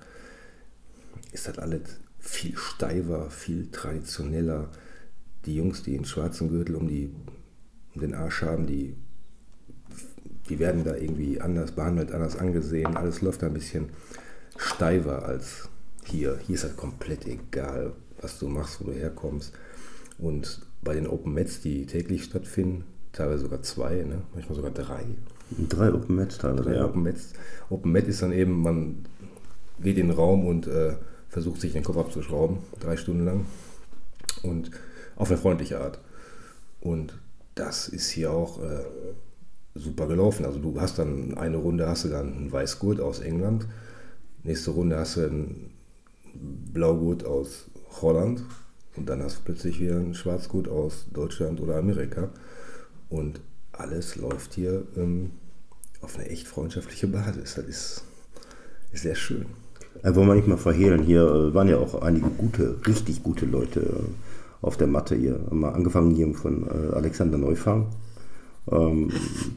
ist 1.32 1.48
das 1.48 1.60
alles 1.60 1.82
viel 2.20 2.58
steifer, 2.58 3.30
viel 3.30 3.70
traditioneller. 3.72 4.70
Die 5.46 5.56
Jungs, 5.56 5.84
die 5.84 5.92
den 5.92 6.06
schwarzen 6.06 6.50
Gürtel 6.50 6.76
um, 6.76 6.88
die, 6.88 7.14
um 7.94 8.02
den 8.02 8.16
Arsch 8.16 8.42
haben, 8.42 8.66
die, 8.66 8.96
die 10.50 10.60
werden 10.60 10.84
da 10.84 10.96
irgendwie 10.96 11.40
anders 11.42 11.74
behandelt, 11.74 12.12
anders 12.12 12.38
angesehen. 12.38 12.98
Alles 12.98 13.22
läuft 13.22 13.44
da 13.44 13.48
ein 13.48 13.54
bisschen 13.54 13.90
steifer 14.58 15.26
als 15.26 15.70
hier. 16.06 16.40
Hier 16.46 16.56
ist 16.56 16.64
halt 16.64 16.78
komplett 16.78 17.28
egal, 17.28 17.94
was 18.22 18.40
du 18.40 18.48
machst, 18.48 18.80
wo 18.80 18.86
du 18.86 18.94
herkommst. 18.94 19.54
Und 20.18 20.62
bei 20.82 20.94
den 20.94 21.08
Open 21.08 21.34
Mets, 21.34 21.62
die 21.62 21.86
täglich 21.86 22.24
stattfinden, 22.24 22.86
teilweise 23.16 23.44
sogar 23.44 23.62
zwei, 23.62 24.04
ne? 24.04 24.22
manchmal 24.34 24.56
sogar 24.56 24.72
drei. 24.72 25.06
Drei 25.70 25.94
Open 25.94 26.16
Mets 26.16 26.38
teilweise. 26.38 26.64
Drei 26.64 26.76
ja. 26.76 26.86
Open 26.86 27.04
Mets. 27.04 27.34
Open 27.70 27.92
Met 27.92 28.08
ist 28.08 28.22
dann 28.22 28.32
eben, 28.32 28.62
man 28.62 29.06
geht 29.80 29.98
in 29.98 30.08
den 30.08 30.16
Raum 30.16 30.46
und 30.46 30.68
äh, 30.68 30.96
versucht 31.30 31.62
sich 31.62 31.74
den 31.74 31.84
Kopf 31.84 31.98
abzuschrauben, 31.98 32.58
drei 32.80 32.98
Stunden 32.98 33.26
lang. 33.26 33.46
Und 34.44 34.72
auf 35.16 35.30
eine 35.30 35.38
freundliche 35.38 35.80
Art. 35.80 36.00
Und 36.82 37.18
das 37.56 37.88
ist 37.88 38.10
hier 38.10 38.32
auch 38.32 38.62
äh, 38.62 38.84
super 39.76 40.08
gelaufen. 40.08 40.46
Also 40.46 40.60
du 40.60 40.80
hast 40.80 41.00
dann 41.00 41.38
eine 41.38 41.58
Runde 41.58 41.88
hast 41.88 42.06
du 42.06 42.10
dann 42.10 42.36
einen 42.36 42.52
Weißgurt 42.52 43.00
aus 43.00 43.20
England, 43.20 43.68
nächste 44.44 44.72
Runde 44.72 44.98
hast 44.98 45.18
du 45.18 45.22
einen 45.22 45.72
Blaugurt 46.74 47.26
aus 47.26 47.66
Holland 48.02 48.44
und 48.96 49.08
dann 49.10 49.24
hast 49.24 49.38
du 49.38 49.42
plötzlich 49.46 49.80
wieder 49.80 49.98
einen 49.98 50.14
Schwarzgurt 50.14 50.68
aus 50.68 51.08
Deutschland 51.14 51.62
oder 51.62 51.78
Amerika. 51.78 52.30
Und 53.10 53.42
alles 53.72 54.16
läuft 54.16 54.54
hier 54.54 54.84
ähm, 54.96 55.32
auf 56.02 56.18
eine 56.18 56.30
echt 56.30 56.48
freundschaftliche 56.48 57.08
Basis. 57.08 57.56
Das 57.56 57.66
ist, 57.66 58.04
ist 58.92 59.04
sehr 59.04 59.16
schön. 59.16 59.46
Ja, 60.04 60.16
wollen 60.16 60.28
wir 60.28 60.36
nicht 60.36 60.48
mal 60.48 60.58
verhehlen, 60.58 61.04
hier 61.04 61.24
äh, 61.24 61.54
waren 61.54 61.68
ja 61.68 61.78
auch 61.78 62.02
einige 62.02 62.30
gute, 62.30 62.76
richtig 62.86 63.24
gute 63.24 63.46
Leute 63.46 63.80
äh, 63.80 64.66
auf 64.66 64.78
der 64.78 64.88
Matte 64.88 65.16
hier. 65.16 65.40
Mal 65.52 65.70
angefangen 65.70 66.12
hier 66.16 66.34
von 66.34 66.68
äh, 66.68 66.94
Alexander 66.94 67.38
Neufang, 67.38 67.88
ähm, 68.72 69.12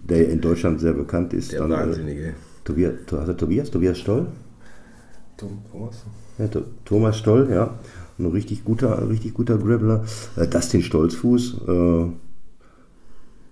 der 0.09 0.29
in 0.29 0.41
Deutschland 0.41 0.81
sehr 0.81 0.93
bekannt 0.93 1.33
ist. 1.33 1.53
Der 1.53 1.61
Dann, 1.61 1.71
Wahnsinnige. 1.71 2.35
Tobias, 2.65 2.95
also 3.13 3.33
Tobias, 3.33 3.71
Tobias 3.71 3.99
Stoll? 3.99 4.27
Thomas? 5.37 6.05
Ja, 6.39 6.49
Thomas 6.85 7.19
Stoll, 7.19 7.49
ja. 7.51 7.79
Ein 8.19 8.27
richtig 8.27 8.65
guter, 8.65 9.09
richtig 9.09 9.33
guter 9.35 9.59
Grappler. 9.59 10.05
Dustin 10.51 10.83
Stolzfuß, 10.83 11.61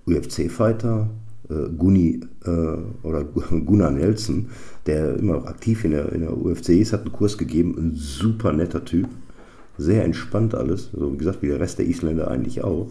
UFC-Fighter, 0.07 1.11
äh, 1.49 1.69
Guni 1.77 2.21
äh, 2.45 3.07
oder 3.07 3.25
Gunnar 3.65 3.91
Nelson, 3.91 4.51
der 4.87 5.17
immer 5.17 5.35
noch 5.35 5.47
aktiv 5.47 5.85
in 5.85 5.93
der, 5.93 6.13
in 6.13 6.21
der 6.23 6.37
UFC 6.37 6.71
ist, 6.71 6.93
hat 6.93 7.03
einen 7.03 7.13
Kurs 7.13 7.39
gegeben, 7.39 7.77
ein 7.79 7.95
super 7.95 8.53
netter 8.53 8.85
Typ, 8.85 9.09
sehr 9.79 10.05
entspannt 10.05 10.55
alles, 10.55 10.91
so 10.93 11.13
wie 11.13 11.19
gesagt, 11.19 11.43
wie 11.43 11.49
der 11.49 11.61
Rest 11.61 11.79
der 11.79 11.87
Isländer 11.87 12.31
eigentlich 12.31 12.65
auch. 12.65 12.89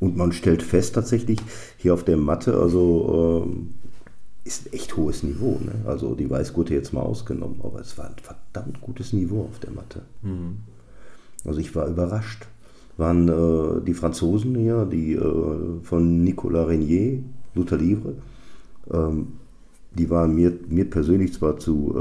Und 0.00 0.16
man 0.16 0.32
stellt 0.32 0.62
fest 0.62 0.94
tatsächlich 0.94 1.38
hier 1.76 1.94
auf 1.94 2.04
der 2.04 2.16
Matte, 2.16 2.58
also 2.58 3.46
äh, 3.46 4.48
ist 4.48 4.66
ein 4.66 4.72
echt 4.74 4.96
hohes 4.96 5.22
Niveau. 5.22 5.58
Ne? 5.64 5.72
Also 5.86 6.14
die 6.14 6.28
Weißgurte 6.28 6.74
jetzt 6.74 6.92
mal 6.92 7.00
ausgenommen, 7.00 7.60
aber 7.62 7.80
es 7.80 7.96
war 7.96 8.06
ein 8.06 8.16
verdammt 8.20 8.80
gutes 8.80 9.12
Niveau 9.12 9.44
auf 9.44 9.58
der 9.60 9.70
Matte. 9.70 10.02
Mhm. 10.22 10.58
Also 11.44 11.60
ich 11.60 11.74
war 11.74 11.86
überrascht. 11.88 12.46
Waren 12.96 13.28
äh, 13.28 13.84
die 13.84 13.94
Franzosen 13.94 14.54
hier, 14.54 14.84
die 14.84 15.14
äh, 15.14 15.80
von 15.82 16.22
Nicolas 16.22 16.68
Renier, 16.68 17.22
Luther 17.54 17.76
Livre. 17.76 18.14
Ähm, 18.92 19.28
die 19.92 20.10
waren 20.10 20.34
mir, 20.34 20.52
mir 20.68 20.88
persönlich 20.88 21.32
zwar 21.32 21.58
zu, 21.58 21.94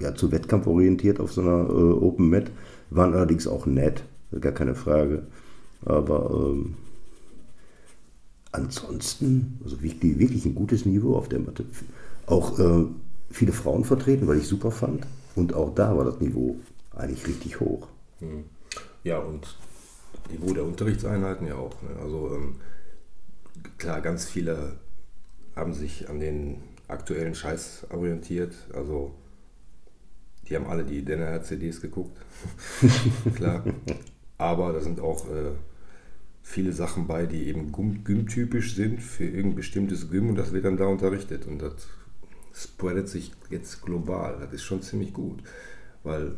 äh, 0.00 0.02
ja, 0.02 0.14
zu 0.14 0.32
Wettkampf 0.32 0.66
orientiert 0.66 1.20
auf 1.20 1.32
so 1.32 1.42
einer 1.42 1.68
äh, 1.68 1.92
Open 2.04 2.30
Mat, 2.30 2.50
waren 2.90 3.14
allerdings 3.14 3.46
auch 3.46 3.66
nett, 3.66 4.04
gar 4.40 4.52
keine 4.52 4.74
Frage. 4.74 5.26
Aber 5.84 6.30
ähm, 6.32 6.74
ansonsten, 8.52 9.58
also 9.62 9.82
wirklich, 9.82 10.18
wirklich 10.18 10.46
ein 10.46 10.54
gutes 10.54 10.86
Niveau 10.86 11.16
auf 11.16 11.28
der 11.28 11.40
Matte. 11.40 11.64
Auch 12.26 12.58
äh, 12.58 12.84
viele 13.30 13.52
Frauen 13.52 13.84
vertreten, 13.84 14.26
weil 14.26 14.38
ich 14.38 14.48
super 14.48 14.70
fand. 14.70 15.06
Und 15.36 15.54
auch 15.54 15.74
da 15.74 15.96
war 15.96 16.04
das 16.04 16.20
Niveau 16.20 16.56
eigentlich 16.94 17.26
richtig 17.26 17.60
hoch. 17.60 17.88
Hm. 18.20 18.44
Ja, 19.04 19.18
und 19.18 19.56
Niveau 20.30 20.52
der 20.54 20.64
Unterrichtseinheiten 20.64 21.46
ja 21.46 21.54
auch. 21.56 21.80
Ne? 21.82 21.90
Also 22.02 22.34
ähm, 22.34 22.56
klar, 23.78 24.00
ganz 24.00 24.24
viele 24.24 24.76
haben 25.54 25.74
sich 25.74 26.08
an 26.08 26.20
den 26.20 26.62
aktuellen 26.88 27.34
Scheiß 27.34 27.86
orientiert. 27.90 28.54
Also 28.72 29.14
die 30.48 30.56
haben 30.56 30.66
alle 30.66 30.84
die 30.84 31.04
Denner 31.04 31.42
CDs 31.42 31.80
geguckt. 31.80 32.18
klar. 33.34 33.64
Aber 34.38 34.72
da 34.72 34.80
sind 34.80 35.00
auch 35.00 35.28
äh, 35.30 35.52
viele 36.42 36.72
Sachen 36.72 37.06
bei, 37.06 37.26
die 37.26 37.46
eben 37.46 37.72
Gym-typisch 37.72 38.74
sind 38.74 39.02
für 39.02 39.24
irgendein 39.24 39.56
bestimmtes 39.56 40.10
Gym 40.10 40.30
und 40.30 40.36
das 40.36 40.52
wird 40.52 40.64
dann 40.64 40.76
da 40.76 40.86
unterrichtet. 40.86 41.46
Und 41.46 41.60
das 41.60 41.88
spreadet 42.54 43.08
sich 43.08 43.32
jetzt 43.50 43.82
global. 43.82 44.38
Das 44.40 44.52
ist 44.52 44.64
schon 44.64 44.82
ziemlich 44.82 45.12
gut. 45.12 45.42
Weil 46.02 46.36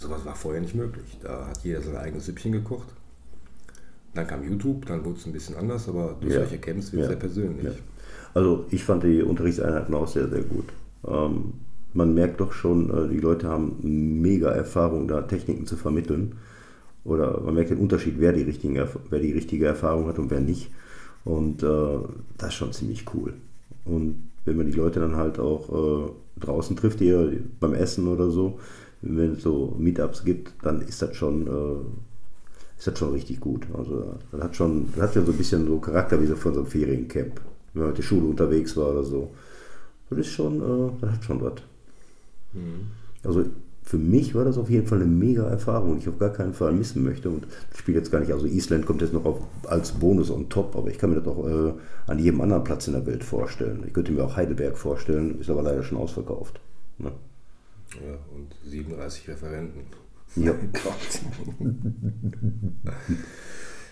sowas 0.00 0.24
war 0.24 0.34
vorher 0.34 0.60
nicht 0.60 0.74
möglich. 0.74 1.18
Da 1.22 1.46
hat 1.46 1.62
jeder 1.62 1.82
sein 1.82 1.96
eigenes 1.96 2.26
Süppchen 2.26 2.52
gekocht. 2.52 2.88
Dann 4.14 4.26
kam 4.26 4.42
YouTube, 4.42 4.86
dann 4.86 5.04
wurde 5.04 5.18
es 5.18 5.26
ein 5.26 5.32
bisschen 5.32 5.56
anders, 5.56 5.88
aber 5.88 6.16
durch 6.20 6.32
ja. 6.32 6.40
solche 6.40 6.58
Camps 6.58 6.92
wird 6.92 7.02
es 7.02 7.06
ja. 7.06 7.10
sehr 7.10 7.20
persönlich. 7.20 7.64
Ja. 7.64 7.72
Also 8.34 8.64
ich 8.70 8.82
fand 8.82 9.04
die 9.04 9.22
Unterrichtseinheiten 9.22 9.94
auch 9.94 10.08
sehr, 10.08 10.28
sehr 10.28 10.42
gut. 10.42 10.66
Ähm, 11.06 11.52
man 11.92 12.14
merkt 12.14 12.40
doch 12.40 12.52
schon, 12.52 12.90
äh, 12.90 13.08
die 13.08 13.20
Leute 13.20 13.48
haben 13.48 13.76
mega 14.20 14.50
Erfahrung, 14.50 15.06
da 15.06 15.22
Techniken 15.22 15.66
zu 15.66 15.76
vermitteln. 15.76 16.36
Oder 17.04 17.40
man 17.40 17.54
merkt 17.54 17.70
den 17.70 17.78
Unterschied, 17.78 18.16
wer 18.18 18.32
die, 18.32 18.42
richtigen, 18.42 18.82
wer 19.10 19.18
die 19.18 19.32
richtige 19.32 19.66
Erfahrung 19.66 20.06
hat 20.06 20.18
und 20.18 20.30
wer 20.30 20.40
nicht. 20.40 20.70
Und 21.24 21.62
äh, 21.62 21.98
das 22.38 22.48
ist 22.48 22.54
schon 22.54 22.72
ziemlich 22.72 23.04
cool. 23.14 23.34
Und 23.84 24.30
wenn 24.44 24.56
man 24.56 24.66
die 24.66 24.76
Leute 24.76 25.00
dann 25.00 25.16
halt 25.16 25.38
auch 25.38 25.68
äh, 25.68 26.10
draußen 26.40 26.76
trifft, 26.76 26.98
hier 26.98 27.32
beim 27.58 27.74
Essen 27.74 28.08
oder 28.08 28.30
so, 28.30 28.58
wenn 29.02 29.32
es 29.32 29.42
so 29.42 29.74
Meetups 29.78 30.24
gibt, 30.24 30.52
dann 30.62 30.82
ist 30.82 31.00
das 31.02 31.16
schon 31.16 31.46
äh, 31.46 32.78
ist 32.80 32.86
das 32.86 32.98
schon 32.98 33.12
richtig 33.12 33.40
gut. 33.40 33.66
Also 33.76 34.14
das 34.32 34.40
hat 34.40 34.56
schon, 34.56 34.88
das 34.94 35.08
hat 35.08 35.14
ja 35.14 35.22
so 35.22 35.32
ein 35.32 35.38
bisschen 35.38 35.66
so 35.66 35.78
Charakter 35.78 36.20
wie 36.20 36.26
so 36.26 36.34
von 36.34 36.54
so 36.54 36.60
einem 36.60 36.68
Feriencamp, 36.68 37.40
wenn 37.74 37.82
man 37.82 37.90
mit 37.90 37.98
der 37.98 38.02
Schule 38.02 38.26
unterwegs 38.26 38.76
war 38.76 38.92
oder 38.92 39.04
so. 39.04 39.30
Das 40.08 40.18
ist 40.18 40.28
schon, 40.28 40.60
äh, 40.60 40.92
das 41.00 41.10
hat 41.10 41.24
schon 41.24 41.42
was. 41.42 41.54
Mhm. 42.54 42.88
Also 43.22 43.44
für 43.82 43.98
mich 43.98 44.34
war 44.34 44.44
das 44.44 44.56
auf 44.56 44.70
jeden 44.70 44.86
Fall 44.86 45.02
eine 45.02 45.10
mega 45.10 45.42
Erfahrung, 45.44 45.94
die 45.94 46.02
ich 46.02 46.08
auf 46.08 46.18
gar 46.18 46.32
keinen 46.32 46.54
Fall 46.54 46.72
missen 46.72 47.04
möchte. 47.04 47.28
Und 47.28 47.44
das 47.70 47.80
spielt 47.80 47.98
jetzt 47.98 48.10
gar 48.10 48.20
nicht, 48.20 48.32
also 48.32 48.46
Island 48.46 48.86
kommt 48.86 49.02
jetzt 49.02 49.12
noch 49.12 49.26
auf, 49.26 49.40
als 49.66 49.92
Bonus 49.92 50.30
on 50.30 50.48
top, 50.48 50.74
aber 50.74 50.88
ich 50.88 50.96
kann 50.96 51.10
mir 51.10 51.20
das 51.20 51.26
auch 51.26 51.46
äh, 51.46 51.72
an 52.06 52.18
jedem 52.18 52.40
anderen 52.40 52.64
Platz 52.64 52.86
in 52.86 52.94
der 52.94 53.04
Welt 53.04 53.24
vorstellen. 53.24 53.84
Ich 53.86 53.92
könnte 53.92 54.12
mir 54.12 54.24
auch 54.24 54.36
Heidelberg 54.36 54.78
vorstellen, 54.78 55.38
ist 55.40 55.50
aber 55.50 55.62
leider 55.62 55.82
schon 55.82 55.98
ausverkauft. 55.98 56.60
Ne? 56.98 57.12
Ja, 57.94 58.18
und 58.34 58.54
37 58.64 59.28
Referenten. 59.28 59.86
Ja. 60.36 60.54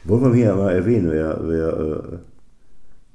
Wollen 0.04 0.22
wir 0.22 0.34
hier 0.34 0.54
mal 0.54 0.72
erwähnen, 0.72 1.10
wer, 1.10 1.40
wer, 1.42 1.76
äh, 1.76 2.18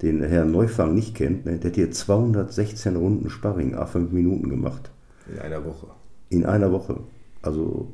den 0.02 0.22
Herrn 0.22 0.52
Neufang 0.52 0.94
nicht 0.94 1.16
kennt, 1.16 1.46
ne, 1.46 1.58
der 1.58 1.72
hat 1.72 1.76
hier 1.76 1.92
216 1.92 2.98
Runden 2.98 3.30
Sparring, 3.30 3.76
a 3.76 3.86
5 3.86 4.12
Minuten 4.12 4.50
gemacht. 4.50 4.92
In 5.32 5.40
einer 5.40 5.64
Woche. 5.64 5.88
In 6.30 6.46
einer 6.46 6.72
Woche. 6.72 7.00
Also 7.42 7.94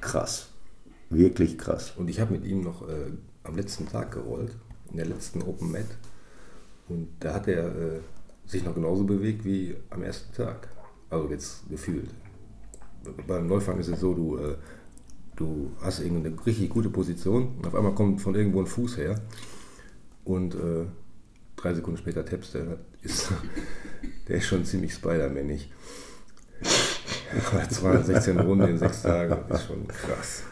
krass. 0.00 0.48
Wirklich 1.10 1.56
krass. 1.56 1.92
Und 1.96 2.10
ich 2.10 2.18
habe 2.20 2.32
mit 2.32 2.44
ihm 2.44 2.62
noch 2.62 2.88
äh, 2.88 3.12
am 3.44 3.54
letzten 3.54 3.86
Tag 3.86 4.10
gerollt, 4.12 4.56
in 4.90 4.96
der 4.96 5.06
letzten 5.06 5.42
Open 5.42 5.70
Mat. 5.70 5.86
Und 6.88 7.08
da 7.20 7.34
hat 7.34 7.46
er 7.46 7.66
äh, 7.68 8.00
sich 8.46 8.64
noch 8.64 8.74
genauso 8.74 9.04
bewegt 9.04 9.44
wie 9.44 9.76
am 9.90 10.02
ersten 10.02 10.34
Tag. 10.34 10.68
Also 11.10 11.28
jetzt 11.30 11.68
gefühlt. 11.68 12.10
Beim 13.26 13.46
Neufang 13.46 13.78
ist 13.78 13.88
es 13.88 14.00
so, 14.00 14.14
du, 14.14 14.38
äh, 14.38 14.56
du 15.36 15.70
hast 15.80 16.00
irgendeine 16.00 16.34
richtig 16.46 16.70
gute 16.70 16.88
Position 16.88 17.56
und 17.58 17.66
auf 17.66 17.74
einmal 17.74 17.94
kommt 17.94 18.20
von 18.20 18.34
irgendwo 18.34 18.60
ein 18.60 18.66
Fuß 18.66 18.96
her 18.96 19.20
und 20.24 20.54
äh, 20.54 20.86
drei 21.56 21.74
Sekunden 21.74 21.98
später 21.98 22.24
tappst 22.24 22.54
der. 22.54 22.78
Ist, 23.02 23.30
der 24.28 24.36
ist 24.36 24.46
schon 24.46 24.64
ziemlich 24.64 24.94
Spider-Manig. 24.94 25.70
216 27.68 28.40
Runden 28.40 28.68
in 28.68 28.78
sechs 28.78 29.02
Tagen 29.02 29.52
ist 29.52 29.66
schon 29.66 29.86
krass. 29.86 30.44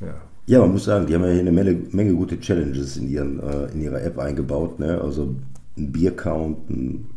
Ja. 0.00 0.14
Ja, 0.46 0.60
man 0.60 0.72
muss 0.72 0.84
sagen, 0.84 1.06
die 1.06 1.14
haben 1.14 1.24
ja 1.24 1.30
hier 1.30 1.40
eine 1.40 1.52
Menge, 1.52 1.74
Menge 1.92 2.14
gute 2.14 2.40
Challenges 2.40 2.96
in, 2.96 3.10
ihren, 3.10 3.38
äh, 3.38 3.66
in 3.66 3.82
ihrer 3.82 4.02
App 4.02 4.18
eingebaut. 4.18 4.78
Ne? 4.78 4.98
Also 4.98 5.36
ein 5.76 5.92
Bier-Count, 5.92 6.70
ein 6.70 7.10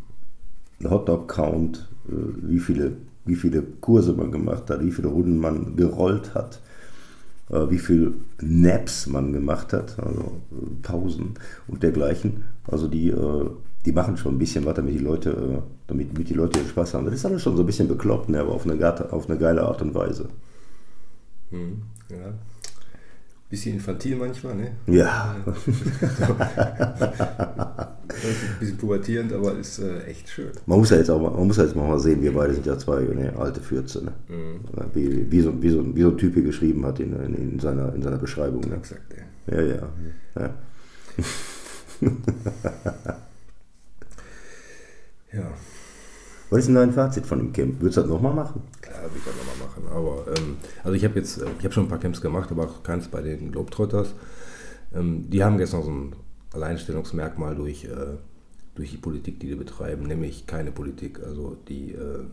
Hotdog-Count, 0.90 1.90
äh, 2.08 2.14
wie, 2.42 2.60
viele, 2.60 2.98
wie 3.26 3.36
viele 3.36 3.64
Kurse 3.82 4.14
man 4.14 4.32
gemacht 4.32 4.70
hat, 4.70 4.84
wie 4.84 4.92
viele 4.92 5.10
Runden 5.10 5.38
man 5.38 5.76
gerollt 5.76 6.34
hat, 6.34 6.62
äh, 7.50 7.70
wie 7.70 7.80
viele 7.80 8.14
Naps 8.42 9.08
man 9.08 9.34
gemacht 9.34 9.74
hat, 9.74 10.00
also 10.00 10.42
äh, 10.52 10.82
Pausen 10.82 11.34
und 11.68 11.84
dergleichen. 11.84 12.46
Also 12.68 12.88
die, 12.88 13.12
die 13.86 13.92
machen 13.92 14.16
schon 14.16 14.36
ein 14.36 14.38
bisschen 14.38 14.64
was, 14.66 14.76
damit 14.76 14.94
die 14.94 15.04
Leute, 15.04 15.64
damit, 15.88 16.14
damit 16.14 16.30
die 16.30 16.36
Leute 16.36 16.60
Spaß 16.60 16.94
haben. 16.94 17.06
Das 17.06 17.16
ist 17.16 17.26
alles 17.26 17.42
schon 17.42 17.56
so 17.56 17.64
ein 17.64 17.66
bisschen 17.66 17.88
bekloppt, 17.88 18.30
ne? 18.30 18.40
aber 18.40 18.52
auf 18.52 18.68
eine, 18.68 19.12
auf 19.12 19.28
eine 19.28 19.40
geile 19.40 19.64
Art 19.64 19.82
und 19.82 19.96
Weise. 19.96 20.30
Hm, 21.50 21.82
ja. 22.10 22.36
Bisschen 23.50 23.74
infantil 23.74 24.16
manchmal, 24.16 24.56
ne? 24.56 24.74
Ja. 24.86 25.36
ein 28.24 28.60
bisschen 28.60 28.78
pubertierend, 28.78 29.34
aber 29.34 29.58
ist 29.58 29.80
äh, 29.80 30.04
echt 30.04 30.30
schön. 30.30 30.52
Man 30.66 30.80
muss 30.80 30.90
ja 30.90 30.98
jetzt 30.98 31.10
auch 31.10 31.22
mal, 31.22 31.32
man 31.32 31.48
muss 31.48 31.58
ja 31.58 31.64
jetzt 31.64 31.76
mal 31.76 32.00
sehen, 32.00 32.22
wir 32.22 32.34
beide 32.34 32.54
sind 32.54 32.66
ja 32.66 32.78
zwei 32.78 33.02
ne, 33.02 33.34
alte 33.38 33.62
Fürze, 33.62 34.04
ne? 34.04 34.14
Mhm. 34.30 34.62
Wie, 34.94 35.32
wie, 35.32 35.42
so, 35.42 35.62
wie, 35.62 35.70
so, 35.70 35.96
wie 35.96 36.02
so 36.02 36.10
ein 36.10 36.18
Typ 36.18 36.34
hier 36.34 36.44
geschrieben 36.44 36.86
hat 36.86 37.00
in, 37.00 37.14
in, 37.14 37.36
in, 37.36 37.60
seiner, 37.60 37.94
in 37.94 38.02
seiner 38.02 38.18
Beschreibung. 38.18 38.62
Ne? 38.62 38.76
Exakt, 38.76 39.14
ja. 39.16 39.24
Ja, 39.56 39.62
ja. 39.62 39.90
ja. 40.40 40.54
ja. 45.34 45.52
Was 46.50 46.60
ist 46.60 46.68
denn 46.68 46.76
dein 46.76 46.92
Fazit 46.92 47.26
von 47.26 47.40
dem 47.40 47.54
Camp? 47.54 47.80
Würdest 47.80 47.98
du 47.98 48.02
das 48.02 48.10
nochmal 48.10 48.34
machen? 48.34 48.62
Klar, 48.82 49.04
würde 49.04 49.16
ich 49.18 49.24
das 49.24 49.34
nochmal 49.36 49.68
machen. 49.68 49.84
Aber 49.90 50.26
ähm, 50.38 50.58
also 50.84 50.96
ich 50.96 51.06
habe 51.06 51.18
jetzt, 51.18 51.42
äh, 51.42 51.46
ich 51.58 51.64
habe 51.64 51.74
schon 51.74 51.86
ein 51.86 51.90
paar 51.90 52.00
Camps 52.00 52.20
gemacht, 52.22 52.52
aber 52.52 52.66
auch 52.66 52.84
keins 52.84 53.08
bei 53.08 53.22
den 53.22 53.52
Globetrotters. 53.54 54.14
Ähm, 54.94 55.30
die 55.30 55.44
haben 55.44 55.58
gestern 55.58 55.84
so 55.84 55.92
ein 55.92 56.14
Alleinstellungsmerkmal 56.54 57.56
durch, 57.56 57.86
äh, 57.86 58.18
durch 58.76 58.92
die 58.92 58.98
Politik, 58.98 59.40
die 59.40 59.48
die 59.48 59.56
betreiben, 59.56 60.08
nämlich 60.08 60.48
keine 60.48 60.72
Politik, 60.72 61.22
also 61.24 61.58
die 61.68 61.94
äh, 61.94 62.26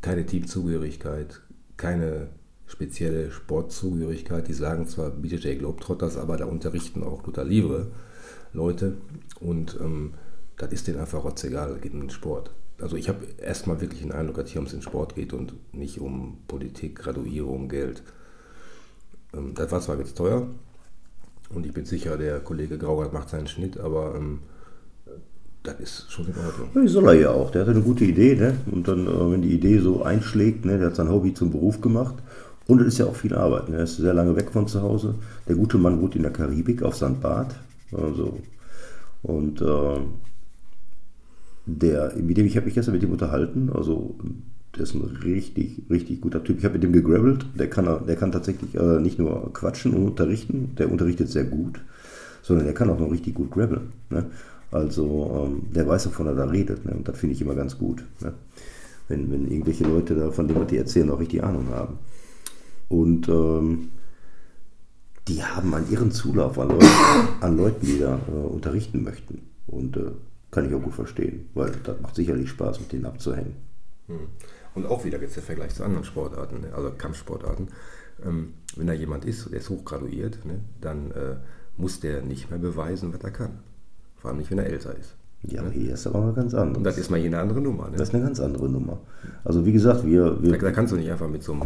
keine 0.00 0.26
Teamzugehörigkeit, 0.26 1.40
keine 1.76 2.28
spezielle 2.66 3.30
Sportzugehörigkeit. 3.30 4.48
Die 4.48 4.52
sagen 4.52 4.86
zwar 4.86 5.10
BJJ 5.10 5.56
Globetrotters, 5.56 6.16
aber 6.16 6.36
da 6.36 6.46
unterrichten 6.46 7.02
auch 7.02 7.24
Luther 7.26 7.44
Livre 7.44 7.90
Leute 8.52 8.96
und 9.40 9.78
ähm, 9.80 10.14
das 10.56 10.72
ist 10.72 10.86
denen 10.86 11.00
einfach 11.00 11.24
rotzegal, 11.24 11.78
geht 11.80 11.92
um 11.92 12.00
den 12.00 12.10
Sport. 12.10 12.52
Also 12.80 12.96
ich 12.96 13.08
habe 13.08 13.24
erstmal 13.38 13.80
wirklich 13.80 14.02
den 14.02 14.12
Eindruck, 14.12 14.36
dass 14.36 14.50
hier 14.50 14.60
ums 14.60 14.72
den 14.72 14.82
Sport 14.82 15.14
geht 15.16 15.32
und 15.32 15.54
nicht 15.72 16.00
um 16.00 16.38
Politik, 16.46 16.96
Graduierung, 16.96 17.68
Geld. 17.68 18.02
Ähm, 19.32 19.54
das 19.54 19.70
war 19.72 19.80
zwar 19.80 19.98
jetzt 19.98 20.16
teuer 20.16 20.46
und 21.54 21.66
ich 21.66 21.72
bin 21.72 21.84
sicher, 21.84 22.16
der 22.16 22.40
Kollege 22.40 22.78
Graugart 22.78 23.12
macht 23.12 23.30
seinen 23.30 23.46
Schnitt, 23.46 23.78
aber 23.78 24.14
ähm, 24.16 24.40
das 25.62 25.80
ist 25.80 26.12
schon 26.12 26.26
in 26.26 26.34
Ordnung. 26.36 26.68
Ja, 26.74 26.88
soll 26.88 27.08
er 27.08 27.14
ja 27.14 27.30
auch. 27.30 27.50
Der 27.50 27.62
hatte 27.62 27.70
eine 27.70 27.80
gute 27.80 28.04
Idee, 28.04 28.34
ne? 28.34 28.54
Und 28.70 28.86
dann, 28.86 29.06
äh, 29.06 29.30
wenn 29.32 29.42
die 29.42 29.54
Idee 29.54 29.78
so 29.78 30.02
einschlägt, 30.02 30.64
ne, 30.64 30.78
der 30.78 30.88
hat 30.88 30.96
sein 30.96 31.08
Hobby 31.08 31.32
zum 31.32 31.50
Beruf 31.50 31.80
gemacht. 31.80 32.16
Und 32.66 32.80
es 32.80 32.88
ist 32.88 32.98
ja 32.98 33.06
auch 33.06 33.16
viel 33.16 33.34
Arbeit. 33.34 33.68
Ne? 33.68 33.76
Er 33.76 33.84
ist 33.84 33.96
sehr 33.96 34.14
lange 34.14 34.36
weg 34.36 34.50
von 34.50 34.66
zu 34.66 34.82
Hause. 34.82 35.14
Der 35.48 35.56
gute 35.56 35.78
Mann 35.78 36.00
wohnt 36.00 36.16
in 36.16 36.22
der 36.22 36.32
Karibik 36.32 36.82
auf 36.82 36.96
St. 36.96 37.20
Barth. 37.20 37.54
Also, 37.92 38.38
und 39.22 39.60
äh, 39.60 40.00
der, 41.66 42.14
mit 42.16 42.36
dem 42.36 42.46
ich 42.46 42.56
habe 42.56 42.66
mich 42.66 42.74
gestern 42.74 42.94
mit 42.94 43.02
ihm 43.02 43.12
unterhalten, 43.12 43.70
also 43.74 44.16
der 44.76 44.82
ist 44.82 44.94
ein 44.94 45.02
richtig, 45.22 45.82
richtig 45.90 46.20
guter 46.20 46.42
Typ. 46.42 46.58
Ich 46.58 46.64
habe 46.64 46.74
mit 46.74 46.82
dem 46.82 46.92
gegrabbelt. 46.92 47.46
Der 47.58 47.70
kann, 47.70 48.06
der 48.06 48.16
kann 48.16 48.32
tatsächlich 48.32 48.74
äh, 48.74 49.00
nicht 49.00 49.18
nur 49.18 49.52
quatschen 49.52 49.94
und 49.94 50.06
unterrichten, 50.06 50.74
der 50.78 50.90
unterrichtet 50.90 51.28
sehr 51.28 51.44
gut, 51.44 51.80
sondern 52.42 52.66
der 52.66 52.74
kann 52.74 52.90
auch 52.90 52.98
noch 52.98 53.10
richtig 53.10 53.34
gut 53.34 53.50
grabbeln. 53.50 53.92
Ne? 54.10 54.26
Also 54.70 55.46
ähm, 55.46 55.72
der 55.72 55.86
weiß, 55.86 56.06
wovon 56.06 56.26
er 56.26 56.34
da 56.34 56.44
redet. 56.44 56.84
Ne? 56.84 56.92
Und 56.92 57.06
das 57.06 57.18
finde 57.18 57.34
ich 57.34 57.42
immer 57.42 57.54
ganz 57.54 57.78
gut. 57.78 58.04
Ne? 58.20 58.34
Wenn, 59.08 59.30
wenn 59.30 59.50
irgendwelche 59.50 59.84
Leute 59.84 60.14
da, 60.14 60.30
von 60.30 60.48
dem, 60.48 60.66
die 60.66 60.78
erzählen, 60.78 61.10
auch 61.10 61.20
richtig 61.20 61.44
Ahnung 61.44 61.68
haben. 61.68 61.98
Und 62.88 63.28
ähm, 63.28 63.90
die 65.28 65.42
haben 65.42 65.72
einen 65.72 65.90
irren 65.90 66.10
Zulauf 66.10 66.58
an 66.58 66.68
Leuten, 66.68 66.86
an 67.40 67.56
Leuten 67.56 67.86
die 67.86 67.98
da 67.98 68.18
äh, 68.28 68.46
unterrichten 68.46 69.02
möchten. 69.04 69.42
Und 69.66 69.96
äh, 69.96 70.10
kann 70.50 70.68
ich 70.68 70.74
auch 70.74 70.82
gut 70.82 70.94
verstehen, 70.94 71.48
weil 71.54 71.72
das 71.82 72.00
macht 72.00 72.14
sicherlich 72.14 72.50
Spaß, 72.50 72.80
mit 72.80 72.92
denen 72.92 73.06
abzuhängen. 73.06 73.54
Hm. 74.06 74.28
Und 74.74 74.86
auch 74.86 75.04
wieder 75.04 75.20
jetzt 75.20 75.36
der 75.36 75.42
Vergleich 75.42 75.74
zu 75.74 75.84
anderen 75.84 76.04
Sportarten, 76.04 76.60
ne? 76.62 76.74
also 76.74 76.90
Kampfsportarten. 76.96 77.68
Ähm, 78.24 78.54
wenn 78.76 78.86
da 78.86 78.92
jemand 78.92 79.24
ist, 79.24 79.50
der 79.50 79.60
ist 79.60 79.70
hochgraduiert, 79.70 80.44
ne, 80.44 80.60
dann 80.80 81.10
äh, 81.12 81.36
muss 81.76 82.00
der 82.00 82.22
nicht 82.22 82.50
mehr 82.50 82.58
beweisen, 82.58 83.12
was 83.12 83.20
er 83.20 83.30
kann. 83.30 83.58
Vor 84.16 84.30
allem 84.30 84.38
nicht, 84.38 84.50
wenn 84.50 84.58
er 84.58 84.66
älter 84.66 84.96
ist. 84.96 85.14
Ja, 85.42 85.62
ne? 85.62 85.70
hier 85.70 85.94
ist 85.94 86.06
aber 86.06 86.20
mal 86.20 86.32
ganz 86.32 86.54
anders. 86.54 86.78
Und 86.78 86.84
das 86.84 86.98
ist 86.98 87.10
mal 87.10 87.18
hier 87.18 87.26
eine 87.26 87.38
andere 87.38 87.60
Nummer. 87.60 87.90
Ne? 87.90 87.96
Das 87.96 88.08
ist 88.08 88.14
eine 88.14 88.24
ganz 88.24 88.40
andere 88.40 88.68
Nummer. 88.68 89.00
Also 89.44 89.66
wie 89.66 89.72
gesagt, 89.72 90.04
wir... 90.06 90.42
wir 90.42 90.52
da, 90.52 90.58
da, 90.58 90.70
kannst 90.70 90.92
du 90.92 90.96
nicht 90.96 91.10
einfach 91.10 91.28
mit 91.28 91.42
so 91.42 91.52
einem 91.52 91.62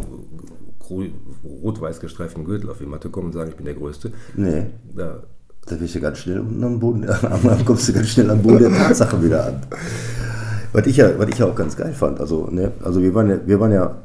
rot-weiß 1.63 1.99
gestreiften 1.99 2.43
Gürtel 2.43 2.69
auf 2.69 2.79
die 2.79 2.85
Matte 2.85 3.09
kommen 3.09 3.27
und 3.27 3.33
sagen, 3.33 3.49
ich 3.51 3.55
bin 3.55 3.65
der 3.65 3.75
Größte. 3.75 4.11
Nee. 4.35 4.67
Da, 4.95 5.23
da 5.65 5.75
bist 5.75 5.95
du 5.95 6.01
ganz 6.01 6.19
schnell 6.19 6.39
unten 6.39 6.63
am 6.63 6.79
Boden, 6.79 7.01
dann 7.43 7.65
kommst 7.65 7.87
du 7.87 7.93
ganz 7.93 8.09
schnell 8.09 8.29
am 8.29 8.41
Boden 8.41 8.59
der 8.59 8.73
Tatsache 8.73 9.23
wieder 9.23 9.45
an. 9.45 9.61
Was 10.73 10.85
ich 10.85 10.97
ja, 10.97 11.17
was 11.17 11.29
ich 11.29 11.39
ja 11.39 11.45
auch 11.45 11.55
ganz 11.55 11.75
geil 11.75 11.93
fand, 11.93 12.19
also, 12.19 12.47
ne, 12.51 12.71
also 12.83 13.01
wir 13.01 13.13
waren 13.13 13.29
ja, 13.29 13.39
wir 13.45 13.59
waren 13.59 13.71
ja 13.71 13.97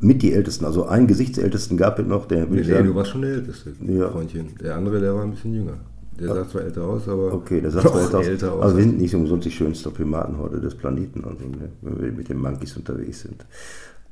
mit 0.00 0.22
die 0.22 0.32
Ältesten, 0.32 0.64
also 0.64 0.86
einen 0.86 1.06
Gesichtsältesten 1.06 1.76
gab 1.76 1.98
es 1.98 2.06
noch, 2.06 2.26
der. 2.26 2.46
Nee, 2.46 2.62
nee 2.62 2.82
du 2.82 2.94
warst 2.94 3.10
schon 3.10 3.22
der 3.22 3.32
Älteste, 3.32 3.72
ja. 3.86 4.10
Freundchen. 4.10 4.48
Der 4.62 4.76
andere, 4.76 5.00
der 5.00 5.14
war 5.14 5.22
ein 5.22 5.30
bisschen 5.30 5.54
jünger. 5.54 5.74
Der 6.20 6.28
sah 6.28 6.48
zwar 6.48 6.62
älter 6.62 6.84
aus, 6.84 7.08
aber. 7.08 7.32
Okay, 7.32 7.60
der 7.60 7.70
sah 7.70 7.80
zwar 7.80 8.02
älter, 8.02 8.22
älter 8.22 8.52
aus. 8.52 8.62
Also 8.62 8.76
wir 8.76 8.84
sind 8.84 9.00
nicht 9.00 9.14
umsonst 9.14 9.46
die 9.46 9.50
schönste 9.50 9.90
Primatenhorde 9.90 10.60
des 10.60 10.74
Planeten, 10.74 11.24
also, 11.24 11.44
ne, 11.44 11.70
wenn 11.82 12.00
wir 12.00 12.12
mit 12.12 12.28
den 12.28 12.40
Monkeys 12.40 12.76
unterwegs 12.76 13.22
sind. 13.22 13.44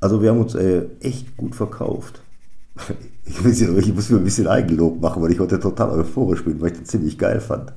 Also 0.00 0.20
wir 0.20 0.30
haben 0.30 0.40
uns 0.40 0.55
äh, 0.55 0.86
echt 1.00 1.36
gut 1.36 1.55
verkauft. 1.55 2.20
Ich 3.24 3.40
muss, 3.44 3.61
ich 3.61 3.94
muss 3.94 4.11
mir 4.11 4.16
ein 4.16 4.24
bisschen 4.24 4.48
Eigenlob 4.48 5.00
machen, 5.00 5.22
weil 5.22 5.30
ich 5.30 5.38
heute 5.38 5.61
total 5.61 5.90
euphorisch 5.90 6.44
bin, 6.44 6.61
weil 6.61 6.72
ich 6.72 6.80
das 6.80 6.88
ziemlich 6.88 7.16
geil 7.16 7.38
fand. 7.38 7.72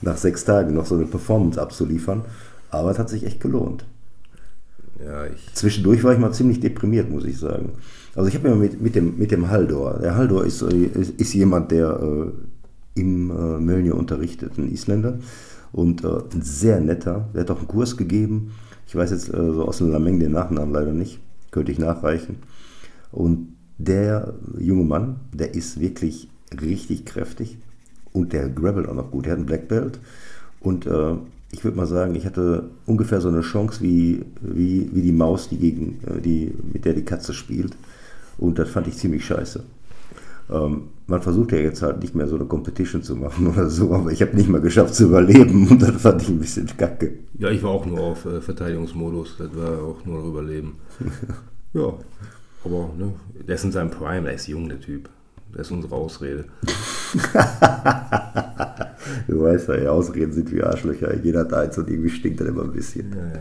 Nach 0.00 0.16
sechs 0.16 0.44
Tagen 0.44 0.74
noch 0.74 0.86
so 0.86 0.96
eine 0.96 1.04
Performance 1.04 1.62
abzuliefern. 1.62 2.22
Aber 2.72 2.90
es 2.90 2.98
hat 2.98 3.10
sich 3.10 3.24
echt 3.24 3.40
gelohnt. 3.40 3.84
Ja, 5.04 5.26
Zwischendurch 5.52 6.02
war 6.02 6.14
ich 6.14 6.18
mal 6.18 6.32
ziemlich 6.32 6.58
deprimiert, 6.58 7.10
muss 7.10 7.24
ich 7.24 7.38
sagen. 7.38 7.72
Also 8.14 8.28
ich 8.28 8.34
habe 8.34 8.48
mir 8.48 8.56
mit, 8.56 8.80
mit, 8.80 8.94
dem, 8.94 9.18
mit 9.18 9.30
dem 9.30 9.50
Haldor, 9.50 9.98
der 10.00 10.16
Haldor 10.16 10.44
ist, 10.44 10.62
ist, 10.62 11.20
ist 11.20 11.34
jemand, 11.34 11.70
der 11.70 12.00
äh, 12.00 13.00
im 13.00 13.30
äh, 13.30 13.58
Mölnir 13.58 13.94
unterrichtet, 13.94 14.58
ein 14.58 14.72
Isländer. 14.72 15.18
Und 15.72 16.02
äh, 16.02 16.08
ein 16.32 16.42
sehr 16.42 16.80
netter, 16.80 17.28
der 17.34 17.42
hat 17.42 17.50
auch 17.50 17.58
einen 17.58 17.68
Kurs 17.68 17.96
gegeben. 17.96 18.52
Ich 18.86 18.96
weiß 18.96 19.10
jetzt 19.10 19.28
äh, 19.28 19.32
so 19.32 19.66
aus 19.66 19.82
einer 19.82 19.98
Menge 19.98 20.20
den 20.20 20.32
Nachnamen 20.32 20.72
leider 20.72 20.92
nicht, 20.92 21.20
könnte 21.50 21.72
ich 21.72 21.78
nachreichen. 21.78 22.36
Und 23.10 23.48
der 23.76 24.34
junge 24.58 24.84
Mann, 24.84 25.16
der 25.32 25.54
ist 25.54 25.78
wirklich 25.78 26.28
richtig 26.58 27.04
kräftig 27.04 27.58
und 28.12 28.32
der 28.32 28.48
grabbelt 28.48 28.88
auch 28.88 28.94
noch 28.94 29.10
gut. 29.10 29.26
Der 29.26 29.32
hat 29.32 29.38
einen 29.38 29.46
Black 29.46 29.68
Belt 29.68 29.98
und 30.60 30.86
äh, 30.86 31.16
ich 31.52 31.62
würde 31.62 31.76
mal 31.76 31.86
sagen, 31.86 32.14
ich 32.14 32.26
hatte 32.26 32.70
ungefähr 32.86 33.20
so 33.20 33.28
eine 33.28 33.42
Chance 33.42 33.82
wie, 33.82 34.24
wie, 34.40 34.90
wie 34.92 35.02
die 35.02 35.12
Maus, 35.12 35.48
die 35.48 35.58
gegen, 35.58 36.00
äh, 36.06 36.20
die, 36.20 36.52
mit 36.72 36.84
der 36.84 36.94
die 36.94 37.04
Katze 37.04 37.34
spielt. 37.34 37.76
Und 38.38 38.58
das 38.58 38.70
fand 38.70 38.88
ich 38.88 38.96
ziemlich 38.96 39.24
scheiße. 39.24 39.62
Ähm, 40.50 40.88
man 41.06 41.22
versucht 41.22 41.52
ja 41.52 41.58
jetzt 41.58 41.82
halt 41.82 42.00
nicht 42.00 42.14
mehr 42.14 42.26
so 42.26 42.36
eine 42.36 42.46
Competition 42.46 43.02
zu 43.02 43.14
machen 43.16 43.46
oder 43.52 43.68
so, 43.68 43.92
aber 43.92 44.10
ich 44.10 44.22
habe 44.22 44.34
nicht 44.34 44.48
mal 44.48 44.60
geschafft 44.60 44.94
zu 44.94 45.04
überleben 45.04 45.68
und 45.68 45.82
das 45.82 46.02
fand 46.02 46.22
ich 46.22 46.28
ein 46.30 46.38
bisschen 46.38 46.66
kacke. 46.76 47.18
Ja, 47.38 47.50
ich 47.50 47.62
war 47.62 47.70
auch 47.70 47.86
nur 47.86 48.00
auf 48.00 48.24
äh, 48.24 48.40
Verteidigungsmodus, 48.40 49.36
das 49.38 49.54
war 49.54 49.82
auch 49.82 50.04
nur 50.04 50.24
Überleben. 50.24 50.76
ja, 51.74 51.92
aber 52.64 52.90
ne, 52.98 53.12
der 53.46 53.54
ist 53.54 53.64
in 53.64 53.72
seinem 53.72 53.90
Prime, 53.90 54.22
der 54.22 54.34
ist 54.34 54.46
jung, 54.46 54.68
der 54.68 54.80
Typ. 54.80 55.10
Das 55.52 55.66
ist 55.66 55.72
unsere 55.72 55.94
Ausrede. 55.94 56.44
du 59.28 59.42
weißt 59.42 59.68
ja, 59.68 59.90
Ausreden 59.90 60.32
sind 60.32 60.50
wie 60.50 60.62
Arschlöcher. 60.62 61.14
Jeder 61.16 61.40
hat 61.40 61.52
eins 61.52 61.76
und 61.76 61.90
irgendwie 61.90 62.10
stinkt 62.10 62.40
dann 62.40 62.48
immer 62.48 62.62
ein 62.62 62.72
bisschen. 62.72 63.12
Ja, 63.12 63.18
ja. 63.18 63.40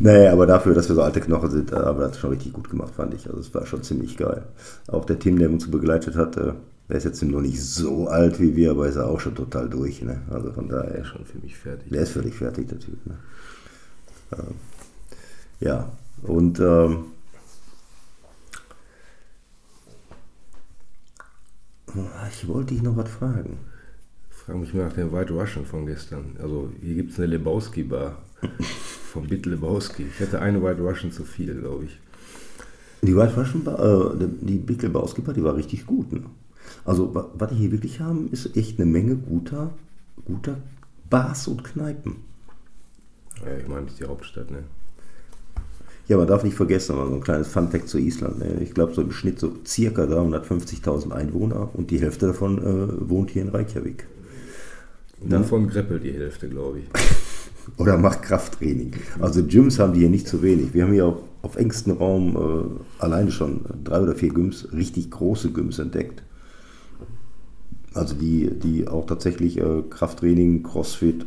Nee, 0.00 0.28
aber 0.28 0.46
dafür, 0.46 0.74
dass 0.74 0.88
wir 0.88 0.94
so 0.94 1.02
alte 1.02 1.20
Knochen 1.20 1.50
sind, 1.50 1.72
äh, 1.72 1.76
aber 1.76 2.02
das 2.02 2.12
hat 2.12 2.18
schon 2.18 2.30
richtig 2.30 2.52
gut 2.52 2.70
gemacht, 2.70 2.94
fand 2.94 3.14
ich. 3.14 3.26
Also 3.26 3.40
es 3.40 3.52
war 3.54 3.66
schon 3.66 3.82
ziemlich 3.82 4.16
geil. 4.16 4.44
Auch 4.86 5.04
der 5.04 5.18
Team, 5.18 5.38
der 5.38 5.50
uns 5.50 5.70
begleitet 5.70 6.14
hat, 6.16 6.36
äh, 6.36 6.52
der 6.88 6.96
ist 6.96 7.04
jetzt 7.04 7.22
noch 7.22 7.40
nicht 7.40 7.62
so 7.62 8.06
alt 8.06 8.40
wie 8.40 8.56
wir, 8.56 8.70
aber 8.70 8.88
ist 8.88 8.96
er 8.96 9.08
auch 9.08 9.20
schon 9.20 9.34
total 9.34 9.68
durch. 9.68 10.00
Ne? 10.02 10.22
Also 10.30 10.52
von 10.52 10.68
daher. 10.68 11.04
Schon 11.04 11.24
für 11.26 11.38
mich 11.38 11.56
fertig. 11.56 11.90
Der 11.90 12.02
ist 12.02 12.12
völlig 12.12 12.34
fertig, 12.34 12.68
der 12.68 12.78
Typ. 12.78 13.04
Ne? 13.06 13.18
Ähm, 14.32 14.54
ja, 15.60 15.90
und 16.22 16.60
ähm, 16.60 17.06
ich 22.30 22.48
wollte 22.48 22.74
dich 22.74 22.82
noch 22.82 22.96
was 22.96 23.10
fragen. 23.10 23.58
Frag 24.30 24.56
mich 24.56 24.74
mal 24.74 24.86
nach 24.86 24.92
dem 24.92 25.12
White 25.12 25.32
Russian 25.32 25.64
von 25.64 25.86
gestern. 25.86 26.36
Also 26.40 26.70
hier 26.80 26.94
gibt 26.94 27.12
es 27.12 27.18
eine 27.18 27.28
Lebowski-Bar 27.28 28.22
von 29.12 29.26
Bit 29.26 29.46
Lebowski. 29.46 30.06
Ich 30.06 30.20
hatte 30.20 30.40
eine 30.40 30.62
White 30.62 30.80
Russian 30.80 31.12
zu 31.12 31.24
viel, 31.24 31.54
glaube 31.54 31.84
ich. 31.84 31.98
Die 33.02 33.16
White 33.16 33.36
Russian 33.36 33.64
Bar, 33.64 34.14
äh, 34.14 34.28
die 34.40 34.58
Bit 34.58 34.82
Lebowski 34.82 35.22
Bar, 35.22 35.34
die 35.34 35.44
war 35.44 35.56
richtig 35.56 35.86
gut. 35.86 36.12
Ne? 36.12 36.22
Also 36.84 37.14
was 37.14 37.50
die 37.50 37.56
hier 37.56 37.72
wirklich 37.72 38.00
haben, 38.00 38.30
ist 38.30 38.56
echt 38.56 38.80
eine 38.80 38.90
Menge 38.90 39.16
guter, 39.16 39.72
guter 40.24 40.58
Bars 41.10 41.48
und 41.48 41.64
Kneipen. 41.64 42.16
Ja, 43.44 43.56
ich 43.56 43.68
meine, 43.68 43.82
das 43.82 43.92
ist 43.92 44.00
die 44.00 44.06
Hauptstadt, 44.06 44.50
ne? 44.50 44.64
Ja, 46.08 46.16
man 46.16 46.26
darf 46.26 46.42
nicht 46.42 46.56
vergessen, 46.56 46.92
aber 46.92 47.06
so 47.06 47.14
ein 47.14 47.20
kleines 47.20 47.48
Funfact 47.48 47.86
zu 47.86 47.98
Island. 47.98 48.38
Ne? 48.38 48.62
Ich 48.62 48.72
glaube, 48.72 48.94
so 48.94 49.02
im 49.02 49.12
Schnitt 49.12 49.38
so 49.38 49.52
circa 49.66 50.04
350.000 50.04 51.12
Einwohner 51.12 51.68
und 51.74 51.90
die 51.90 52.00
Hälfte 52.00 52.28
davon 52.28 52.58
äh, 52.58 53.10
wohnt 53.10 53.30
hier 53.30 53.42
in 53.42 53.50
Reykjavik. 53.50 54.06
Und 55.20 55.32
davon 55.32 55.68
greppelt 55.68 56.04
die 56.04 56.12
Hälfte, 56.12 56.48
glaube 56.48 56.78
ich. 56.78 56.84
Oder 57.76 57.98
macht 57.98 58.22
Krafttraining. 58.22 58.92
Also 59.20 59.44
Gyms 59.44 59.78
haben 59.78 59.92
die 59.92 60.00
hier 60.00 60.08
nicht 60.08 60.26
zu 60.26 60.42
wenig. 60.42 60.72
Wir 60.72 60.84
haben 60.84 60.92
hier 60.92 61.04
auf, 61.04 61.18
auf 61.42 61.56
engstem 61.56 61.98
Raum 61.98 62.36
äh, 62.36 63.02
alleine 63.02 63.30
schon 63.30 63.60
drei 63.84 64.00
oder 64.00 64.14
vier 64.14 64.30
Gyms, 64.30 64.68
richtig 64.72 65.10
große 65.10 65.50
Gyms 65.50 65.78
entdeckt. 65.78 66.22
Also 67.92 68.14
die, 68.14 68.50
die 68.50 68.88
auch 68.88 69.04
tatsächlich 69.04 69.58
äh, 69.58 69.82
Krafttraining, 69.90 70.62
Crossfit 70.62 71.26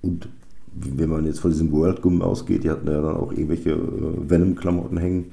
und 0.00 0.28
wenn 0.74 1.08
man 1.08 1.26
jetzt 1.26 1.40
von 1.40 1.50
diesem 1.50 1.70
World 1.72 2.02
Gym 2.02 2.22
ausgeht, 2.22 2.64
die 2.64 2.70
hatten 2.70 2.86
ja 2.86 3.00
dann 3.00 3.16
auch 3.16 3.32
irgendwelche 3.32 3.70
äh, 3.70 4.30
Venom-Klamotten 4.30 4.96
hängen, 4.96 5.32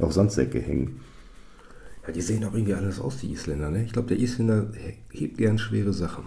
auch 0.00 0.12
Sandsäcke 0.12 0.60
hängen. 0.60 1.00
Ja, 2.06 2.12
die 2.12 2.20
sehen 2.20 2.44
auch 2.44 2.54
irgendwie 2.54 2.74
alles 2.74 3.00
aus, 3.00 3.18
die 3.18 3.32
Isländer. 3.32 3.70
Ne? 3.70 3.84
Ich 3.84 3.92
glaube, 3.92 4.08
der 4.08 4.18
Isländer 4.18 4.68
hebt 5.10 5.38
gern 5.38 5.58
schwere 5.58 5.92
Sachen. 5.92 6.24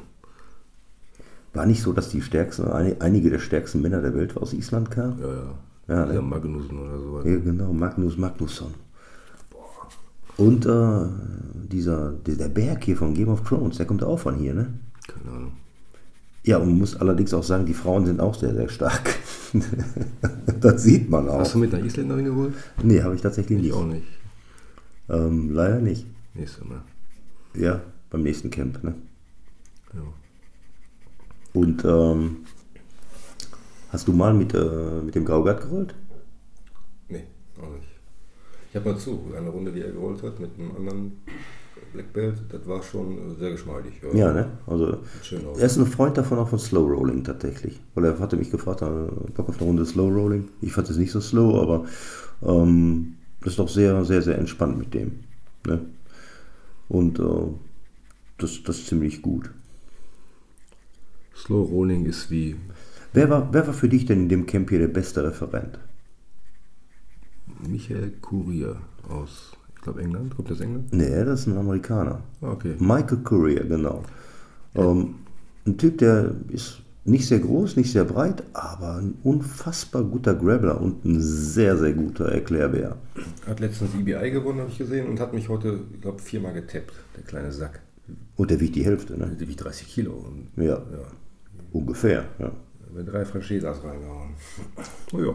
War 1.53 1.65
nicht 1.65 1.81
so, 1.81 1.93
dass 1.93 2.09
die 2.09 2.21
stärksten, 2.21 2.67
einige 2.67 3.29
der 3.29 3.39
stärksten 3.39 3.81
Männer 3.81 4.01
der 4.01 4.15
Welt 4.15 4.37
aus 4.37 4.53
Island 4.53 4.89
kamen? 4.89 5.19
Ja, 5.19 5.33
ja. 5.33 5.55
Ja, 5.87 6.05
ne? 6.05 6.21
Magnussen 6.21 6.79
oder 6.79 6.99
so. 6.99 7.21
Ja, 7.21 7.37
genau, 7.37 7.73
Magnus 7.73 8.17
Magnusson. 8.17 8.73
Und 10.37 10.65
äh, 10.65 11.07
dieser, 11.67 12.13
der 12.13 12.49
Berg 12.49 12.83
hier 12.85 12.97
von 12.97 13.13
Game 13.13 13.27
of 13.27 13.43
Thrones, 13.43 13.77
der 13.77 13.85
kommt 13.85 14.03
auch 14.03 14.17
von 14.17 14.35
hier, 14.35 14.53
ne? 14.53 14.73
Keine 15.07 15.35
Ahnung. 15.35 15.51
Ja, 16.45 16.57
und 16.57 16.67
man 16.67 16.77
muss 16.79 16.95
allerdings 16.95 17.33
auch 17.33 17.43
sagen, 17.43 17.65
die 17.65 17.73
Frauen 17.73 18.05
sind 18.05 18.19
auch 18.19 18.35
sehr, 18.35 18.53
sehr 18.53 18.67
stark. 18.67 19.15
das 20.59 20.83
sieht 20.83 21.09
man 21.09 21.29
auch. 21.29 21.39
Hast 21.39 21.53
du 21.53 21.59
mit 21.59 21.73
einer 21.73 21.85
Isländerin 21.85 22.25
geholt? 22.25 22.53
Nee, 22.83 23.01
habe 23.01 23.15
ich 23.15 23.21
tatsächlich 23.21 23.59
nicht. 23.59 23.67
Ich 23.69 23.73
auch 23.73 23.85
nicht. 23.85 24.03
Ähm, 25.09 25.51
leider 25.51 25.79
nicht. 25.79 26.05
Nächstes 26.33 26.65
Mal. 26.65 26.81
Ja, 27.55 27.81
beim 28.09 28.23
nächsten 28.23 28.49
Camp, 28.49 28.83
ne? 28.83 28.95
Ja. 29.93 30.01
Und 31.53 31.85
ähm, 31.85 32.37
hast 33.89 34.07
du 34.07 34.13
mal 34.13 34.33
mit, 34.33 34.53
äh, 34.53 35.01
mit 35.01 35.15
dem 35.15 35.23
Graugart 35.23 35.61
gerollt? 35.61 35.95
Nee, 37.07 37.23
auch 37.57 37.71
nicht. 37.73 37.87
Ich 38.69 38.75
habe 38.75 38.89
mal 38.89 38.97
zu, 38.97 39.31
eine 39.37 39.49
Runde, 39.49 39.71
die 39.71 39.81
er 39.81 39.91
gerollt 39.91 40.23
hat 40.23 40.39
mit 40.39 40.49
einem 40.57 40.75
anderen 40.75 41.11
Black 41.93 42.11
Belt, 42.11 42.35
das 42.49 42.67
war 42.67 42.81
schon 42.81 43.37
sehr 43.39 43.51
geschmeidig. 43.51 43.93
Ja, 44.01 44.13
ja 44.13 44.33
ne? 44.33 44.47
Also, 44.67 44.97
er 45.57 45.65
ist 45.65 45.77
ein 45.77 45.85
Freund 45.85 46.17
davon 46.17 46.39
auch 46.39 46.49
von 46.49 46.59
Slow 46.59 46.89
Rolling 46.89 47.23
tatsächlich. 47.23 47.79
Weil 47.93 48.05
er 48.05 48.19
hatte 48.19 48.35
mich 48.35 48.51
gefragt, 48.51 48.79
Bock 48.81 49.49
auf 49.49 49.57
eine 49.57 49.67
Runde 49.67 49.85
Slow 49.85 50.09
Rolling. 50.09 50.49
Ich 50.61 50.73
fand 50.73 50.89
es 50.89 50.97
nicht 50.97 51.11
so 51.11 51.21
slow, 51.21 51.61
aber 51.61 51.85
ähm, 52.41 53.15
das 53.41 53.53
ist 53.53 53.59
doch 53.59 53.69
sehr, 53.69 54.03
sehr, 54.05 54.21
sehr 54.21 54.37
entspannt 54.37 54.77
mit 54.77 54.93
dem. 54.93 55.19
Ne? 55.67 55.85
Und 56.89 57.19
äh, 57.19 57.23
das, 58.37 58.63
das 58.63 58.79
ist 58.79 58.87
ziemlich 58.87 59.21
gut. 59.21 59.51
Slow 61.35 61.63
Rolling 61.63 62.05
ist 62.05 62.31
wie. 62.31 62.55
Wer 63.13 63.29
war, 63.29 63.53
wer 63.53 63.67
war 63.67 63.73
für 63.73 63.89
dich 63.89 64.05
denn 64.05 64.23
in 64.23 64.29
dem 64.29 64.45
Camp 64.45 64.69
hier 64.69 64.79
der 64.79 64.87
beste 64.87 65.23
Referent? 65.23 65.79
Michael 67.67 68.13
Courier 68.21 68.77
aus, 69.07 69.51
glaube, 69.83 70.01
England. 70.01 70.35
Kommt 70.35 70.49
das 70.49 70.59
England? 70.59 70.91
Nee, 70.91 71.23
das 71.23 71.41
ist 71.41 71.47
ein 71.47 71.57
Amerikaner. 71.57 72.21
Ah, 72.41 72.51
okay. 72.51 72.75
Michael 72.79 73.19
Courier, 73.19 73.63
genau. 73.65 74.03
Ja. 74.73 74.89
Ähm, 74.89 75.15
ein 75.65 75.77
Typ, 75.77 75.99
der 75.99 76.31
ist 76.49 76.81
nicht 77.05 77.27
sehr 77.27 77.39
groß, 77.39 77.75
nicht 77.75 77.91
sehr 77.91 78.05
breit, 78.05 78.43
aber 78.53 78.95
ein 78.95 79.15
unfassbar 79.23 80.03
guter 80.03 80.35
Grabbler 80.35 80.79
und 80.79 81.03
ein 81.03 81.19
sehr, 81.19 81.77
sehr 81.77 81.93
guter 81.93 82.31
Erklärbär. 82.31 82.97
Hat 83.45 83.59
letztens 83.59 83.93
EBI 83.93 84.31
gewonnen, 84.31 84.59
habe 84.59 84.69
ich 84.69 84.77
gesehen, 84.77 85.07
und 85.07 85.19
hat 85.19 85.33
mich 85.33 85.49
heute, 85.49 85.81
ich 85.93 86.01
glaube, 86.01 86.19
viermal 86.19 86.53
getappt, 86.53 86.93
der 87.17 87.23
kleine 87.23 87.51
Sack. 87.51 87.81
Und 88.35 88.51
der 88.51 88.59
wiegt 88.59 88.75
die 88.75 88.85
Hälfte, 88.85 89.17
ne? 89.17 89.35
Der 89.39 89.47
wiegt 89.47 89.63
30 89.63 89.87
Kilo. 89.87 90.13
Und, 90.13 90.63
ja. 90.63 90.75
ja. 90.75 90.81
Ungefähr, 91.71 92.25
ja. 92.39 92.51
Mit 92.93 93.11
drei 93.11 93.25
Franchises 93.25 93.83
reingehauen. 93.83 94.35
Oh 95.13 95.19
ja. 95.19 95.33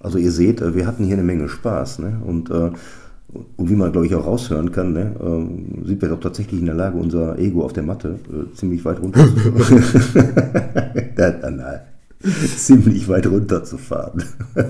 Also 0.00 0.18
ihr 0.18 0.30
seht, 0.30 0.60
äh, 0.60 0.74
wir 0.74 0.86
hatten 0.86 1.04
hier 1.04 1.14
eine 1.14 1.24
Menge 1.24 1.48
Spaß. 1.48 2.00
Ne? 2.00 2.20
Und, 2.24 2.50
äh, 2.50 2.70
und 3.56 3.68
wie 3.68 3.74
man, 3.74 3.92
glaube 3.92 4.06
ich, 4.06 4.14
auch 4.14 4.26
raushören 4.26 4.72
kann, 4.72 4.92
ne, 4.92 5.14
äh, 5.20 5.86
sind 5.86 6.00
wir 6.00 6.08
doch 6.08 6.20
tatsächlich 6.20 6.60
in 6.60 6.66
der 6.66 6.74
Lage, 6.74 6.96
unser 6.96 7.38
Ego 7.38 7.62
auf 7.62 7.72
der 7.74 7.82
Matte 7.82 8.18
äh, 8.30 8.54
ziemlich 8.54 8.84
weit 8.84 9.00
runter 9.00 9.26
zu 9.26 9.52
ziemlich 12.56 13.08
weit 13.08 13.26
runterzufahren. 13.26 14.24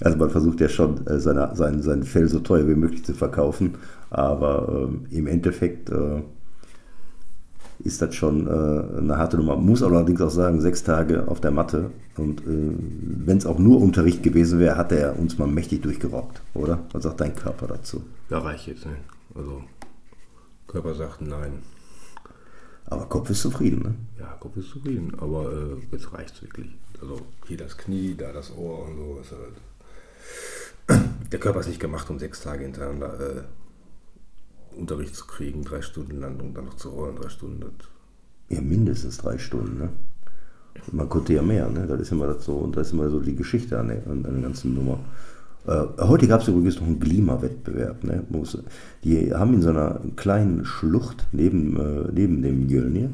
also 0.00 0.18
man 0.18 0.30
versucht 0.30 0.60
ja 0.60 0.68
schon, 0.68 1.06
äh, 1.06 1.20
seine, 1.20 1.50
sein, 1.54 1.82
sein 1.82 2.04
Fell 2.04 2.28
so 2.28 2.40
teuer 2.40 2.66
wie 2.66 2.74
möglich 2.74 3.04
zu 3.04 3.12
verkaufen, 3.12 3.74
aber 4.10 4.88
ähm, 4.88 5.06
im 5.10 5.26
Endeffekt 5.26 5.90
äh, 5.90 6.22
ist 7.84 8.00
das 8.00 8.14
schon 8.14 8.46
äh, 8.46 8.98
eine 8.98 9.18
harte 9.18 9.36
Nummer. 9.36 9.56
Muss 9.56 9.82
allerdings 9.82 10.20
auch 10.20 10.30
sagen, 10.30 10.60
sechs 10.60 10.82
Tage 10.82 11.28
auf 11.28 11.40
der 11.40 11.50
Matte. 11.50 11.90
Und 12.16 12.40
äh, 12.40 12.44
wenn 12.46 13.36
es 13.36 13.46
auch 13.46 13.58
nur 13.58 13.80
Unterricht 13.80 14.22
gewesen 14.22 14.58
wäre, 14.58 14.76
hat 14.76 14.90
er 14.90 15.18
uns 15.18 15.38
mal 15.38 15.46
mächtig 15.46 15.82
durchgerockt, 15.82 16.40
oder? 16.54 16.80
Was 16.92 17.02
sagt 17.02 17.20
dein 17.20 17.36
Körper 17.36 17.66
dazu? 17.66 18.02
Ja, 18.30 18.38
reicht 18.38 18.66
jetzt 18.66 18.86
nicht. 18.86 18.98
Also, 19.34 19.62
Körper 20.66 20.94
sagt 20.94 21.20
nein. 21.20 21.62
Aber 22.86 23.06
Kopf 23.06 23.30
ist 23.30 23.42
zufrieden, 23.42 23.82
ne? 23.82 23.94
Ja, 24.18 24.36
Kopf 24.40 24.56
ist 24.56 24.70
zufrieden. 24.70 25.12
Aber 25.20 25.52
äh, 25.52 25.76
jetzt 25.92 26.12
reicht 26.14 26.34
es 26.34 26.42
wirklich. 26.42 26.70
Also, 27.00 27.20
hier 27.46 27.58
das 27.58 27.76
Knie, 27.76 28.14
da 28.16 28.32
das 28.32 28.56
Ohr 28.56 28.86
und 28.86 28.96
so. 28.96 29.18
Ist 29.20 29.32
halt 29.32 31.02
der 31.32 31.38
Körper 31.38 31.60
ist 31.60 31.68
nicht 31.68 31.80
gemacht, 31.80 32.08
um 32.10 32.18
sechs 32.18 32.40
Tage 32.40 32.64
hintereinander 32.64 33.20
äh, 33.20 33.42
Unterricht 34.76 35.14
zu 35.14 35.26
kriegen, 35.26 35.62
drei 35.62 35.82
Stunden 35.82 36.20
lang 36.20 36.40
und 36.40 36.54
dann 36.54 36.66
noch 36.66 36.74
zu 36.74 36.90
rollen, 36.90 37.16
drei 37.16 37.28
Stunden. 37.28 37.64
Ja, 38.48 38.60
mindestens 38.60 39.18
drei 39.18 39.38
Stunden, 39.38 39.78
ne? 39.78 39.88
Man 40.92 41.08
konnte 41.08 41.32
ja 41.32 41.42
mehr, 41.42 41.68
ne? 41.68 41.86
Das 41.86 42.00
ist 42.00 42.12
immer 42.12 42.26
das 42.26 42.44
so, 42.44 42.56
und 42.56 42.76
das 42.76 42.88
ist 42.88 42.92
immer 42.92 43.08
so 43.08 43.20
die 43.20 43.36
Geschichte 43.36 43.78
an 43.78 43.88
der, 43.88 44.06
an 44.06 44.22
der 44.22 44.32
ganzen 44.32 44.74
Nummer. 44.74 44.98
Äh, 45.66 45.84
heute 45.98 46.28
gab 46.28 46.42
es 46.42 46.48
übrigens 46.48 46.76
noch 46.76 46.86
einen 46.86 47.00
Klimawettbewerb. 47.00 48.04
Ne? 48.04 48.24
Die 49.02 49.32
haben 49.32 49.54
in 49.54 49.62
so 49.62 49.70
einer 49.70 50.00
kleinen 50.16 50.64
Schlucht 50.64 51.26
neben, 51.32 51.76
äh, 51.76 52.12
neben 52.12 52.42
dem 52.42 52.68
Gölnir 52.68 53.10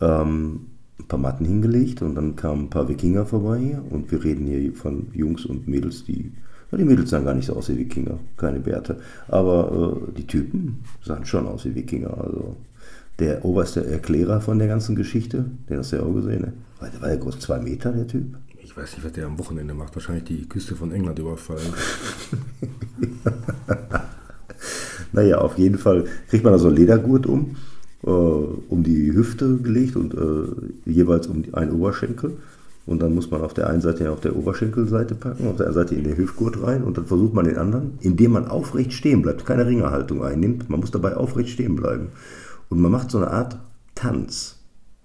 ähm, 0.00 0.66
ein 0.98 1.08
paar 1.08 1.18
Matten 1.18 1.44
hingelegt 1.44 2.02
und 2.02 2.14
dann 2.14 2.36
kamen 2.36 2.64
ein 2.64 2.70
paar 2.70 2.88
Wikinger 2.88 3.26
vorbei 3.26 3.78
und 3.90 4.10
wir 4.10 4.24
reden 4.24 4.46
hier 4.46 4.72
von 4.74 5.08
Jungs 5.12 5.44
und 5.44 5.68
Mädels, 5.68 6.04
die 6.04 6.32
die 6.76 6.84
Mädels 6.84 7.10
sahen 7.10 7.24
gar 7.24 7.34
nicht 7.34 7.46
so 7.46 7.54
aus 7.54 7.68
wie 7.70 7.78
Wikinger, 7.78 8.18
keine 8.36 8.60
Bärte. 8.60 8.98
Aber 9.28 10.02
äh, 10.08 10.12
die 10.12 10.26
Typen 10.26 10.84
sahen 11.02 11.24
schon 11.24 11.46
aus 11.46 11.64
wie 11.64 11.74
Wikinger. 11.74 12.18
Also 12.22 12.56
der 13.18 13.44
oberste 13.44 13.86
Erklärer 13.86 14.40
von 14.40 14.58
der 14.58 14.68
ganzen 14.68 14.94
Geschichte, 14.94 15.46
den 15.68 15.78
hast 15.78 15.92
du 15.92 15.96
ja 15.96 16.02
auch 16.02 16.14
gesehen, 16.14 16.42
ne? 16.42 16.52
War, 16.78 16.90
der 16.90 17.00
war 17.00 17.08
ja 17.08 17.16
groß 17.16 17.40
zwei 17.40 17.58
Meter, 17.58 17.92
der 17.92 18.06
Typ. 18.06 18.36
Ich 18.62 18.76
weiß 18.76 18.94
nicht, 18.94 19.04
was 19.04 19.12
der 19.12 19.26
am 19.26 19.38
Wochenende 19.38 19.74
macht. 19.74 19.96
Wahrscheinlich 19.96 20.24
die 20.24 20.48
Küste 20.48 20.76
von 20.76 20.92
England 20.92 21.18
überfallen. 21.18 21.60
naja, 25.12 25.38
auf 25.38 25.58
jeden 25.58 25.78
Fall 25.78 26.04
kriegt 26.28 26.44
man 26.44 26.52
da 26.52 26.58
so 26.58 26.68
einen 26.68 26.76
Ledergurt 26.76 27.26
um, 27.26 27.56
äh, 28.04 28.10
um 28.10 28.82
die 28.84 29.12
Hüfte 29.12 29.56
gelegt 29.56 29.96
und 29.96 30.14
äh, 30.14 30.90
jeweils 30.90 31.26
um 31.26 31.44
einen 31.52 31.72
Oberschenkel. 31.72 32.36
Und 32.88 33.02
dann 33.02 33.14
muss 33.14 33.30
man 33.30 33.42
auf 33.42 33.52
der 33.52 33.68
einen 33.68 33.82
Seite 33.82 34.10
auf 34.10 34.20
der 34.20 34.34
Oberschenkelseite 34.34 35.14
packen, 35.14 35.46
auf 35.46 35.56
der 35.56 35.66
anderen 35.66 35.86
Seite 35.86 35.94
in 35.94 36.04
den 36.04 36.16
Hüftgurt 36.16 36.62
rein 36.62 36.82
und 36.82 36.96
dann 36.96 37.04
versucht 37.04 37.34
man 37.34 37.44
den 37.44 37.58
anderen, 37.58 37.98
indem 38.00 38.32
man 38.32 38.48
aufrecht 38.48 38.94
stehen 38.94 39.20
bleibt, 39.20 39.44
keine 39.44 39.66
Ringerhaltung 39.66 40.24
einnimmt. 40.24 40.70
Man 40.70 40.80
muss 40.80 40.90
dabei 40.90 41.14
aufrecht 41.14 41.50
stehen 41.50 41.76
bleiben. 41.76 42.08
Und 42.70 42.80
man 42.80 42.90
macht 42.90 43.10
so 43.10 43.18
eine 43.18 43.30
Art 43.30 43.58
Tanz. 43.94 44.56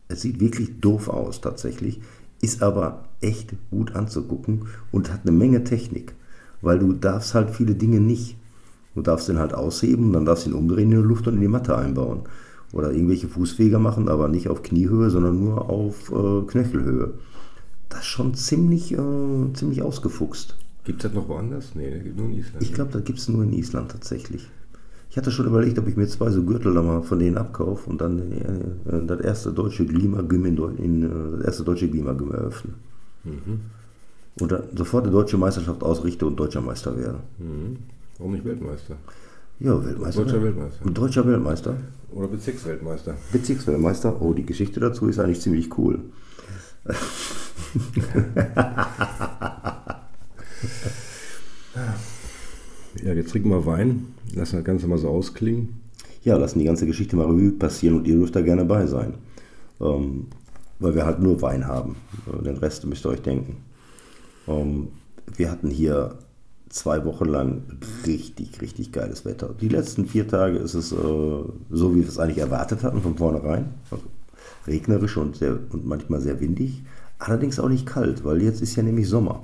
Es 0.08 0.22
sieht 0.22 0.40
wirklich 0.40 0.80
doof 0.80 1.10
aus 1.10 1.42
tatsächlich, 1.42 2.00
ist 2.40 2.64
aber 2.64 3.04
echt 3.20 3.54
gut 3.70 3.98
anzugucken 3.98 4.68
und 4.94 5.12
hat 5.12 5.24
eine 5.24 5.34
Menge 5.34 5.66
Technik, 5.66 6.16
weil 6.62 6.80
du 6.80 6.94
darfst 6.94 7.34
halt 7.34 7.52
viele 7.52 7.76
Dinge 7.76 8.00
nicht. 8.00 8.38
Du 8.96 9.02
darfst 9.02 9.28
den 9.28 9.40
halt 9.40 9.54
ausheben, 9.54 10.14
dann 10.14 10.24
darfst 10.24 10.46
du 10.46 10.52
ihn 10.52 10.56
umdrehen 10.56 10.90
in 10.90 11.02
die 11.02 11.08
Luft 11.08 11.28
und 11.28 11.34
in 11.34 11.42
die 11.42 11.50
Matte 11.50 11.78
einbauen. 11.78 12.22
Oder 12.72 12.94
irgendwelche 12.94 13.28
Fußfeger 13.28 13.78
machen, 13.78 14.08
aber 14.08 14.30
nicht 14.30 14.48
auf 14.48 14.64
Kniehöhe, 14.64 15.10
sondern 15.10 15.44
nur 15.44 15.70
auf 15.70 16.14
äh, 16.14 16.48
Knöchelhöhe 16.48 17.16
das 17.94 18.02
ist 18.02 18.08
schon 18.08 18.34
ziemlich, 18.34 18.92
äh, 18.94 19.54
ziemlich 19.54 19.82
ausgefuchst. 19.82 20.56
Gibt 20.84 21.00
es 21.00 21.10
das 21.10 21.14
noch 21.14 21.30
woanders? 21.30 21.76
Nee, 21.76 21.92
das 21.92 22.04
gibt 22.04 22.18
nur 22.18 22.28
in 22.28 22.34
Island. 22.34 22.62
Ich 22.62 22.74
glaube, 22.74 22.92
das 22.92 23.04
gibt 23.04 23.20
es 23.20 23.30
nur 23.30 23.44
in 23.44 23.54
Island 23.54 23.92
tatsächlich. 23.92 24.50
Ich 25.10 25.18
hatte 25.18 25.30
schon 25.30 25.46
überlegt, 25.46 25.78
ob 25.78 25.88
ich 25.88 25.96
mir 25.96 26.08
zwei 26.08 26.32
so 26.32 26.44
Gürtel 26.44 26.74
mal 26.74 27.04
von 27.04 27.20
denen 27.20 27.38
abkaufe 27.38 27.88
und 27.90 28.02
dann 28.02 28.32
äh, 28.32 29.06
das 29.06 29.22
erste 29.22 29.54
deutsche 29.54 29.86
Glima-Gym 29.86 30.46
in, 30.46 30.58
in, 30.78 31.04
äh, 31.04 31.38
das 31.38 31.46
erste 31.46 31.64
deutsche 31.64 31.88
Glima-Gym 31.88 32.32
eröffne. 32.32 32.74
Mhm. 33.24 33.62
Und 34.40 34.52
dann 34.52 34.64
sofort 34.76 35.04
eine 35.04 35.14
deutsche 35.14 35.38
Meisterschaft 35.38 35.84
ausrichte 35.84 36.26
und 36.26 36.38
deutscher 36.38 36.62
Meister 36.62 36.98
werde. 36.98 37.20
Mhm. 37.38 37.78
Warum 38.18 38.34
nicht 38.34 38.44
Weltmeister? 38.44 38.98
Ja, 39.60 39.86
Weltmeister. 39.86 40.24
Deutscher 40.24 40.44
Weltmeister. 40.44 40.86
Und 40.86 40.98
deutscher 40.98 41.28
Weltmeister. 41.28 41.78
Oder 42.12 42.28
Bezirksweltmeister. 42.28 43.16
Bezirksweltmeister. 43.32 44.22
Oh, 44.22 44.34
die 44.34 44.46
Geschichte 44.46 44.80
dazu 44.80 45.08
ist 45.08 45.20
eigentlich 45.20 45.42
ziemlich 45.42 45.78
cool. 45.78 46.00
ja, 53.04 53.14
jetzt 53.14 53.32
trinken 53.32 53.50
wir 53.50 53.66
Wein. 53.66 54.14
Lassen 54.34 54.58
das 54.58 54.66
Ganze 54.66 54.88
mal 54.88 54.98
so 54.98 55.10
ausklingen. 55.10 55.82
Ja, 56.24 56.38
lassen 56.38 56.60
die 56.60 56.66
ganze 56.66 56.86
Geschichte 56.86 57.16
mal 57.16 57.26
Revue 57.26 57.52
passieren 57.52 57.98
und 57.98 58.08
ihr 58.08 58.16
dürft 58.16 58.36
da 58.36 58.42
gerne 58.42 58.66
bei 58.66 58.86
sein. 58.86 59.16
Ähm, 59.82 60.28
weil 60.80 60.96
wir 60.96 61.06
halt 61.06 61.20
nur 61.20 61.42
Wein 61.42 61.68
haben. 61.68 61.96
Den 62.46 62.58
Rest 62.58 62.86
müsst 62.86 63.06
ihr 63.06 63.10
euch 63.10 63.22
denken. 63.22 63.58
Ähm, 64.48 64.90
wir 65.36 65.52
hatten 65.52 65.70
hier 65.70 66.18
zwei 66.70 67.06
Wochen 67.06 67.26
lang 67.26 67.64
richtig, 68.06 68.62
richtig 68.62 68.92
geiles 68.92 69.26
Wetter. 69.26 69.54
Die 69.60 69.70
letzten 69.70 70.08
vier 70.08 70.28
Tage 70.28 70.58
ist 70.58 70.74
es 70.74 70.92
äh, 70.92 70.96
so, 70.96 71.96
wie 71.96 72.02
wir 72.02 72.08
es 72.08 72.18
eigentlich 72.18 72.40
erwartet 72.40 72.84
hatten 72.84 73.02
von 73.02 73.16
vornherein. 73.16 73.74
Also 73.92 74.04
regnerisch 74.68 75.18
und, 75.18 75.36
sehr, 75.36 75.60
und 75.70 75.86
manchmal 75.86 76.22
sehr 76.22 76.40
windig. 76.40 76.82
Allerdings 77.24 77.58
auch 77.58 77.70
nicht 77.70 77.86
kalt, 77.86 78.26
weil 78.26 78.42
jetzt 78.42 78.62
ist 78.62 78.76
ja 78.76 78.84
nämlich 78.84 79.08
Sommer. 79.08 79.42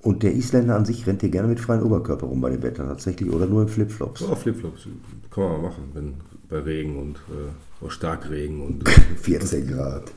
Und 0.00 0.22
der 0.22 0.32
Isländer 0.32 0.76
an 0.76 0.84
sich 0.84 1.08
rennt 1.08 1.22
hier 1.22 1.30
gerne 1.30 1.48
mit 1.48 1.58
freiem 1.58 1.82
Oberkörper 1.82 2.26
rum 2.26 2.40
bei 2.40 2.50
dem 2.50 2.62
Wetter 2.62 2.86
tatsächlich 2.86 3.28
oder 3.32 3.46
nur 3.46 3.62
in 3.62 3.68
Flipflops. 3.68 4.20
Ja, 4.20 4.36
Flipflops 4.36 4.86
kann 5.28 5.42
man 5.42 5.52
mal 5.54 5.68
machen, 5.68 5.90
wenn 5.92 6.14
bei 6.48 6.58
Regen 6.60 6.96
und 6.96 7.16
äh, 7.16 7.90
Starkregen 7.90 8.60
und 8.62 8.88
14 9.16 9.66
Grad. 9.66 10.12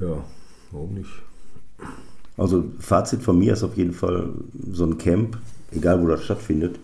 Ja, 0.00 0.22
warum 0.70 0.92
nicht? 0.92 1.10
Also 2.36 2.64
Fazit 2.78 3.22
von 3.22 3.38
mir 3.38 3.54
ist 3.54 3.62
auf 3.62 3.76
jeden 3.78 3.94
Fall 3.94 4.28
so 4.70 4.84
ein 4.84 4.98
Camp, 4.98 5.38
egal 5.72 6.02
wo 6.02 6.08
das 6.08 6.24
stattfindet, 6.24 6.78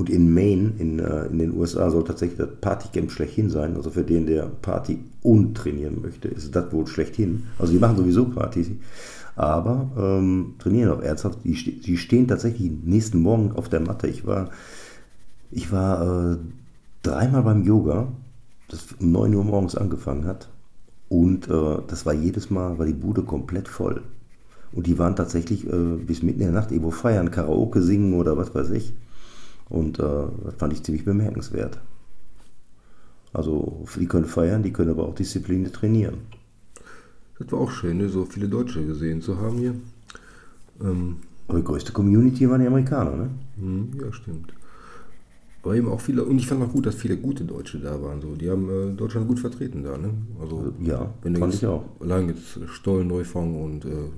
und 0.00 0.08
in 0.08 0.32
Maine, 0.32 0.72
in, 0.78 0.98
äh, 0.98 1.26
in 1.26 1.38
den 1.38 1.56
USA, 1.56 1.90
soll 1.90 2.04
tatsächlich 2.04 2.38
das 2.38 2.48
Partycamp 2.62 3.12
schlechthin 3.12 3.50
sein. 3.50 3.76
Also 3.76 3.90
für 3.90 4.02
den, 4.02 4.24
der 4.24 4.44
Party 4.46 4.98
und 5.22 5.54
trainieren 5.54 6.00
möchte, 6.00 6.28
ist 6.28 6.56
das 6.56 6.72
wohl 6.72 6.86
schlechthin. 6.86 7.44
Also 7.58 7.74
die 7.74 7.78
machen 7.78 7.98
sowieso 7.98 8.24
Partys, 8.24 8.70
aber 9.36 9.90
ähm, 9.98 10.54
trainieren 10.58 10.90
auch 10.90 11.02
ernsthaft. 11.02 11.40
Die, 11.44 11.80
die 11.80 11.98
stehen 11.98 12.28
tatsächlich 12.28 12.70
nächsten 12.82 13.18
Morgen 13.18 13.52
auf 13.52 13.68
der 13.68 13.80
Matte. 13.80 14.08
Ich 14.08 14.26
war, 14.26 14.48
ich 15.50 15.70
war 15.70 16.32
äh, 16.32 16.36
dreimal 17.02 17.42
beim 17.42 17.62
Yoga, 17.62 18.08
das 18.68 18.86
um 18.98 19.12
9 19.12 19.34
Uhr 19.34 19.44
morgens 19.44 19.76
angefangen 19.76 20.24
hat. 20.24 20.48
Und 21.10 21.46
äh, 21.50 21.76
das 21.88 22.06
war 22.06 22.14
jedes 22.14 22.48
Mal, 22.48 22.78
war 22.78 22.86
die 22.86 22.94
Bude 22.94 23.22
komplett 23.22 23.68
voll. 23.68 24.02
Und 24.72 24.86
die 24.86 24.98
waren 24.98 25.14
tatsächlich 25.14 25.66
äh, 25.66 25.96
bis 25.96 26.22
mitten 26.22 26.40
in 26.40 26.52
der 26.52 26.60
Nacht 26.60 26.70
irgendwo 26.70 26.90
feiern, 26.90 27.30
Karaoke 27.30 27.82
singen 27.82 28.14
oder 28.14 28.38
was 28.38 28.54
weiß 28.54 28.70
ich. 28.70 28.94
Und 29.70 29.98
äh, 29.98 30.02
das 30.44 30.54
fand 30.58 30.72
ich 30.74 30.82
ziemlich 30.82 31.04
bemerkenswert. 31.04 31.80
Also 33.32 33.84
die 33.98 34.06
können 34.06 34.26
feiern, 34.26 34.62
die 34.62 34.72
können 34.72 34.90
aber 34.90 35.06
auch 35.06 35.14
Disziplin 35.14 35.72
trainieren. 35.72 36.18
Das 37.38 37.50
war 37.52 37.60
auch 37.60 37.70
schön, 37.70 37.98
ne? 37.98 38.08
so 38.08 38.26
viele 38.26 38.48
Deutsche 38.48 38.84
gesehen 38.84 39.22
zu 39.22 39.38
haben 39.38 39.56
hier. 39.58 39.74
Ähm, 40.82 41.16
aber 41.48 41.58
die 41.58 41.64
größte 41.64 41.92
Community 41.92 42.48
waren 42.50 42.60
die 42.60 42.66
Amerikaner, 42.66 43.16
ne? 43.16 43.30
Hm, 43.58 43.88
ja, 44.00 44.12
stimmt. 44.12 44.52
Aber 45.62 45.74
eben 45.74 45.88
auch 45.88 46.00
viele, 46.00 46.24
und 46.24 46.38
ich 46.38 46.46
fand 46.46 46.62
auch 46.62 46.72
gut, 46.72 46.86
dass 46.86 46.94
viele 46.94 47.16
gute 47.16 47.44
Deutsche 47.44 47.78
da 47.78 48.00
waren. 48.02 48.20
So. 48.20 48.34
Die 48.34 48.50
haben 48.50 48.68
äh, 48.68 48.94
Deutschland 48.94 49.28
gut 49.28 49.40
vertreten 49.40 49.82
da, 49.82 49.96
ne? 49.96 50.10
Also, 50.40 50.72
ja, 50.80 51.12
wenn 51.22 51.36
fand 51.36 51.54
ich 51.54 51.66
auch. 51.66 51.84
Allein 52.00 52.28
jetzt 52.28 52.58
Stoll, 52.68 53.04
Neufang 53.04 53.62
und 53.62 53.84
äh, 53.84 54.08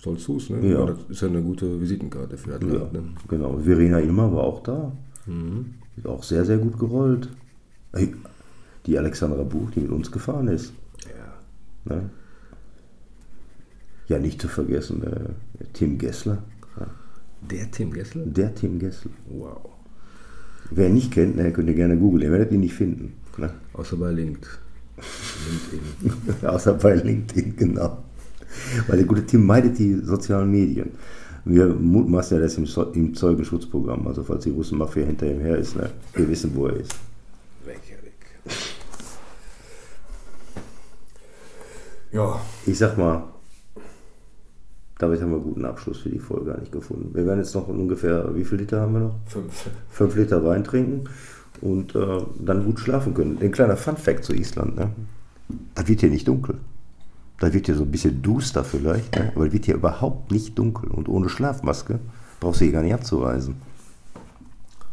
Stolz 0.00 0.22
Fuß, 0.24 0.50
ne? 0.50 0.66
Ja. 0.66 0.86
Das 0.86 0.98
ist 1.10 1.20
ja 1.20 1.28
eine 1.28 1.42
gute 1.42 1.78
Visitenkarte 1.78 2.38
für 2.38 2.54
Athlet, 2.54 2.72
ja, 2.72 2.90
ne? 2.90 3.04
Genau. 3.28 3.58
Verena 3.58 4.00
Ilmer 4.00 4.32
war 4.32 4.44
auch 4.44 4.62
da. 4.62 4.92
Mhm. 5.26 5.74
Ist 5.94 6.06
auch 6.06 6.22
sehr, 6.22 6.46
sehr 6.46 6.56
gut 6.56 6.78
gerollt. 6.78 7.28
Die 8.86 8.98
Alexandra 8.98 9.42
Buch, 9.42 9.70
die 9.72 9.80
mit 9.80 9.90
uns 9.90 10.10
gefahren 10.10 10.48
ist. 10.48 10.72
Ja. 11.04 11.94
Ne? 11.94 12.10
Ja, 14.08 14.18
nicht 14.18 14.40
zu 14.40 14.48
vergessen, 14.48 15.02
äh, 15.02 15.64
Tim 15.74 15.98
Gessler. 15.98 16.44
Ja. 16.78 16.86
Der 17.50 17.70
Tim 17.70 17.92
Gessler? 17.92 18.24
Der 18.24 18.54
Tim 18.54 18.78
Gessler. 18.78 19.10
Wow. 19.28 19.68
Wer 20.70 20.86
ihn 20.86 20.94
nicht 20.94 21.12
kennt, 21.12 21.36
ne, 21.36 21.52
könnt 21.52 21.68
ihr 21.68 21.74
gerne 21.74 21.98
googeln. 21.98 22.22
Ihr 22.22 22.32
werdet 22.32 22.52
ihn 22.52 22.60
nicht 22.60 22.74
finden. 22.74 23.12
Ne? 23.36 23.52
Außer 23.74 23.98
bei 23.98 24.12
LinkedIn. 24.12 24.48
Außer 26.42 26.72
bei 26.72 26.94
LinkedIn, 26.94 27.54
genau. 27.54 27.98
Weil 28.86 28.98
der 28.98 29.06
gute 29.06 29.24
Tim 29.24 29.46
meidet 29.46 29.78
die 29.78 29.94
sozialen 29.94 30.50
Medien. 30.50 30.92
Wir 31.44 31.66
mutmaßen 31.68 32.36
ja 32.36 32.42
das 32.42 32.56
im, 32.58 32.66
im 32.94 33.14
Zeugenschutzprogramm. 33.14 34.06
Also 34.06 34.22
falls 34.22 34.44
die 34.44 34.50
Russenmafia 34.50 35.06
hinter 35.06 35.26
ihm 35.26 35.40
her 35.40 35.56
ist, 35.56 35.76
ne? 35.76 35.90
wir 36.14 36.28
wissen, 36.28 36.54
wo 36.54 36.66
er 36.66 36.76
ist. 36.76 36.94
Lächerlich. 37.66 38.12
Ja. 42.12 42.40
Ich 42.66 42.78
sag 42.78 42.98
mal, 42.98 43.24
damit 44.98 45.22
haben 45.22 45.30
wir 45.30 45.36
einen 45.36 45.44
guten 45.44 45.64
Abschluss 45.64 45.98
für 45.98 46.10
die 46.10 46.18
Folge 46.18 46.54
eigentlich 46.54 46.70
gefunden. 46.70 47.14
Wir 47.14 47.24
werden 47.24 47.38
jetzt 47.38 47.54
noch 47.54 47.68
ungefähr, 47.68 48.34
wie 48.34 48.44
viel 48.44 48.58
Liter 48.58 48.82
haben 48.82 48.92
wir 48.92 49.00
noch? 49.00 49.14
Fünf. 49.26 49.70
Fünf 49.88 50.16
Liter 50.16 50.44
Wein 50.44 50.62
trinken 50.62 51.04
und 51.62 51.94
äh, 51.94 52.18
dann 52.38 52.64
gut 52.64 52.80
schlafen 52.80 53.14
können. 53.14 53.38
Ein 53.40 53.52
kleiner 53.52 53.76
Fun-Fact 53.76 54.24
zu 54.24 54.34
Island. 54.34 54.76
Ne? 54.76 54.90
Das 55.74 55.88
wird 55.88 56.00
hier 56.00 56.10
nicht 56.10 56.28
dunkel. 56.28 56.56
Da 57.40 57.52
wird 57.52 57.66
hier 57.66 57.74
so 57.74 57.82
ein 57.82 57.90
bisschen 57.90 58.22
duster 58.22 58.62
vielleicht, 58.64 59.16
ne? 59.16 59.32
aber 59.34 59.46
es 59.46 59.52
wird 59.52 59.64
hier 59.64 59.74
überhaupt 59.74 60.30
nicht 60.30 60.56
dunkel. 60.58 60.90
Und 60.90 61.08
ohne 61.08 61.28
Schlafmaske 61.28 61.98
brauchst 62.38 62.60
du 62.60 62.66
hier 62.66 62.72
gar 62.72 62.82
nicht 62.82 62.94
abzureisen. 62.94 63.56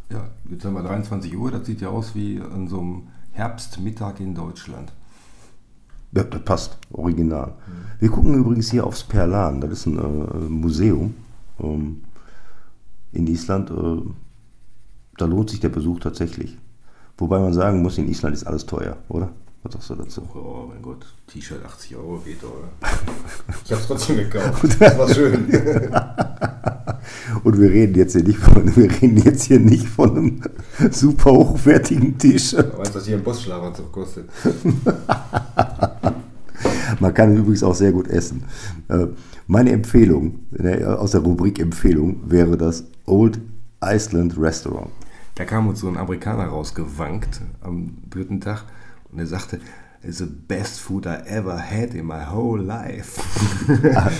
Ja, 0.10 0.30
jetzt 0.50 0.64
haben 0.64 0.74
wir 0.74 0.84
23 0.84 1.38
Uhr, 1.38 1.52
das 1.52 1.66
sieht 1.66 1.82
ja 1.82 1.90
aus 1.90 2.16
wie 2.16 2.40
an 2.40 2.70
so 2.70 2.80
einem 2.80 3.04
Herbstmittag 3.34 4.22
in 4.22 4.34
Deutschland. 4.34 4.94
Ja, 6.14 6.24
das 6.24 6.42
passt, 6.44 6.78
original. 6.94 7.54
Wir 8.00 8.10
gucken 8.10 8.34
übrigens 8.34 8.72
hier 8.72 8.88
aufs 8.88 9.04
Perlan, 9.04 9.60
das 9.60 9.72
ist 9.72 9.86
ein 9.86 9.98
äh, 9.98 10.50
Museum 10.50 11.16
ähm, 11.60 12.02
in 13.12 13.28
Island. 13.28 13.70
Äh, 13.72 14.10
da 15.18 15.26
lohnt 15.26 15.50
sich 15.50 15.60
der 15.60 15.70
Besuch 15.70 16.00
tatsächlich. 16.00 16.58
Wobei 17.18 17.40
man 17.40 17.52
sagen 17.52 17.82
muss, 17.82 17.98
in 17.98 18.08
Island 18.08 18.36
ist 18.36 18.46
alles 18.46 18.66
teuer, 18.66 18.96
oder? 19.10 19.34
Was 19.68 19.74
sagst 19.74 19.90
du 19.90 19.96
dazu? 19.96 20.22
Oh 20.34 20.66
mein 20.70 20.82
Gott, 20.82 21.06
T-Shirt 21.28 21.66
80 21.66 21.98
Euro 21.98 22.22
geht 22.24 22.42
doch. 22.42 22.54
Ich 23.66 23.72
hab's 23.74 23.88
trotzdem 23.88 24.16
gekauft. 24.18 24.64
Das 24.80 24.98
war 24.98 25.14
schön. 25.14 25.46
Und 27.44 27.60
wir 27.60 27.70
reden 27.70 27.96
jetzt 27.96 28.14
hier 28.14 28.24
nicht 28.24 28.40
von, 28.40 28.74
wir 28.78 28.90
reden 28.90 29.18
jetzt 29.18 29.44
hier 29.44 29.60
nicht 29.60 29.86
von 29.86 30.18
einem 30.18 30.42
super 30.90 31.32
hochwertigen 31.32 32.18
T-Shirt. 32.18 32.78
Weißt 32.78 32.96
du, 32.96 33.00
was 33.00 33.06
hier 33.06 33.18
ein 33.18 33.24
Bossschlafanzug 33.24 33.92
kostet? 33.92 34.30
Man 37.02 37.14
kann 37.14 37.36
übrigens 37.36 37.64
auch 37.64 37.76
sehr 37.76 37.92
gut 37.92 38.08
essen. 38.08 38.46
Äh, 38.88 39.08
meine 39.48 39.72
Empfehlung 39.72 40.40
ne, 40.52 40.98
aus 40.98 41.12
der 41.12 41.20
Rubrik 41.22 41.60
Empfehlung 41.60 42.22
wäre 42.26 42.58
das 42.58 42.86
Old 43.06 43.42
Iceland 43.84 44.40
Restaurant. 44.40 44.92
Da 45.36 45.44
kam 45.44 45.68
uns 45.68 45.82
so 45.82 45.90
ein 45.90 45.98
Amerikaner 45.98 46.46
rausgewankt 46.46 47.42
am 47.62 47.98
dritten 48.10 48.40
Tag 48.40 48.64
und 49.12 49.20
er 49.20 49.28
sagte, 49.28 49.60
It's 50.04 50.20
the 50.20 50.26
best 50.26 50.80
food 50.80 51.08
I 51.08 51.18
ever 51.26 51.58
had 51.58 51.96
in 51.96 52.06
my 52.06 52.24
whole 52.32 52.62
life. 52.62 53.20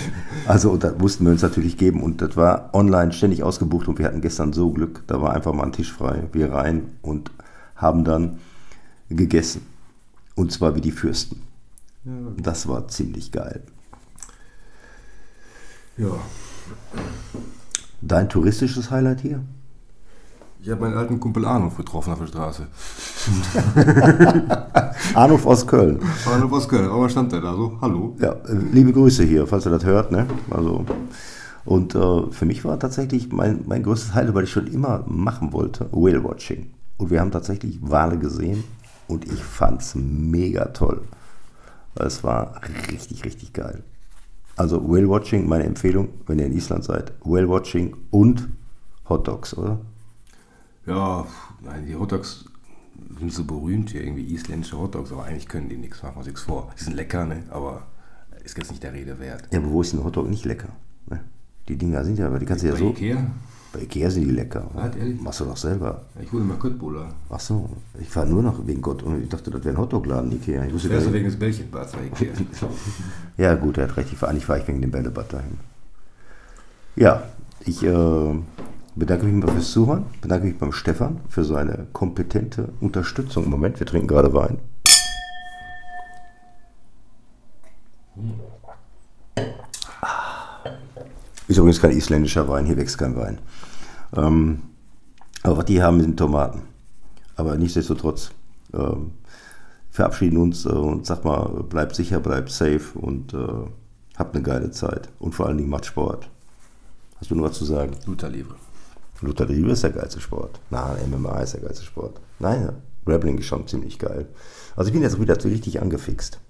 also, 0.46 0.76
das 0.76 0.98
mussten 0.98 1.24
wir 1.24 1.32
uns 1.32 1.42
natürlich 1.42 1.76
geben 1.76 2.02
und 2.02 2.20
das 2.20 2.36
war 2.36 2.74
online 2.74 3.12
ständig 3.12 3.44
ausgebucht 3.44 3.86
und 3.86 3.98
wir 3.98 4.06
hatten 4.06 4.20
gestern 4.20 4.52
so 4.52 4.70
Glück, 4.72 5.04
da 5.06 5.22
war 5.22 5.34
einfach 5.34 5.52
mal 5.54 5.64
ein 5.64 5.72
Tisch 5.72 5.92
frei. 5.92 6.24
Wir 6.32 6.52
rein 6.52 6.90
und 7.00 7.30
haben 7.76 8.04
dann 8.04 8.38
gegessen. 9.08 9.62
Und 10.34 10.52
zwar 10.52 10.74
wie 10.74 10.80
die 10.80 10.92
Fürsten. 10.92 11.42
Ja. 12.04 12.12
Das 12.36 12.66
war 12.66 12.88
ziemlich 12.88 13.30
geil. 13.30 13.62
Ja. 15.96 16.10
Dein 18.00 18.28
touristisches 18.28 18.90
Highlight 18.90 19.20
hier? 19.20 19.42
Ich 20.60 20.70
habe 20.70 20.80
meinen 20.80 20.98
alten 20.98 21.20
Kumpel 21.20 21.44
Arnulf 21.44 21.76
getroffen 21.76 22.12
auf 22.12 22.18
der 22.18 22.26
Straße. 22.26 22.66
Arnulf 25.14 25.46
aus 25.46 25.64
Köln. 25.64 26.00
Arnulf 26.26 26.52
aus 26.52 26.68
Köln, 26.68 26.90
aber 26.90 27.08
stand 27.08 27.30
der 27.30 27.40
da 27.40 27.54
so, 27.54 27.78
hallo. 27.80 28.16
Ja, 28.18 28.34
liebe 28.72 28.92
Grüße 28.92 29.22
hier, 29.22 29.46
falls 29.46 29.66
ihr 29.66 29.70
das 29.70 29.84
hört. 29.84 30.10
Ne? 30.10 30.26
Also, 30.50 30.84
und 31.64 31.94
äh, 31.94 32.30
für 32.32 32.44
mich 32.44 32.64
war 32.64 32.78
tatsächlich 32.78 33.30
mein, 33.30 33.64
mein 33.66 33.84
größtes 33.84 34.14
Highlight, 34.14 34.34
weil 34.34 34.44
ich 34.44 34.50
schon 34.50 34.66
immer 34.66 35.04
machen 35.06 35.52
wollte, 35.52 35.88
Whale 35.92 36.24
Watching. 36.24 36.70
Und 36.96 37.10
wir 37.10 37.20
haben 37.20 37.30
tatsächlich 37.30 37.78
Wale 37.80 38.18
gesehen 38.18 38.64
und 39.06 39.26
ich 39.26 39.42
fand 39.42 39.80
es 39.80 39.94
mega 39.94 40.64
toll. 40.66 41.02
Es 41.94 42.24
war 42.24 42.60
richtig, 42.90 43.24
richtig 43.24 43.52
geil. 43.52 43.84
Also 44.56 44.82
Whale 44.88 45.08
Watching, 45.08 45.48
meine 45.48 45.64
Empfehlung, 45.64 46.08
wenn 46.26 46.40
ihr 46.40 46.46
in 46.46 46.52
Island 46.52 46.82
seid, 46.82 47.12
Whale 47.22 47.48
Watching 47.48 47.96
und 48.10 48.48
Hot 49.08 49.28
Dogs, 49.28 49.56
oder? 49.56 49.78
Ja, 50.88 51.26
die 51.86 51.94
Hot 51.94 52.12
Dogs 52.12 52.46
sind 53.18 53.32
so 53.32 53.44
berühmt 53.44 53.90
hier, 53.90 54.02
irgendwie 54.02 54.32
isländische 54.34 54.78
Hot 54.78 54.94
Dogs, 54.94 55.12
aber 55.12 55.24
eigentlich 55.24 55.48
können 55.48 55.68
die 55.68 55.76
nichts, 55.76 56.02
machen 56.02 56.14
wir 56.14 56.18
uns 56.18 56.26
nichts 56.26 56.42
vor. 56.42 56.70
Die 56.78 56.84
sind 56.84 56.96
lecker, 56.96 57.26
ne? 57.26 57.42
aber 57.50 57.86
ist 58.48 58.56
jetzt 58.56 58.70
nicht 58.70 58.82
der 58.82 58.94
Rede 58.94 59.18
wert. 59.18 59.44
Ja, 59.50 59.58
aber 59.58 59.70
wo 59.70 59.82
ist 59.82 59.92
ein 59.92 60.02
Hotdog 60.02 60.28
nicht 60.28 60.44
lecker? 60.46 60.68
Ne? 61.10 61.20
Die 61.68 61.76
Dinger 61.76 62.02
sind 62.04 62.18
ja, 62.18 62.26
aber 62.26 62.38
die 62.38 62.46
kannst 62.46 62.64
du 62.64 62.68
ja 62.68 62.72
Bei 62.74 62.78
so. 62.78 62.90
Ikea? 62.90 63.26
Bei 63.72 63.80
Ikea 63.82 64.10
sind 64.10 64.24
die 64.24 64.30
lecker. 64.30 64.70
Was, 64.72 64.96
ehrlich? 64.96 65.20
Machst 65.20 65.40
du 65.40 65.44
doch 65.44 65.56
selber. 65.56 66.02
Ich 66.18 66.32
hole 66.32 66.44
mal 66.44 66.58
Köttbullar. 66.58 67.14
Ach 67.28 67.40
so, 67.40 67.68
ich 68.00 68.08
fahre 68.08 68.26
nur 68.26 68.42
noch 68.42 68.66
wegen 68.66 68.80
Gott 68.80 69.02
und 69.02 69.22
ich 69.22 69.28
dachte, 69.28 69.50
das 69.50 69.62
wäre 69.64 69.74
ein 69.74 69.80
Hotdog-Laden, 69.80 70.32
Ikea. 70.32 70.64
Ich 70.64 70.72
wusste 70.72 70.88
nicht. 70.88 71.12
wegen 71.12 71.26
des 71.26 71.38
Bällchenbads 71.38 71.92
bei 71.92 72.06
Ikea? 72.06 72.32
Ja, 73.36 73.54
gut, 73.54 73.76
er 73.76 73.88
hat 73.88 73.96
recht. 73.98 74.12
Ich 74.12 74.18
fahre 74.18 74.32
eigentlich 74.32 74.46
fahre 74.46 74.60
ich 74.60 74.68
wegen 74.68 74.80
dem 74.80 74.90
Bällebad 74.90 75.30
dahin. 75.30 75.58
Ja, 76.96 77.22
ich 77.66 77.82
äh, 77.82 78.34
bedanke 78.98 79.26
mich 79.26 79.44
mal 79.44 79.52
fürs 79.52 79.70
Zuhören. 79.70 80.06
Bedanke 80.20 80.46
mich 80.46 80.58
beim 80.58 80.72
Stefan 80.72 81.20
für 81.28 81.44
seine 81.44 81.86
kompetente 81.92 82.70
Unterstützung. 82.80 83.48
Moment, 83.48 83.78
wir 83.78 83.86
trinken 83.86 84.08
gerade 84.08 84.32
Wein. 84.34 84.58
Ist 91.46 91.56
übrigens 91.56 91.80
kein 91.80 91.96
isländischer 91.96 92.48
Wein, 92.48 92.66
hier 92.66 92.76
wächst 92.76 92.98
kein 92.98 93.16
Wein. 93.16 93.38
Ähm, 94.16 94.62
aber 95.42 95.58
was 95.58 95.64
die 95.64 95.82
haben, 95.82 96.00
sind 96.00 96.18
Tomaten. 96.18 96.62
Aber 97.36 97.56
nichtsdestotrotz 97.56 98.32
ähm, 98.74 99.12
verabschieden 99.90 100.36
uns 100.36 100.66
äh, 100.66 100.70
und 100.70 101.06
sag 101.06 101.24
mal, 101.24 101.62
bleibt 101.62 101.94
sicher, 101.94 102.20
bleibt 102.20 102.50
safe 102.50 102.98
und 102.98 103.32
äh, 103.32 103.38
habt 104.16 104.34
eine 104.34 104.42
geile 104.42 104.70
Zeit. 104.72 105.08
Und 105.20 105.34
vor 105.34 105.46
allen 105.46 105.56
Dingen 105.56 105.70
macht 105.70 105.86
Sport. 105.86 106.28
Hast 107.18 107.30
du 107.30 107.34
noch 107.34 107.44
was 107.44 107.56
zu 107.56 107.64
sagen? 107.64 107.92
Luther 108.06 108.28
Livre. 108.28 108.56
Luther 109.20 109.46
Liebe 109.46 109.72
ist 109.72 109.82
der 109.82 109.90
geilste 109.90 110.20
Sport. 110.20 110.60
Nein, 110.70 111.10
MMA 111.10 111.40
ist 111.40 111.54
der 111.54 111.62
geilste 111.62 111.84
Sport. 111.84 112.20
Nein, 112.38 112.70
Grappling 113.04 113.38
ist 113.38 113.46
schon 113.46 113.66
ziemlich 113.66 113.98
geil. 113.98 114.26
Also 114.76 114.88
ich 114.88 114.92
bin 114.92 115.02
jetzt 115.02 115.20
wieder 115.20 115.42
richtig 115.44 115.80
angefixt. 115.80 116.40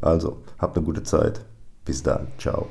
Also, 0.00 0.42
habt 0.58 0.76
eine 0.76 0.86
gute 0.86 1.02
Zeit. 1.02 1.44
Bis 1.84 2.02
dann. 2.02 2.28
Ciao. 2.38 2.68